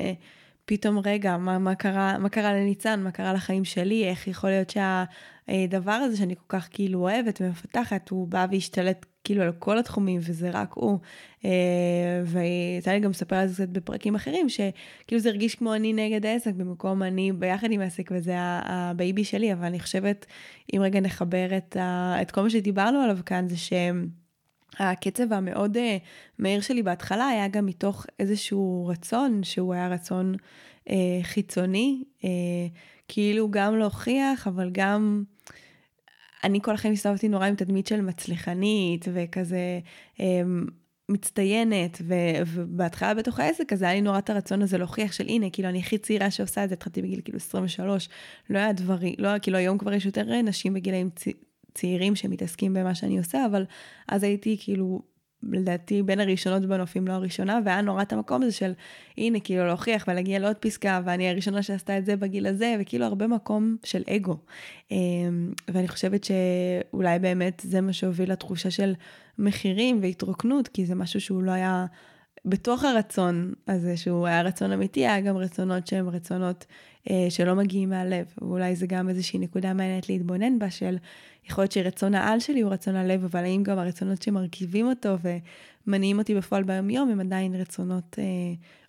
פתאום, 0.66 0.99
רגע, 1.05 1.38
מה, 1.38 1.59
מה, 1.59 1.76
קרה, 1.76 2.18
מה 2.18 2.30
קרה 2.30 2.53
לניצן, 2.53 3.03
מה 3.03 3.11
קרה 3.11 3.34
לחיים 3.34 3.66
שלי, 3.66 4.09
איך 4.09 4.28
יכול 4.28 4.49
להיות 4.49 4.70
שהדבר 4.70 5.91
הזה 5.91 6.18
שאני 6.18 6.36
כל 6.36 6.57
כך 6.57 6.68
כאילו 6.72 6.99
אוהבת 6.99 7.41
ומפתחת, 7.41 8.09
הוא 8.09 8.28
בא 8.28 8.45
והשתלט 8.51 9.05
כאילו 9.24 9.43
על 9.43 9.51
כל 9.59 9.78
התחומים, 9.78 10.20
וזה 10.24 10.49
רק 10.53 10.74
הוא. 10.74 10.99
אה, 11.45 12.22
ויצא 12.26 12.91
לי 12.91 12.99
גם 12.99 13.09
לספר 13.09 13.36
על 13.36 13.47
זה 13.47 13.53
קצת 13.53 13.70
בפרקים 13.70 14.16
אחרים, 14.16 14.49
שכאילו 14.49 15.22
זה 15.22 15.30
הרגיש 15.30 15.55
כמו 15.55 15.76
אני 15.76 15.93
נגד 15.93 16.26
העסק, 16.26 16.53
במקום 16.53 17.03
אני 17.03 17.32
ביחד 17.32 17.72
עם 17.72 17.82
העסק, 17.82 18.11
וזה 18.11 18.34
ה 18.38 18.55
baby 18.55 19.24
שלי, 19.24 19.53
אבל 19.53 19.66
אני 19.66 19.80
חושבת, 19.80 20.26
אם 20.76 20.82
רגע 20.82 20.99
נחבר 20.99 21.57
את, 21.57 21.76
ה, 21.76 22.16
את 22.22 22.32
כל 22.32 22.41
מה 22.41 22.49
שדיברנו 22.49 22.99
עליו 22.99 23.18
כאן, 23.26 23.49
זה 23.49 23.57
שהם... 23.57 24.22
הקצב 24.80 25.34
המאוד 25.34 25.78
אה, 25.78 25.80
מהיר 26.39 26.61
שלי 26.61 26.84
בהתחלה 26.84 27.28
היה 27.28 27.47
גם 27.47 27.65
מתוך 27.65 28.05
איזשהו 28.19 28.88
רצון, 28.88 29.43
שהוא 29.43 29.74
היה 29.74 29.88
רצון 29.88 30.36
אה, 30.88 30.91
חיצוני, 31.24 32.03
אה, 32.20 32.26
כאילו 33.07 33.51
גם 33.51 33.78
להוכיח, 33.78 34.47
אבל 34.47 34.69
גם... 34.71 35.24
אני 36.43 36.59
כל 36.61 36.74
החיים 36.74 36.93
הסתובבתי 36.93 37.28
נורא 37.28 37.45
עם 37.45 37.55
תדמית 37.55 37.88
של 37.88 38.01
מצליחנית 38.01 39.05
וכזה 39.13 39.80
um, 40.17 40.21
מצטיינת, 41.09 42.01
ו, 42.07 42.13
ובהתחלה 42.47 43.13
בתוך 43.13 43.39
העסק, 43.39 43.74
אז 43.74 43.82
היה 43.82 43.93
לי 43.93 44.01
נורא 44.01 44.17
את 44.17 44.30
הרצון 44.30 44.61
הזה 44.61 44.78
להוכיח 44.78 45.11
של 45.11 45.28
הנה, 45.28 45.49
כאילו 45.49 45.69
אני 45.69 45.80
הכי 45.80 45.97
צעירה 45.97 46.32
שעושה 46.32 46.63
את 46.63 46.69
זה, 46.69 46.76
התחלתי 46.76 47.01
בגיל 47.01 47.21
כאילו 47.24 47.38
23, 47.38 48.09
לא 48.49 48.57
היה 48.59 48.74
דברים, 48.74 49.13
לא, 49.17 49.30
כאילו 49.41 49.57
היום 49.57 49.78
כבר 49.78 49.93
יש 49.93 50.05
יותר 50.05 50.41
נשים 50.41 50.74
בגילאים 50.74 51.09
צעירים 51.74 52.15
שמתעסקים 52.15 52.74
במה 52.74 52.95
שאני 52.95 53.17
עושה, 53.17 53.45
אבל 53.45 53.65
אז 54.07 54.24
הייתי 54.24 54.57
כאילו, 54.59 55.01
לדעתי, 55.51 56.03
בין 56.03 56.19
הראשונות 56.19 56.65
בנופים, 56.65 57.07
לא 57.07 57.13
הראשונה, 57.13 57.59
והיה 57.65 57.82
נורא 57.82 58.01
את 58.01 58.13
המקום 58.13 58.43
הזה 58.43 58.51
של, 58.51 58.74
הנה, 59.17 59.39
כאילו 59.39 59.67
להוכיח 59.67 60.05
ולהגיע 60.07 60.39
לעוד 60.39 60.55
פסקה, 60.55 61.01
ואני 61.05 61.30
הראשונה 61.30 61.63
שעשתה 61.63 61.97
את 61.97 62.05
זה 62.05 62.15
בגיל 62.15 62.47
הזה, 62.47 62.76
וכאילו 62.80 63.05
הרבה 63.05 63.28
מקום 63.28 63.78
של 63.84 64.03
אגו. 64.09 64.38
אמ, 64.91 65.53
ואני 65.67 65.88
חושבת 65.88 66.24
שאולי 66.24 67.19
באמת 67.19 67.61
זה 67.65 67.82
מה 67.82 67.93
שהוביל 67.93 68.32
לתחושה 68.32 68.71
של 68.71 68.93
מחירים 69.38 69.99
והתרוקנות, 70.01 70.67
כי 70.67 70.86
זה 70.86 70.95
משהו 70.95 71.21
שהוא 71.21 71.43
לא 71.43 71.51
היה 71.51 71.86
בתוך 72.46 72.84
הרצון 72.84 73.54
הזה, 73.68 73.98
שהוא 73.98 74.28
היה 74.28 74.41
רצון 74.41 74.72
אמיתי, 74.72 75.00
היה 75.00 75.22
גם 75.22 75.38
רצונות 75.38 75.88
שהם 75.88 76.10
רצונות 76.10 76.66
אה, 77.10 77.26
שלא 77.30 77.56
מגיעים 77.56 77.89
מהלב. 77.89 78.26
ואולי 78.41 78.76
זה 78.76 78.88
גם 78.88 79.10
איזושהי 79.10 79.39
נקודה 79.39 79.74
מעניינת 79.74 80.10
להתבונן 80.10 80.60
בה, 80.60 80.70
של 80.70 80.98
יכול 81.50 81.62
להיות 81.64 81.72
שרצון 81.72 82.16
העל 82.16 82.39
שלי 82.39 82.62
הוא 82.62 82.72
רצון 82.72 82.96
הלב, 82.96 83.24
אבל 83.24 83.44
האם 83.44 83.64
גם 83.64 83.80
הרצונות 83.80 84.22
שמרכיבים 84.22 84.88
אותו 84.88 85.16
ומניעים 85.88 86.20
אותי 86.20 86.36
בפועל 86.36 86.64
ביום-יום, 86.64 87.10
הם 87.10 87.20
עדיין 87.20 87.56
רצונות 87.56 88.16
אה, 88.20 88.24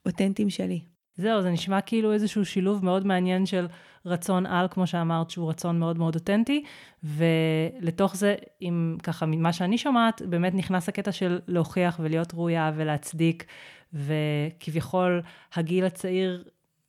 אותנטיים 0.06 0.50
שלי. 0.50 0.80
זהו, 1.16 1.42
זה 1.42 1.50
נשמע 1.50 1.80
כאילו 1.80 2.12
איזשהו 2.12 2.44
שילוב 2.44 2.84
מאוד 2.84 3.06
מעניין 3.06 3.46
של 3.46 3.66
רצון 4.06 4.46
על, 4.46 4.68
כמו 4.70 4.86
שאמרת, 4.86 5.30
שהוא 5.30 5.50
רצון 5.50 5.78
מאוד 5.78 5.98
מאוד 5.98 6.14
אותנטי, 6.14 6.64
ולתוך 7.04 8.16
זה, 8.16 8.34
אם 8.62 8.96
ככה, 9.02 9.26
ממה 9.26 9.52
שאני 9.52 9.78
שומעת, 9.78 10.22
באמת 10.28 10.54
נכנס 10.54 10.88
הקטע 10.88 11.12
של 11.12 11.40
להוכיח 11.48 12.00
ולהיות 12.02 12.34
ראויה 12.34 12.72
ולהצדיק, 12.76 13.44
וכביכול 13.92 15.22
הגיל 15.54 15.84
הצעיר, 15.84 16.44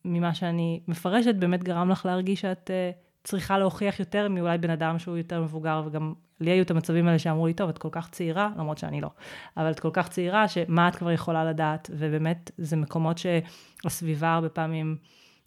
ממה 0.06 0.34
שאני 0.34 0.80
מפרשת, 0.88 1.36
באמת 1.36 1.64
גרם 1.64 1.90
לך 1.90 2.06
להרגיש 2.06 2.42
שאת 2.42 2.70
uh, 2.70 2.98
צריכה 3.24 3.58
להוכיח 3.58 4.00
יותר 4.00 4.30
מאולי 4.30 4.58
בן 4.58 4.70
אדם 4.70 5.00
שהוא 5.00 5.18
יותר 5.18 5.42
מבוגר, 5.42 5.84
וגם 5.86 6.14
לי 6.40 6.52
היו 6.52 6.62
את 6.62 6.72
המצבים 6.72 7.08
האלה 7.08 7.20
שאמרו 7.20 7.48
לי, 7.48 7.54
טוב, 7.54 7.70
את 7.70 7.78
כל 7.78 7.90
כך 7.92 8.10
צעירה, 8.10 8.50
למרות 8.58 8.78
שאני 8.78 9.02
לא, 9.02 9.10
אבל 9.58 9.72
את 9.72 9.80
כל 9.80 9.90
כך 9.94 10.10
צעירה, 10.10 10.48
שמה 10.48 10.88
את 10.88 10.96
כבר 10.96 11.12
יכולה 11.12 11.46
לדעת, 11.46 11.90
ובאמת, 11.94 12.52
זה 12.58 12.76
מקומות 12.76 13.18
שהסביבה 13.18 14.34
הרבה 14.34 14.50
פעמים 14.50 14.98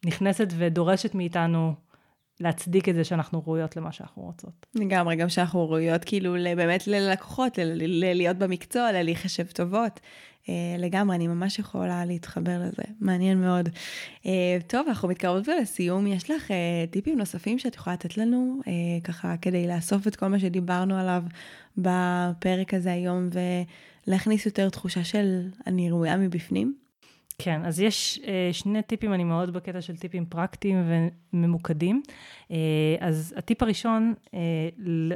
נכנסת 0.04 0.48
ודורשת 0.56 1.14
מאיתנו 1.14 1.74
להצדיק 2.40 2.88
את 2.88 2.94
זה 2.94 3.04
שאנחנו 3.04 3.42
ראויות 3.46 3.76
למה 3.76 3.92
שאנחנו 3.92 4.22
רוצות. 4.22 4.66
לגמרי, 4.74 5.16
גם 5.16 5.28
שאנחנו 5.28 5.70
ראויות 5.70 6.04
כאילו 6.04 6.34
באמת 6.56 6.86
ללקוחות, 6.86 7.58
להיות 8.14 8.36
במקצוע, 8.36 8.92
ללהיחשב 8.92 9.46
טובות. 9.46 10.00
Uh, 10.42 10.50
לגמרי, 10.78 11.16
אני 11.16 11.28
ממש 11.28 11.58
יכולה 11.58 12.04
להתחבר 12.04 12.58
לזה, 12.60 12.82
מעניין 13.00 13.40
מאוד. 13.40 13.68
Uh, 14.22 14.26
טוב, 14.66 14.86
אנחנו 14.88 15.08
מתקרבות 15.08 15.48
לסיום, 15.48 16.06
יש 16.06 16.30
לך 16.30 16.50
uh, 16.50 16.90
טיפים 16.90 17.18
נוספים 17.18 17.58
שאת 17.58 17.74
יכולה 17.74 17.94
לתת 17.94 18.16
לנו, 18.16 18.60
ככה 19.04 19.36
כדי 19.36 19.66
לאסוף 19.66 20.06
את 20.06 20.16
כל 20.16 20.26
מה 20.26 20.38
שדיברנו 20.38 20.98
עליו 20.98 21.22
בפרק 21.78 22.74
הזה 22.74 22.92
היום, 22.92 23.28
ולהכניס 24.06 24.46
יותר 24.46 24.68
תחושה 24.68 25.04
של 25.04 25.48
אני 25.66 25.90
ראויה 25.90 26.16
מבפנים? 26.16 26.87
כן, 27.38 27.64
אז 27.64 27.80
יש 27.80 28.20
uh, 28.22 28.28
שני 28.52 28.82
טיפים, 28.82 29.14
אני 29.14 29.24
מאוד 29.24 29.52
בקטע 29.52 29.80
של 29.80 29.96
טיפים 29.96 30.26
פרקטיים 30.26 30.90
וממוקדים. 31.32 32.02
Uh, 32.48 32.52
אז 33.00 33.34
הטיפ 33.36 33.62
הראשון, 33.62 34.14
uh, 34.26 34.30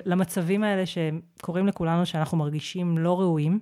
למצבים 0.05 0.65
האלה 0.65 0.83
שקורים 0.87 1.67
לכולנו, 1.67 2.07
שאנחנו 2.07 2.39
מרגישים 2.39 2.99
לא 2.99 3.21
ראויים, 3.21 3.61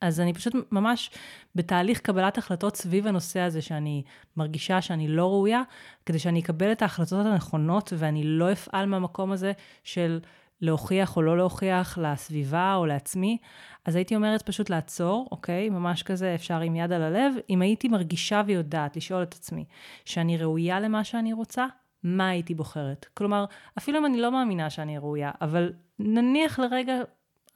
אז 0.00 0.20
אני 0.20 0.34
פשוט 0.34 0.54
ממש 0.72 1.10
בתהליך 1.54 2.00
קבלת 2.00 2.38
החלטות 2.38 2.76
סביב 2.76 3.06
הנושא 3.06 3.40
הזה, 3.40 3.62
שאני 3.62 4.02
מרגישה 4.36 4.82
שאני 4.82 5.08
לא 5.08 5.26
ראויה, 5.26 5.62
כדי 6.06 6.18
שאני 6.18 6.40
אקבל 6.40 6.72
את 6.72 6.82
ההחלטות 6.82 7.26
הנכונות 7.26 7.92
ואני 7.96 8.22
לא 8.24 8.52
אפעל 8.52 8.86
מהמקום 8.86 9.32
הזה 9.32 9.52
של 9.84 10.20
להוכיח 10.60 11.16
או 11.16 11.22
לא 11.22 11.36
להוכיח 11.36 11.98
לסביבה 11.98 12.74
או 12.74 12.86
לעצמי. 12.86 13.38
אז 13.84 13.96
הייתי 13.96 14.16
אומרת 14.16 14.42
פשוט 14.42 14.70
לעצור, 14.70 15.28
אוקיי? 15.32 15.68
ממש 15.68 16.02
כזה, 16.02 16.34
אפשר 16.34 16.60
עם 16.60 16.76
יד 16.76 16.92
על 16.92 17.02
הלב. 17.02 17.34
אם 17.50 17.62
הייתי 17.62 17.88
מרגישה 17.88 18.42
ויודעת 18.46 18.96
לשאול 18.96 19.22
את 19.22 19.34
עצמי 19.34 19.64
שאני 20.04 20.36
ראויה 20.36 20.80
למה 20.80 21.04
שאני 21.04 21.32
רוצה, 21.32 21.66
מה 22.02 22.28
הייתי 22.28 22.54
בוחרת? 22.54 23.06
כלומר, 23.14 23.44
אפילו 23.78 23.98
אם 23.98 24.06
אני 24.06 24.20
לא 24.20 24.32
מאמינה 24.32 24.70
שאני 24.70 24.98
ראויה, 24.98 25.30
אבל 25.40 25.72
נניח 25.98 26.58
לרגע 26.58 26.94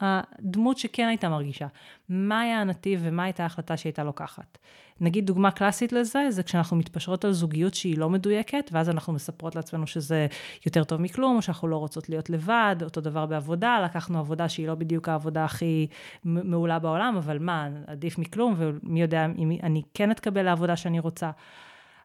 הדמות 0.01 0.79
שכן 0.79 1.07
הייתה 1.09 1.29
מרגישה. 1.29 1.67
מה 2.09 2.41
היה 2.41 2.61
הנתיב 2.61 3.01
ומה 3.03 3.25
הייתה 3.25 3.43
ההחלטה 3.43 3.77
שהיא 3.77 3.91
הייתה 3.91 4.05
לוקחת. 4.05 4.59
נגיד 5.01 5.27
דוגמה 5.27 5.51
קלאסית 5.51 5.93
לזה, 5.93 6.27
זה 6.31 6.43
כשאנחנו 6.43 6.77
מתפשרות 6.77 7.25
על 7.25 7.33
זוגיות 7.33 7.75
שהיא 7.75 7.99
לא 7.99 8.11
מדויקת, 8.11 8.71
ואז 8.73 8.91
אנחנו 8.91 9.13
מספרות 9.13 9.57
לעצמנו 9.57 9.87
שזה 9.87 10.27
יותר 10.67 10.85
טוב 10.85 11.01
מכלום, 11.01 11.37
או 11.37 11.43
שאנחנו 11.43 11.69
לא 11.69 11.77
רוצות 11.77 12.09
להיות 12.09 12.31
לבד, 12.31 12.77
אותו 12.83 13.01
דבר 13.01 13.27
בעבודה, 13.27 13.81
לקחנו 13.85 14.19
עבודה 14.19 14.49
שהיא 14.49 14.69
לא 14.69 14.75
בדיוק 14.75 15.09
העבודה 15.09 15.45
הכי 15.45 15.87
מעולה 16.25 16.79
בעולם, 16.79 17.15
אבל 17.17 17.39
מה, 17.39 17.69
עדיף 17.87 18.19
מכלום, 18.19 18.55
ומי 18.57 19.03
יודע 19.03 19.27
אם 19.39 19.53
אני 19.63 19.83
כן 19.95 20.11
אתקבל 20.11 20.43
לעבודה 20.43 20.77
שאני 20.77 21.01
רוצה. 21.01 21.31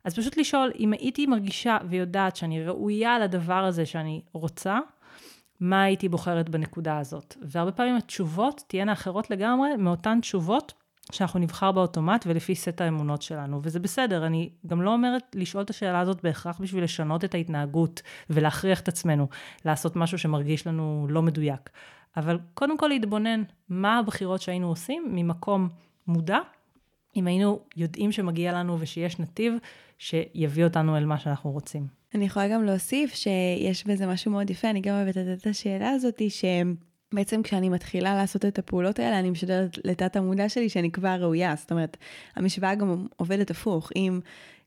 אז 0.04 0.16
פשוט 0.16 0.38
לשאול, 0.38 0.72
אם 0.80 0.94
הייתי 0.94 1.26
מרגישה 1.26 1.78
ויודעת 1.90 2.36
שאני 2.36 2.66
ראויה 2.66 3.20
לדבר 3.20 3.64
הזה 3.64 3.86
שאני 3.86 4.22
רוצה, 4.34 4.80
מה 5.60 5.84
הייתי 5.84 6.10
בוחרת 6.10 6.50
בנקודה 6.50 6.98
הזאת. 6.98 7.36
והרבה 7.42 7.72
פעמים 7.72 7.96
התשובות 7.96 8.64
תהיינה 8.68 8.94
אחרות 8.94 9.30
לגמרי 9.30 9.76
מאותן 9.78 10.20
תשובות 10.22 10.74
שאנחנו 11.12 11.40
נבחר 11.40 11.72
באוטומט 11.72 12.26
ולפי 12.28 12.56
סט 12.56 12.82
האמונות 12.82 13.22
שלנו, 13.22 13.60
וזה 13.64 13.80
בסדר, 13.80 14.26
אני 14.26 14.50
גם 14.68 14.82
לא 14.82 14.94
אומרת 14.94 15.24
לשאול 15.36 15.64
את 15.64 15.70
השאלה 15.70 16.00
הזאת 16.00 16.24
בהכרח 16.24 16.60
בשביל 16.62 16.84
לשנות 16.84 17.26
את 17.26 17.34
ההתנהגות 17.34 18.02
ולהכריח 18.30 18.80
את 18.80 18.88
עצמנו 18.88 19.28
לעשות 19.66 19.96
משהו 19.96 20.18
שמרגיש 20.18 20.68
לנו 20.68 21.08
לא 21.10 21.22
מדויק. 21.22 21.70
אבל 22.18 22.40
קודם 22.54 22.78
כל 22.78 22.88
להתבונן 22.88 23.44
מה 23.70 23.98
הבחירות 23.98 24.42
שהיינו 24.42 24.68
עושים 24.68 25.06
ממקום 25.12 25.70
מודע, 26.08 26.40
אם 27.16 27.28
היינו 27.28 27.60
יודעים 27.76 28.12
שמגיע 28.12 28.54
לנו 28.54 28.80
ושיש 28.80 29.20
נתיב 29.20 29.54
שיביא 29.98 30.64
אותנו 30.64 30.98
אל 30.98 31.06
מה 31.06 31.20
שאנחנו 31.20 31.52
רוצים. 31.52 31.88
אני 32.18 32.26
יכולה 32.26 32.48
גם 32.48 32.64
להוסיף 32.64 33.16
שיש 33.16 33.88
בזה 33.88 34.08
משהו 34.08 34.32
מאוד 34.32 34.50
יפה, 34.50 34.70
אני 34.70 34.82
גם 34.82 34.96
אוהבת 34.96 35.18
את 35.18 35.48
השאלה 35.48 35.90
הזאת, 35.90 36.22
שבעצם 36.30 37.44
כשאני 37.44 37.70
מתחילה 37.70 38.16
לעשות 38.16 38.46
את 38.46 38.60
הפעולות 38.60 39.00
האלה, 39.00 39.20
אני 39.20 39.30
משדרת 39.30 39.78
לתת 39.86 40.16
המודע 40.16 40.50
שלי 40.50 40.70
שאני 40.70 40.92
כבר 40.92 41.18
ראויה. 41.20 41.56
זאת 41.58 41.72
אומרת, 41.72 41.98
המשוואה 42.36 42.76
גם 42.76 43.08
עובדת 43.16 43.52
הפוך. 43.52 43.90
אם 43.96 44.20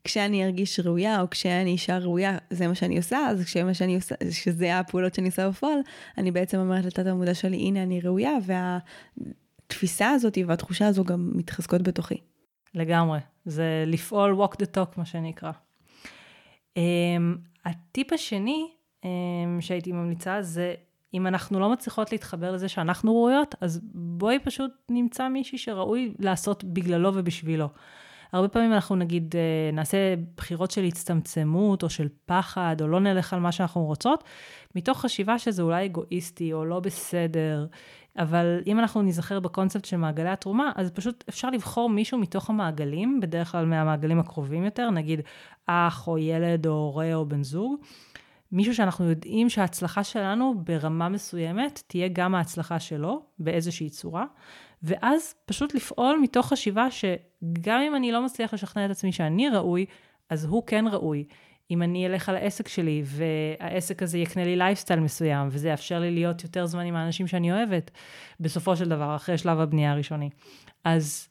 כשאני 0.04 0.44
ארגיש 0.44 0.80
ראויה, 0.80 1.20
או 1.20 1.30
כשאני 1.30 1.70
אישה 1.70 1.98
ראויה, 1.98 2.38
זה 2.50 2.68
מה 2.68 2.74
שאני 2.74 2.96
עושה, 2.96 3.18
אז 3.28 3.44
כשמה 3.44 3.74
שאני 3.74 3.94
עושה, 3.94 4.14
כשזה 4.30 4.78
הפעולות 4.78 5.14
שאני 5.14 5.28
עושה 5.28 5.48
בפועל, 5.48 5.78
אני 6.18 6.30
בעצם 6.30 6.58
אומרת 6.58 6.84
לתת 6.84 7.06
המודע 7.06 7.34
שלי, 7.34 7.56
הנה 7.56 7.82
אני 7.82 8.00
ראויה, 8.00 8.32
והתפיסה 9.66 10.10
הזאת 10.10 10.38
והתחושה 10.46 10.86
הזו 10.86 11.04
גם 11.04 11.30
מתחזקות 11.34 11.82
בתוכי. 11.82 12.20
לגמרי. 12.74 13.18
זה 13.44 13.84
לפעול 13.86 14.38
walk 14.42 14.54
the 14.54 14.76
talk, 14.76 14.94
מה 14.96 15.04
שנקרא. 15.04 15.52
Um, 16.78 16.80
הטיפ 17.64 18.12
השני 18.12 18.70
um, 19.02 19.06
שהייתי 19.60 19.92
ממליצה 19.92 20.42
זה, 20.42 20.74
אם 21.14 21.26
אנחנו 21.26 21.60
לא 21.60 21.72
מצליחות 21.72 22.12
להתחבר 22.12 22.52
לזה 22.52 22.68
שאנחנו 22.68 23.16
ראויות, 23.16 23.54
אז 23.60 23.80
בואי 23.94 24.38
פשוט 24.38 24.70
נמצא 24.88 25.28
מישהי 25.28 25.58
שראוי 25.58 26.14
לעשות 26.18 26.64
בגללו 26.64 27.14
ובשבילו. 27.14 27.68
הרבה 28.32 28.48
פעמים 28.48 28.72
אנחנו 28.72 28.96
נגיד 28.96 29.34
אה, 29.36 29.72
נעשה 29.72 30.14
בחירות 30.36 30.70
של 30.70 30.84
הצטמצמות 30.84 31.82
או 31.82 31.90
של 31.90 32.08
פחד, 32.26 32.76
או 32.80 32.88
לא 32.88 33.00
נלך 33.00 33.32
על 33.32 33.40
מה 33.40 33.52
שאנחנו 33.52 33.84
רוצות, 33.84 34.24
מתוך 34.74 35.00
חשיבה 35.00 35.38
שזה 35.38 35.62
אולי 35.62 35.86
אגואיסטי 35.86 36.52
או 36.52 36.64
לא 36.64 36.80
בסדר, 36.80 37.66
אבל 38.18 38.62
אם 38.66 38.78
אנחנו 38.78 39.02
ניזכר 39.02 39.40
בקונספט 39.40 39.84
של 39.84 39.96
מעגלי 39.96 40.28
התרומה, 40.28 40.72
אז 40.76 40.90
פשוט 40.90 41.24
אפשר 41.28 41.50
לבחור 41.50 41.90
מישהו 41.90 42.18
מתוך 42.18 42.50
המעגלים, 42.50 43.20
בדרך 43.20 43.52
כלל 43.52 43.66
מהמעגלים 43.66 44.18
הקרובים 44.18 44.64
יותר, 44.64 44.90
נגיד 44.90 45.20
אח 45.66 46.08
או 46.08 46.18
ילד 46.18 46.66
או 46.66 46.72
הורה 46.72 47.14
או 47.14 47.26
בן 47.26 47.42
זוג. 47.42 47.80
מישהו 48.52 48.74
שאנחנו 48.74 49.04
יודעים 49.04 49.48
שההצלחה 49.48 50.04
שלנו 50.04 50.54
ברמה 50.64 51.08
מסוימת 51.08 51.82
תהיה 51.86 52.08
גם 52.12 52.34
ההצלחה 52.34 52.80
שלו 52.80 53.22
באיזושהי 53.38 53.90
צורה, 53.90 54.24
ואז 54.82 55.34
פשוט 55.46 55.74
לפעול 55.74 56.18
מתוך 56.22 56.46
חשיבה 56.46 56.90
שגם 56.90 57.80
אם 57.80 57.96
אני 57.96 58.12
לא 58.12 58.24
מצליח 58.24 58.54
לשכנע 58.54 58.86
את 58.86 58.90
עצמי 58.90 59.12
שאני 59.12 59.48
ראוי, 59.48 59.86
אז 60.30 60.44
הוא 60.44 60.62
כן 60.66 60.84
ראוי. 60.88 61.24
אם 61.70 61.82
אני 61.82 62.06
אלך 62.06 62.28
על 62.28 62.36
העסק 62.36 62.68
שלי, 62.68 63.02
והעסק 63.04 64.02
הזה 64.02 64.18
יקנה 64.18 64.44
לי 64.44 64.56
לייפסטייל 64.56 65.00
מסוים, 65.00 65.48
וזה 65.50 65.68
יאפשר 65.68 66.00
לי 66.00 66.10
להיות 66.10 66.42
יותר 66.42 66.66
זמן 66.66 66.86
עם 66.86 66.96
האנשים 66.96 67.26
שאני 67.26 67.52
אוהבת, 67.52 67.90
בסופו 68.40 68.76
של 68.76 68.88
דבר, 68.88 69.16
אחרי 69.16 69.38
שלב 69.38 69.60
הבנייה 69.60 69.92
הראשוני. 69.92 70.30
אז 70.84 71.28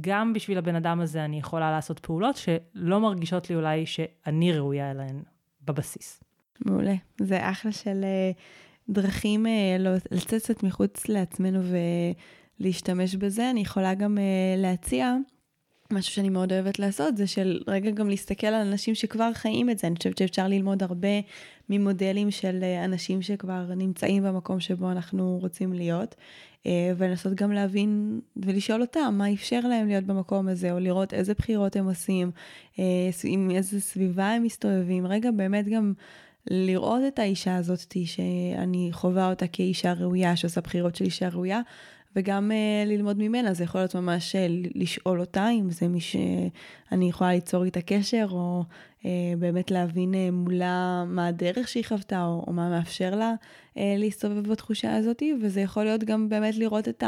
גם 0.00 0.32
בשביל 0.32 0.58
הבן 0.58 0.74
אדם 0.74 1.00
הזה 1.00 1.24
אני 1.24 1.38
יכולה 1.38 1.70
לעשות 1.70 1.98
פעולות 1.98 2.36
שלא 2.36 3.00
מרגישות 3.00 3.50
לי 3.50 3.56
אולי 3.56 3.86
שאני 3.86 4.52
ראויה 4.52 4.90
אליהן 4.90 5.22
בבסיס. 5.64 6.22
מעולה. 6.60 6.94
זה 7.20 7.50
אחלה 7.50 7.72
של 7.72 8.04
uh, 8.04 8.92
דרכים 8.92 9.46
uh, 9.46 9.50
לצאת 10.10 10.42
קצת 10.42 10.62
מחוץ 10.62 11.08
לעצמנו 11.08 11.60
ולהשתמש 12.60 13.14
בזה. 13.14 13.50
אני 13.50 13.60
יכולה 13.60 13.94
גם 13.94 14.18
uh, 14.18 14.60
להציע 14.60 15.14
משהו 15.92 16.12
שאני 16.12 16.28
מאוד 16.28 16.52
אוהבת 16.52 16.78
לעשות, 16.78 17.16
זה 17.16 17.26
של 17.26 17.60
רגע 17.66 17.90
גם 17.90 18.08
להסתכל 18.08 18.46
על 18.46 18.66
אנשים 18.66 18.94
שכבר 18.94 19.32
חיים 19.34 19.70
את 19.70 19.78
זה. 19.78 19.86
אני 19.86 19.96
חושבת 19.96 20.18
שאפשר 20.18 20.48
ללמוד 20.48 20.82
הרבה 20.82 21.08
ממודלים 21.68 22.30
של 22.30 22.60
אה, 22.62 22.84
אנשים 22.84 23.22
שכבר 23.22 23.64
נמצאים 23.76 24.22
במקום 24.22 24.60
שבו 24.60 24.90
אנחנו 24.90 25.38
רוצים 25.42 25.72
להיות, 25.72 26.14
אה, 26.66 26.92
ולנסות 26.96 27.34
גם 27.34 27.52
להבין 27.52 28.20
ולשאול 28.36 28.80
אותם 28.80 29.14
מה 29.18 29.32
אפשר 29.32 29.60
להם 29.60 29.88
להיות 29.88 30.04
במקום 30.04 30.48
הזה, 30.48 30.72
או 30.72 30.78
לראות 30.78 31.14
איזה 31.14 31.34
בחירות 31.34 31.76
הם 31.76 31.88
עושים, 31.88 32.30
אה, 32.78 33.10
עם 33.24 33.50
איזה 33.50 33.80
סביבה 33.80 34.30
הם 34.30 34.42
מסתובבים. 34.42 35.06
רגע, 35.06 35.30
באמת 35.30 35.68
גם 35.68 35.92
לראות 36.50 37.00
את 37.08 37.18
האישה 37.18 37.56
הזאת, 37.56 37.96
שאני 38.04 38.88
חווה 38.92 39.30
אותה 39.30 39.46
כאישה 39.46 39.92
ראויה, 39.92 40.36
שעושה 40.36 40.60
בחירות 40.60 40.96
של 40.96 41.04
אישה 41.04 41.28
ראויה, 41.28 41.60
וגם 42.16 42.50
uh, 42.50 42.88
ללמוד 42.88 43.18
ממנה, 43.18 43.54
זה 43.54 43.64
יכול 43.64 43.80
להיות 43.80 43.94
ממש 43.94 44.36
uh, 44.36 44.38
לשאול 44.74 45.20
אותה, 45.20 45.48
אם 45.48 45.70
זה 45.70 45.88
מי 45.88 46.00
שאני 46.00 47.08
יכולה 47.08 47.32
ליצור 47.32 47.64
איתה 47.64 47.80
קשר, 47.80 48.26
או 48.30 48.62
uh, 49.00 49.04
באמת 49.38 49.70
להבין 49.70 50.14
uh, 50.14 50.16
מולה 50.32 51.04
מה 51.06 51.26
הדרך 51.26 51.68
שהיא 51.68 51.84
חוותה, 51.84 52.24
או, 52.24 52.44
או 52.46 52.52
מה 52.52 52.70
מאפשר 52.70 53.14
לה 53.14 53.34
uh, 53.74 53.78
להסתובב 53.98 54.50
בתחושה 54.50 54.96
הזאת, 54.96 55.22
וזה 55.42 55.60
יכול 55.60 55.84
להיות 55.84 56.04
גם 56.04 56.28
באמת 56.28 56.56
לראות 56.56 56.88
את 56.88 57.04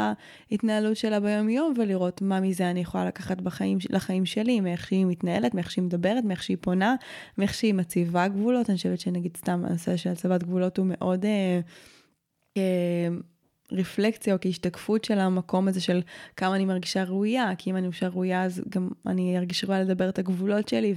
ההתנהלות 0.51 0.97
שלה 0.97 1.19
ביום-יום, 1.19 1.73
ולראות 1.77 2.21
מה 2.21 2.39
מזה 2.39 2.69
אני 2.69 2.79
יכולה 2.79 3.05
לקחת 3.05 3.41
בחיים, 3.41 3.77
לחיים 3.89 4.25
שלי, 4.25 4.59
מאיך 4.59 4.87
שהיא 4.87 5.05
מתנהלת, 5.05 5.53
מאיך 5.53 5.71
שהיא 5.71 5.83
מדברת, 5.83 6.23
מאיך 6.23 6.43
שהיא 6.43 6.57
פונה, 6.61 6.95
מאיך 7.37 7.53
שהיא 7.53 7.73
מציבה 7.73 8.27
גבולות. 8.27 8.69
אני 8.69 8.77
חושבת 8.77 8.99
שנגיד 8.99 9.37
סתם 9.37 9.63
הנושא 9.65 9.97
של 9.97 10.09
הצבת 10.09 10.43
גבולות 10.43 10.77
הוא 10.77 10.87
מאוד... 10.89 11.25
Uh, 11.25 12.57
uh, 12.57 13.36
רפלקציה 13.71 14.33
או 14.33 14.39
כהשתקפות 14.41 15.05
של 15.05 15.19
המקום 15.19 15.67
הזה 15.67 15.81
של 15.81 16.01
כמה 16.35 16.55
אני 16.55 16.65
מרגישה 16.65 17.03
ראויה, 17.03 17.51
כי 17.57 17.69
אם 17.69 17.75
אני 17.75 17.85
מרגישה 17.85 18.07
ראויה 18.07 18.43
אז 18.43 18.61
גם 18.69 18.89
אני 19.07 19.37
ארגיש 19.37 19.63
ראויה 19.63 19.81
לדבר 19.81 20.09
את 20.09 20.19
הגבולות 20.19 20.67
שלי 20.67 20.93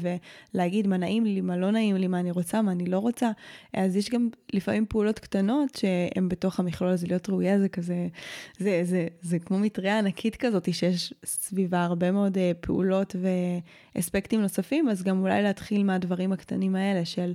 ולהגיד 0.54 0.86
מה 0.86 0.96
נעים 0.96 1.24
לי, 1.24 1.40
מה 1.40 1.56
לא 1.56 1.70
נעים 1.70 1.96
לי, 1.96 2.06
מה 2.06 2.20
אני 2.20 2.30
רוצה, 2.30 2.62
מה 2.62 2.72
אני 2.72 2.86
לא 2.86 2.98
רוצה. 2.98 3.30
אז 3.74 3.96
יש 3.96 4.10
גם 4.10 4.28
לפעמים 4.52 4.86
פעולות 4.88 5.18
קטנות 5.18 5.74
שהן 5.74 6.28
בתוך 6.28 6.60
המכלול 6.60 6.90
הזה, 6.90 7.06
להיות 7.06 7.28
ראויה 7.28 7.58
זה 7.58 7.68
כזה, 7.68 8.08
זה, 8.58 8.64
זה, 8.64 8.80
זה, 8.84 9.06
זה 9.22 9.38
כמו 9.38 9.58
מטריה 9.58 9.98
ענקית 9.98 10.36
כזאת 10.36 10.74
שיש 10.74 11.14
סביבה 11.24 11.84
הרבה 11.84 12.10
מאוד 12.10 12.38
אה, 12.38 12.52
פעולות 12.60 13.16
ואספקטים 13.94 14.40
נוספים, 14.40 14.88
אז 14.88 15.02
גם 15.02 15.20
אולי 15.20 15.42
להתחיל 15.42 15.84
מהדברים 15.84 16.32
הקטנים 16.32 16.76
האלה 16.76 17.04
של 17.04 17.32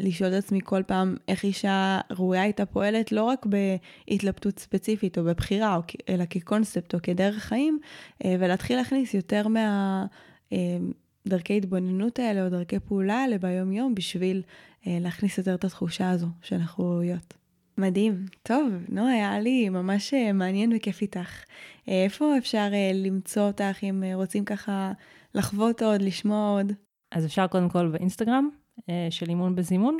לשאול 0.00 0.30
את 0.30 0.34
עצמי 0.34 0.60
כל 0.64 0.82
פעם 0.86 1.16
איך 1.28 1.44
אישה 1.44 2.00
ראויה 2.10 2.42
הייתה 2.42 2.66
פועלת, 2.66 3.12
לא 3.12 3.22
רק 3.22 3.46
בהתלבטות 3.46 4.58
ספציפית 4.58 5.18
או 5.18 5.24
בבחירה, 5.24 5.78
אלא 6.08 6.24
כקונספט 6.30 6.94
או 6.94 6.98
כדרך 7.02 7.36
חיים, 7.36 7.78
אה, 8.24 8.36
ולהתחיל 8.40 8.76
להכניס 8.76 9.14
יותר 9.14 9.46
מהדרכי 9.48 11.52
אמ, 11.52 11.58
התבוננות 11.58 12.18
האלה 12.18 12.44
או 12.44 12.48
דרכי 12.48 12.80
פעולה 12.80 13.14
האלה 13.14 13.38
ביום-יום 13.38 13.94
בשביל 13.94 14.42
אה, 14.86 14.98
להכניס 15.00 15.38
יותר 15.38 15.54
את 15.54 15.64
התחושה 15.64 16.10
הזו 16.10 16.26
שאנחנו 16.42 16.84
ראויות. 16.84 17.34
מדהים. 17.78 18.26
טוב, 18.42 18.72
נועה, 18.88 19.12
היה 19.12 19.40
לי 19.40 19.68
ממש 19.68 20.14
אה, 20.14 20.32
מעניין 20.32 20.72
וכיף 20.76 21.02
איתך. 21.02 21.44
איפה 21.88 22.38
אפשר 22.38 22.68
למצוא 22.94 23.42
אותך 23.42 23.76
אם 23.82 24.04
רוצים 24.14 24.44
ככה 24.44 24.92
לחוות 25.34 25.82
עוד, 25.82 26.02
לשמוע 26.02 26.50
עוד? 26.50 26.72
אז 27.12 27.26
אפשר 27.26 27.46
קודם 27.46 27.68
כל 27.68 27.88
באינסטגרם, 27.88 28.48
אה, 28.52 28.65
של 29.10 29.28
אימון 29.28 29.54
בזימון, 29.54 29.96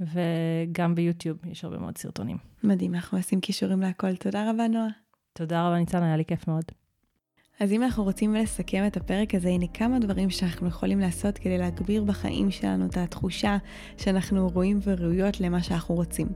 וגם 0.00 0.94
ביוטיוב 0.94 1.38
יש 1.46 1.64
הרבה 1.64 1.78
מאוד 1.78 1.98
סרטונים. 1.98 2.36
מדהים, 2.64 2.94
אנחנו 2.94 3.18
עושים 3.18 3.40
קישורים 3.40 3.80
להכל. 3.80 4.16
תודה 4.16 4.50
רבה, 4.50 4.68
נועה. 4.68 4.88
תודה 5.32 5.66
רבה, 5.66 5.78
ניצן, 5.78 6.02
היה 6.02 6.16
לי 6.16 6.24
כיף 6.24 6.48
מאוד. 6.48 6.64
אז 7.60 7.72
אם 7.72 7.82
אנחנו 7.82 8.04
רוצים 8.04 8.34
לסכם 8.34 8.86
את 8.86 8.96
הפרק 8.96 9.34
הזה, 9.34 9.48
הנה 9.48 9.66
כמה 9.74 9.98
דברים 9.98 10.30
שאנחנו 10.30 10.68
יכולים 10.68 11.00
לעשות 11.00 11.38
כדי 11.38 11.58
להגביר 11.58 12.04
בחיים 12.04 12.50
שלנו 12.50 12.86
את 12.86 12.96
התחושה 12.96 13.56
שאנחנו 13.96 14.48
רואים 14.54 14.80
וראויות 14.84 15.40
למה 15.40 15.62
שאנחנו 15.62 15.94
רוצים. 15.94 16.26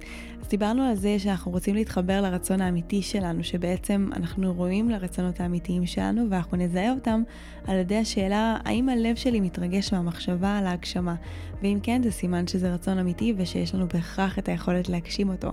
אז 0.41 0.49
דיברנו 0.49 0.83
על 0.83 0.95
זה 0.95 1.19
שאנחנו 1.19 1.51
רוצים 1.53 1.75
להתחבר 1.75 2.21
לרצון 2.21 2.61
האמיתי 2.61 3.03
שלנו, 3.03 3.45
שבעצם 3.45 4.11
אנחנו 4.17 4.53
רואים 4.53 4.91
לרצונות 4.91 5.41
האמיתיים 5.41 5.87
שלנו 5.87 6.31
ואנחנו 6.31 6.57
נזהה 6.57 6.93
אותם 6.93 7.23
על 7.67 7.77
ידי 7.77 7.97
השאלה 7.97 8.57
האם 8.65 8.89
הלב 8.89 9.17
שלי 9.17 9.41
מתרגש 9.41 9.93
מהמחשבה 9.93 10.59
על 10.59 10.67
ההגשמה, 10.67 11.15
ואם 11.63 11.79
כן 11.83 12.03
זה 12.03 12.11
סימן 12.11 12.47
שזה 12.47 12.75
רצון 12.75 12.99
אמיתי 12.99 13.35
ושיש 13.37 13.75
לנו 13.75 13.89
בהכרח 13.89 14.39
את 14.39 14.49
היכולת 14.49 14.89
להגשים 14.89 15.29
אותו. 15.29 15.53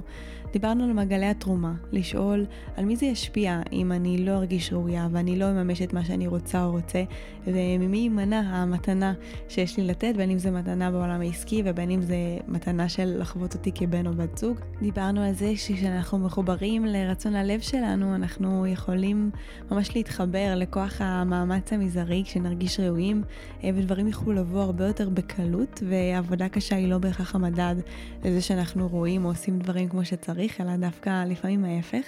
דיברנו 0.54 0.84
על 0.84 0.94
מעגלי 0.94 1.26
התרומה, 1.26 1.74
לשאול 1.92 2.46
על 2.76 2.86
מי 2.86 2.96
זה 2.96 3.06
ישפיע 3.06 3.62
אם 3.72 3.92
אני 3.92 4.26
לא 4.26 4.32
ארגיש 4.32 4.74
ראויה 4.74 5.08
ואני 5.12 5.40
לא 5.40 5.52
אממש 5.52 5.82
את 5.82 5.94
מה 5.94 6.06
שאני 6.06 6.28
רוצה 6.28 6.64
או 6.64 6.72
רוצה, 6.72 7.04
וממי 7.48 7.98
יימנע 7.98 8.40
המתנה 8.40 9.14
שיש 9.50 9.78
לי 9.78 9.84
לתת, 9.84 10.14
בין 10.18 10.30
אם 10.30 10.40
זה 10.40 10.52
מתנה 10.52 10.92
בעולם 10.92 11.22
העסקי 11.22 11.64
ובין 11.66 11.92
אם 11.92 12.02
זה 12.02 12.16
מתנה 12.48 12.90
של 12.90 13.18
לחוות 13.20 13.54
אותי 13.54 13.72
כבן 13.76 14.08
או 14.08 14.14
בת 14.14 14.38
זוג. 14.38 14.58
דיברנו 14.82 15.22
על 15.22 15.34
זה 15.34 15.56
שכשאנחנו 15.56 16.20
מחוברים 16.20 16.86
לרצון 16.86 17.36
הלב 17.36 17.60
שלנו, 17.60 18.16
אנחנו 18.16 18.68
יכולים 18.68 19.32
ממש 19.72 19.96
להתחבר 19.96 20.54
לכוח 20.56 21.02
המאמץ 21.02 21.74
המזערי 21.74 22.24
כשנרגיש 22.26 22.80
ראויים, 22.80 23.24
אה, 23.64 23.70
ודברים 23.76 24.08
יוכלו 24.08 24.34
לבוא 24.34 24.62
הרבה 24.62 24.88
יותר 24.88 25.10
בקלות, 25.10 25.84
ועבודה 25.90 26.50
קשה 26.50 26.76
היא 26.76 26.88
לא 26.88 26.98
בהכרח 26.98 27.36
המדד 27.36 27.76
לזה 28.26 28.42
שאנחנו 28.42 28.88
רואים 28.88 29.26
או 29.26 29.30
עושים 29.30 29.60
דברים 29.60 29.90
כמו 29.90 30.06
שצריך, 30.06 30.41
אלא 30.60 30.76
דווקא 30.76 31.26
לפעמים 31.28 31.66
ההפך. 31.66 32.06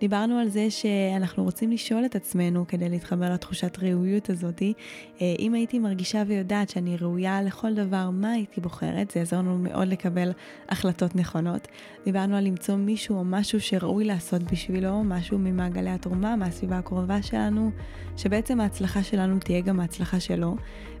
דיברנו 0.00 0.38
על 0.38 0.48
זה 0.48 0.70
שאנחנו 0.70 1.44
רוצים 1.44 1.70
לשאול 1.70 2.04
את 2.04 2.16
עצמנו 2.16 2.66
כדי 2.68 2.88
להתחבר 2.88 3.32
לתחושת 3.32 3.78
ראויות 3.78 4.30
הזאתי, 4.30 4.72
אה, 5.20 5.34
אם 5.38 5.54
הייתי 5.54 5.78
מרגישה 5.78 6.22
ויודעת 6.26 6.68
שאני 6.68 6.96
ראויה 6.96 7.42
לכל 7.42 7.74
דבר, 7.74 8.10
מה 8.12 8.30
הייתי 8.30 8.60
בוחרת? 8.60 9.10
זה 9.10 9.20
יעזור 9.20 9.38
לנו 9.38 9.58
מאוד 9.58 9.88
לקבל 9.88 10.32
החלטות 10.68 11.16
נכונות. 11.16 11.68
דיברנו 12.04 12.36
על 12.36 12.44
למצוא 12.44 12.76
מישהו 12.76 13.16
או 13.16 13.24
משהו 13.24 13.60
שראוי 13.60 14.04
לעשות 14.04 14.42
בשבילו, 14.42 15.04
משהו 15.04 15.38
ממעגלי 15.38 15.90
התרומה, 15.90 16.36
מהסביבה 16.36 16.78
הקרובה 16.78 17.22
שלנו, 17.22 17.70
שבעצם 18.16 18.60
ההצלחה 18.60 19.02
שלנו 19.02 19.38
תהיה 19.38 19.60
גם 19.60 19.80
ההצלחה 19.80 20.20
שלו. 20.20 20.56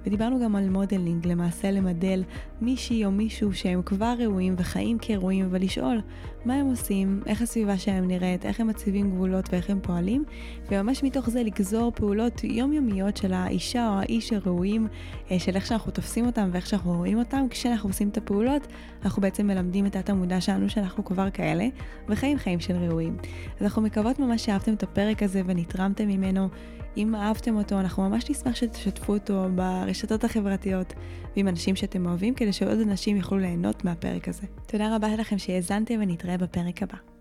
ודיברנו 0.06 0.40
גם 0.40 0.56
על 0.56 0.68
modeling, 0.68 1.26
למעשה 1.26 1.70
למדל 1.70 2.22
מישהי 2.60 3.04
או 3.04 3.10
מישהו 3.10 3.54
שהם 3.54 3.82
כבר 3.82 4.14
ראויים 4.18 4.54
וחיים 4.58 4.98
כראויים, 4.98 5.48
ולשאול 5.50 6.00
מה 6.44 6.54
הם 6.54 6.66
עושים, 6.66 7.20
איך 7.26 7.42
הסביבה 7.42 7.78
שלהם 7.78 8.08
נראית, 8.08 8.46
איך 8.46 8.60
הם 8.60 8.66
מציבים 8.66 9.10
גבולות 9.10 9.52
ואיך 9.52 9.70
הם 9.70 9.80
פועלים, 9.82 10.24
וממש 10.70 11.02
מתוך 11.02 11.30
זה 11.30 11.42
לגזור 11.42 11.92
פעולות 11.94 12.44
יומיומיות 12.44 13.16
של 13.16 13.32
האישה 13.32 13.88
או 13.88 13.94
האיש 13.94 14.32
הראויים, 14.32 14.86
אה, 15.30 15.38
של 15.38 15.54
איך 15.54 15.66
שאנחנו 15.66 15.92
תופסים 15.92 16.26
אותם 16.26 16.48
ואיך 16.52 16.66
שאנחנו 16.66 16.92
רואים 16.96 17.18
אותם. 17.18 17.46
כשאנחנו 17.50 17.88
עושים 17.88 18.08
את 18.08 18.16
הפעולות, 18.16 18.66
אנחנו 19.04 19.22
בעצם 19.22 19.46
מלמדים 19.46 19.86
את 19.86 19.96
התת-המודע 19.96 20.40
שלנו 20.40 20.70
שאנחנו 20.70 21.04
כבר 21.04 21.30
כאלה, 21.30 21.68
וחיים 22.08 22.38
חיים 22.38 22.60
של 22.60 22.76
ראויים. 22.76 23.16
אז 23.56 23.62
אנחנו 23.62 23.82
מקוות 23.82 24.18
ממש 24.18 24.44
שאהבתם 24.44 24.74
את 24.74 24.82
הפרק 24.82 25.22
הזה 25.22 25.42
ונתרמתם 25.46 26.08
ממנו. 26.08 26.48
אם 26.96 27.14
אהבתם 27.14 27.56
אותו, 27.56 27.80
אנחנו 27.80 28.08
ממש 28.08 28.30
נשמח 28.30 28.56
שתשתפו 28.56 29.12
אותו 29.12 29.46
ברשתות 29.54 30.24
החברתיות 30.24 30.94
ועם 31.36 31.48
אנשים 31.48 31.76
שאתם 31.76 32.06
אוהבים, 32.06 32.34
כדי 32.34 32.52
שעוד 32.52 32.80
אנשים 32.80 33.16
יוכלו 33.16 33.38
ליהנות 33.38 33.84
מהפרק 33.84 34.28
הזה. 34.28 34.46
תודה 34.66 34.96
רבה 34.96 35.16
לכם 35.16 35.38
שהאזנתם 35.38 35.94
ונתראה 36.00 36.38
בפרק 36.38 36.82
הבא. 36.82 37.15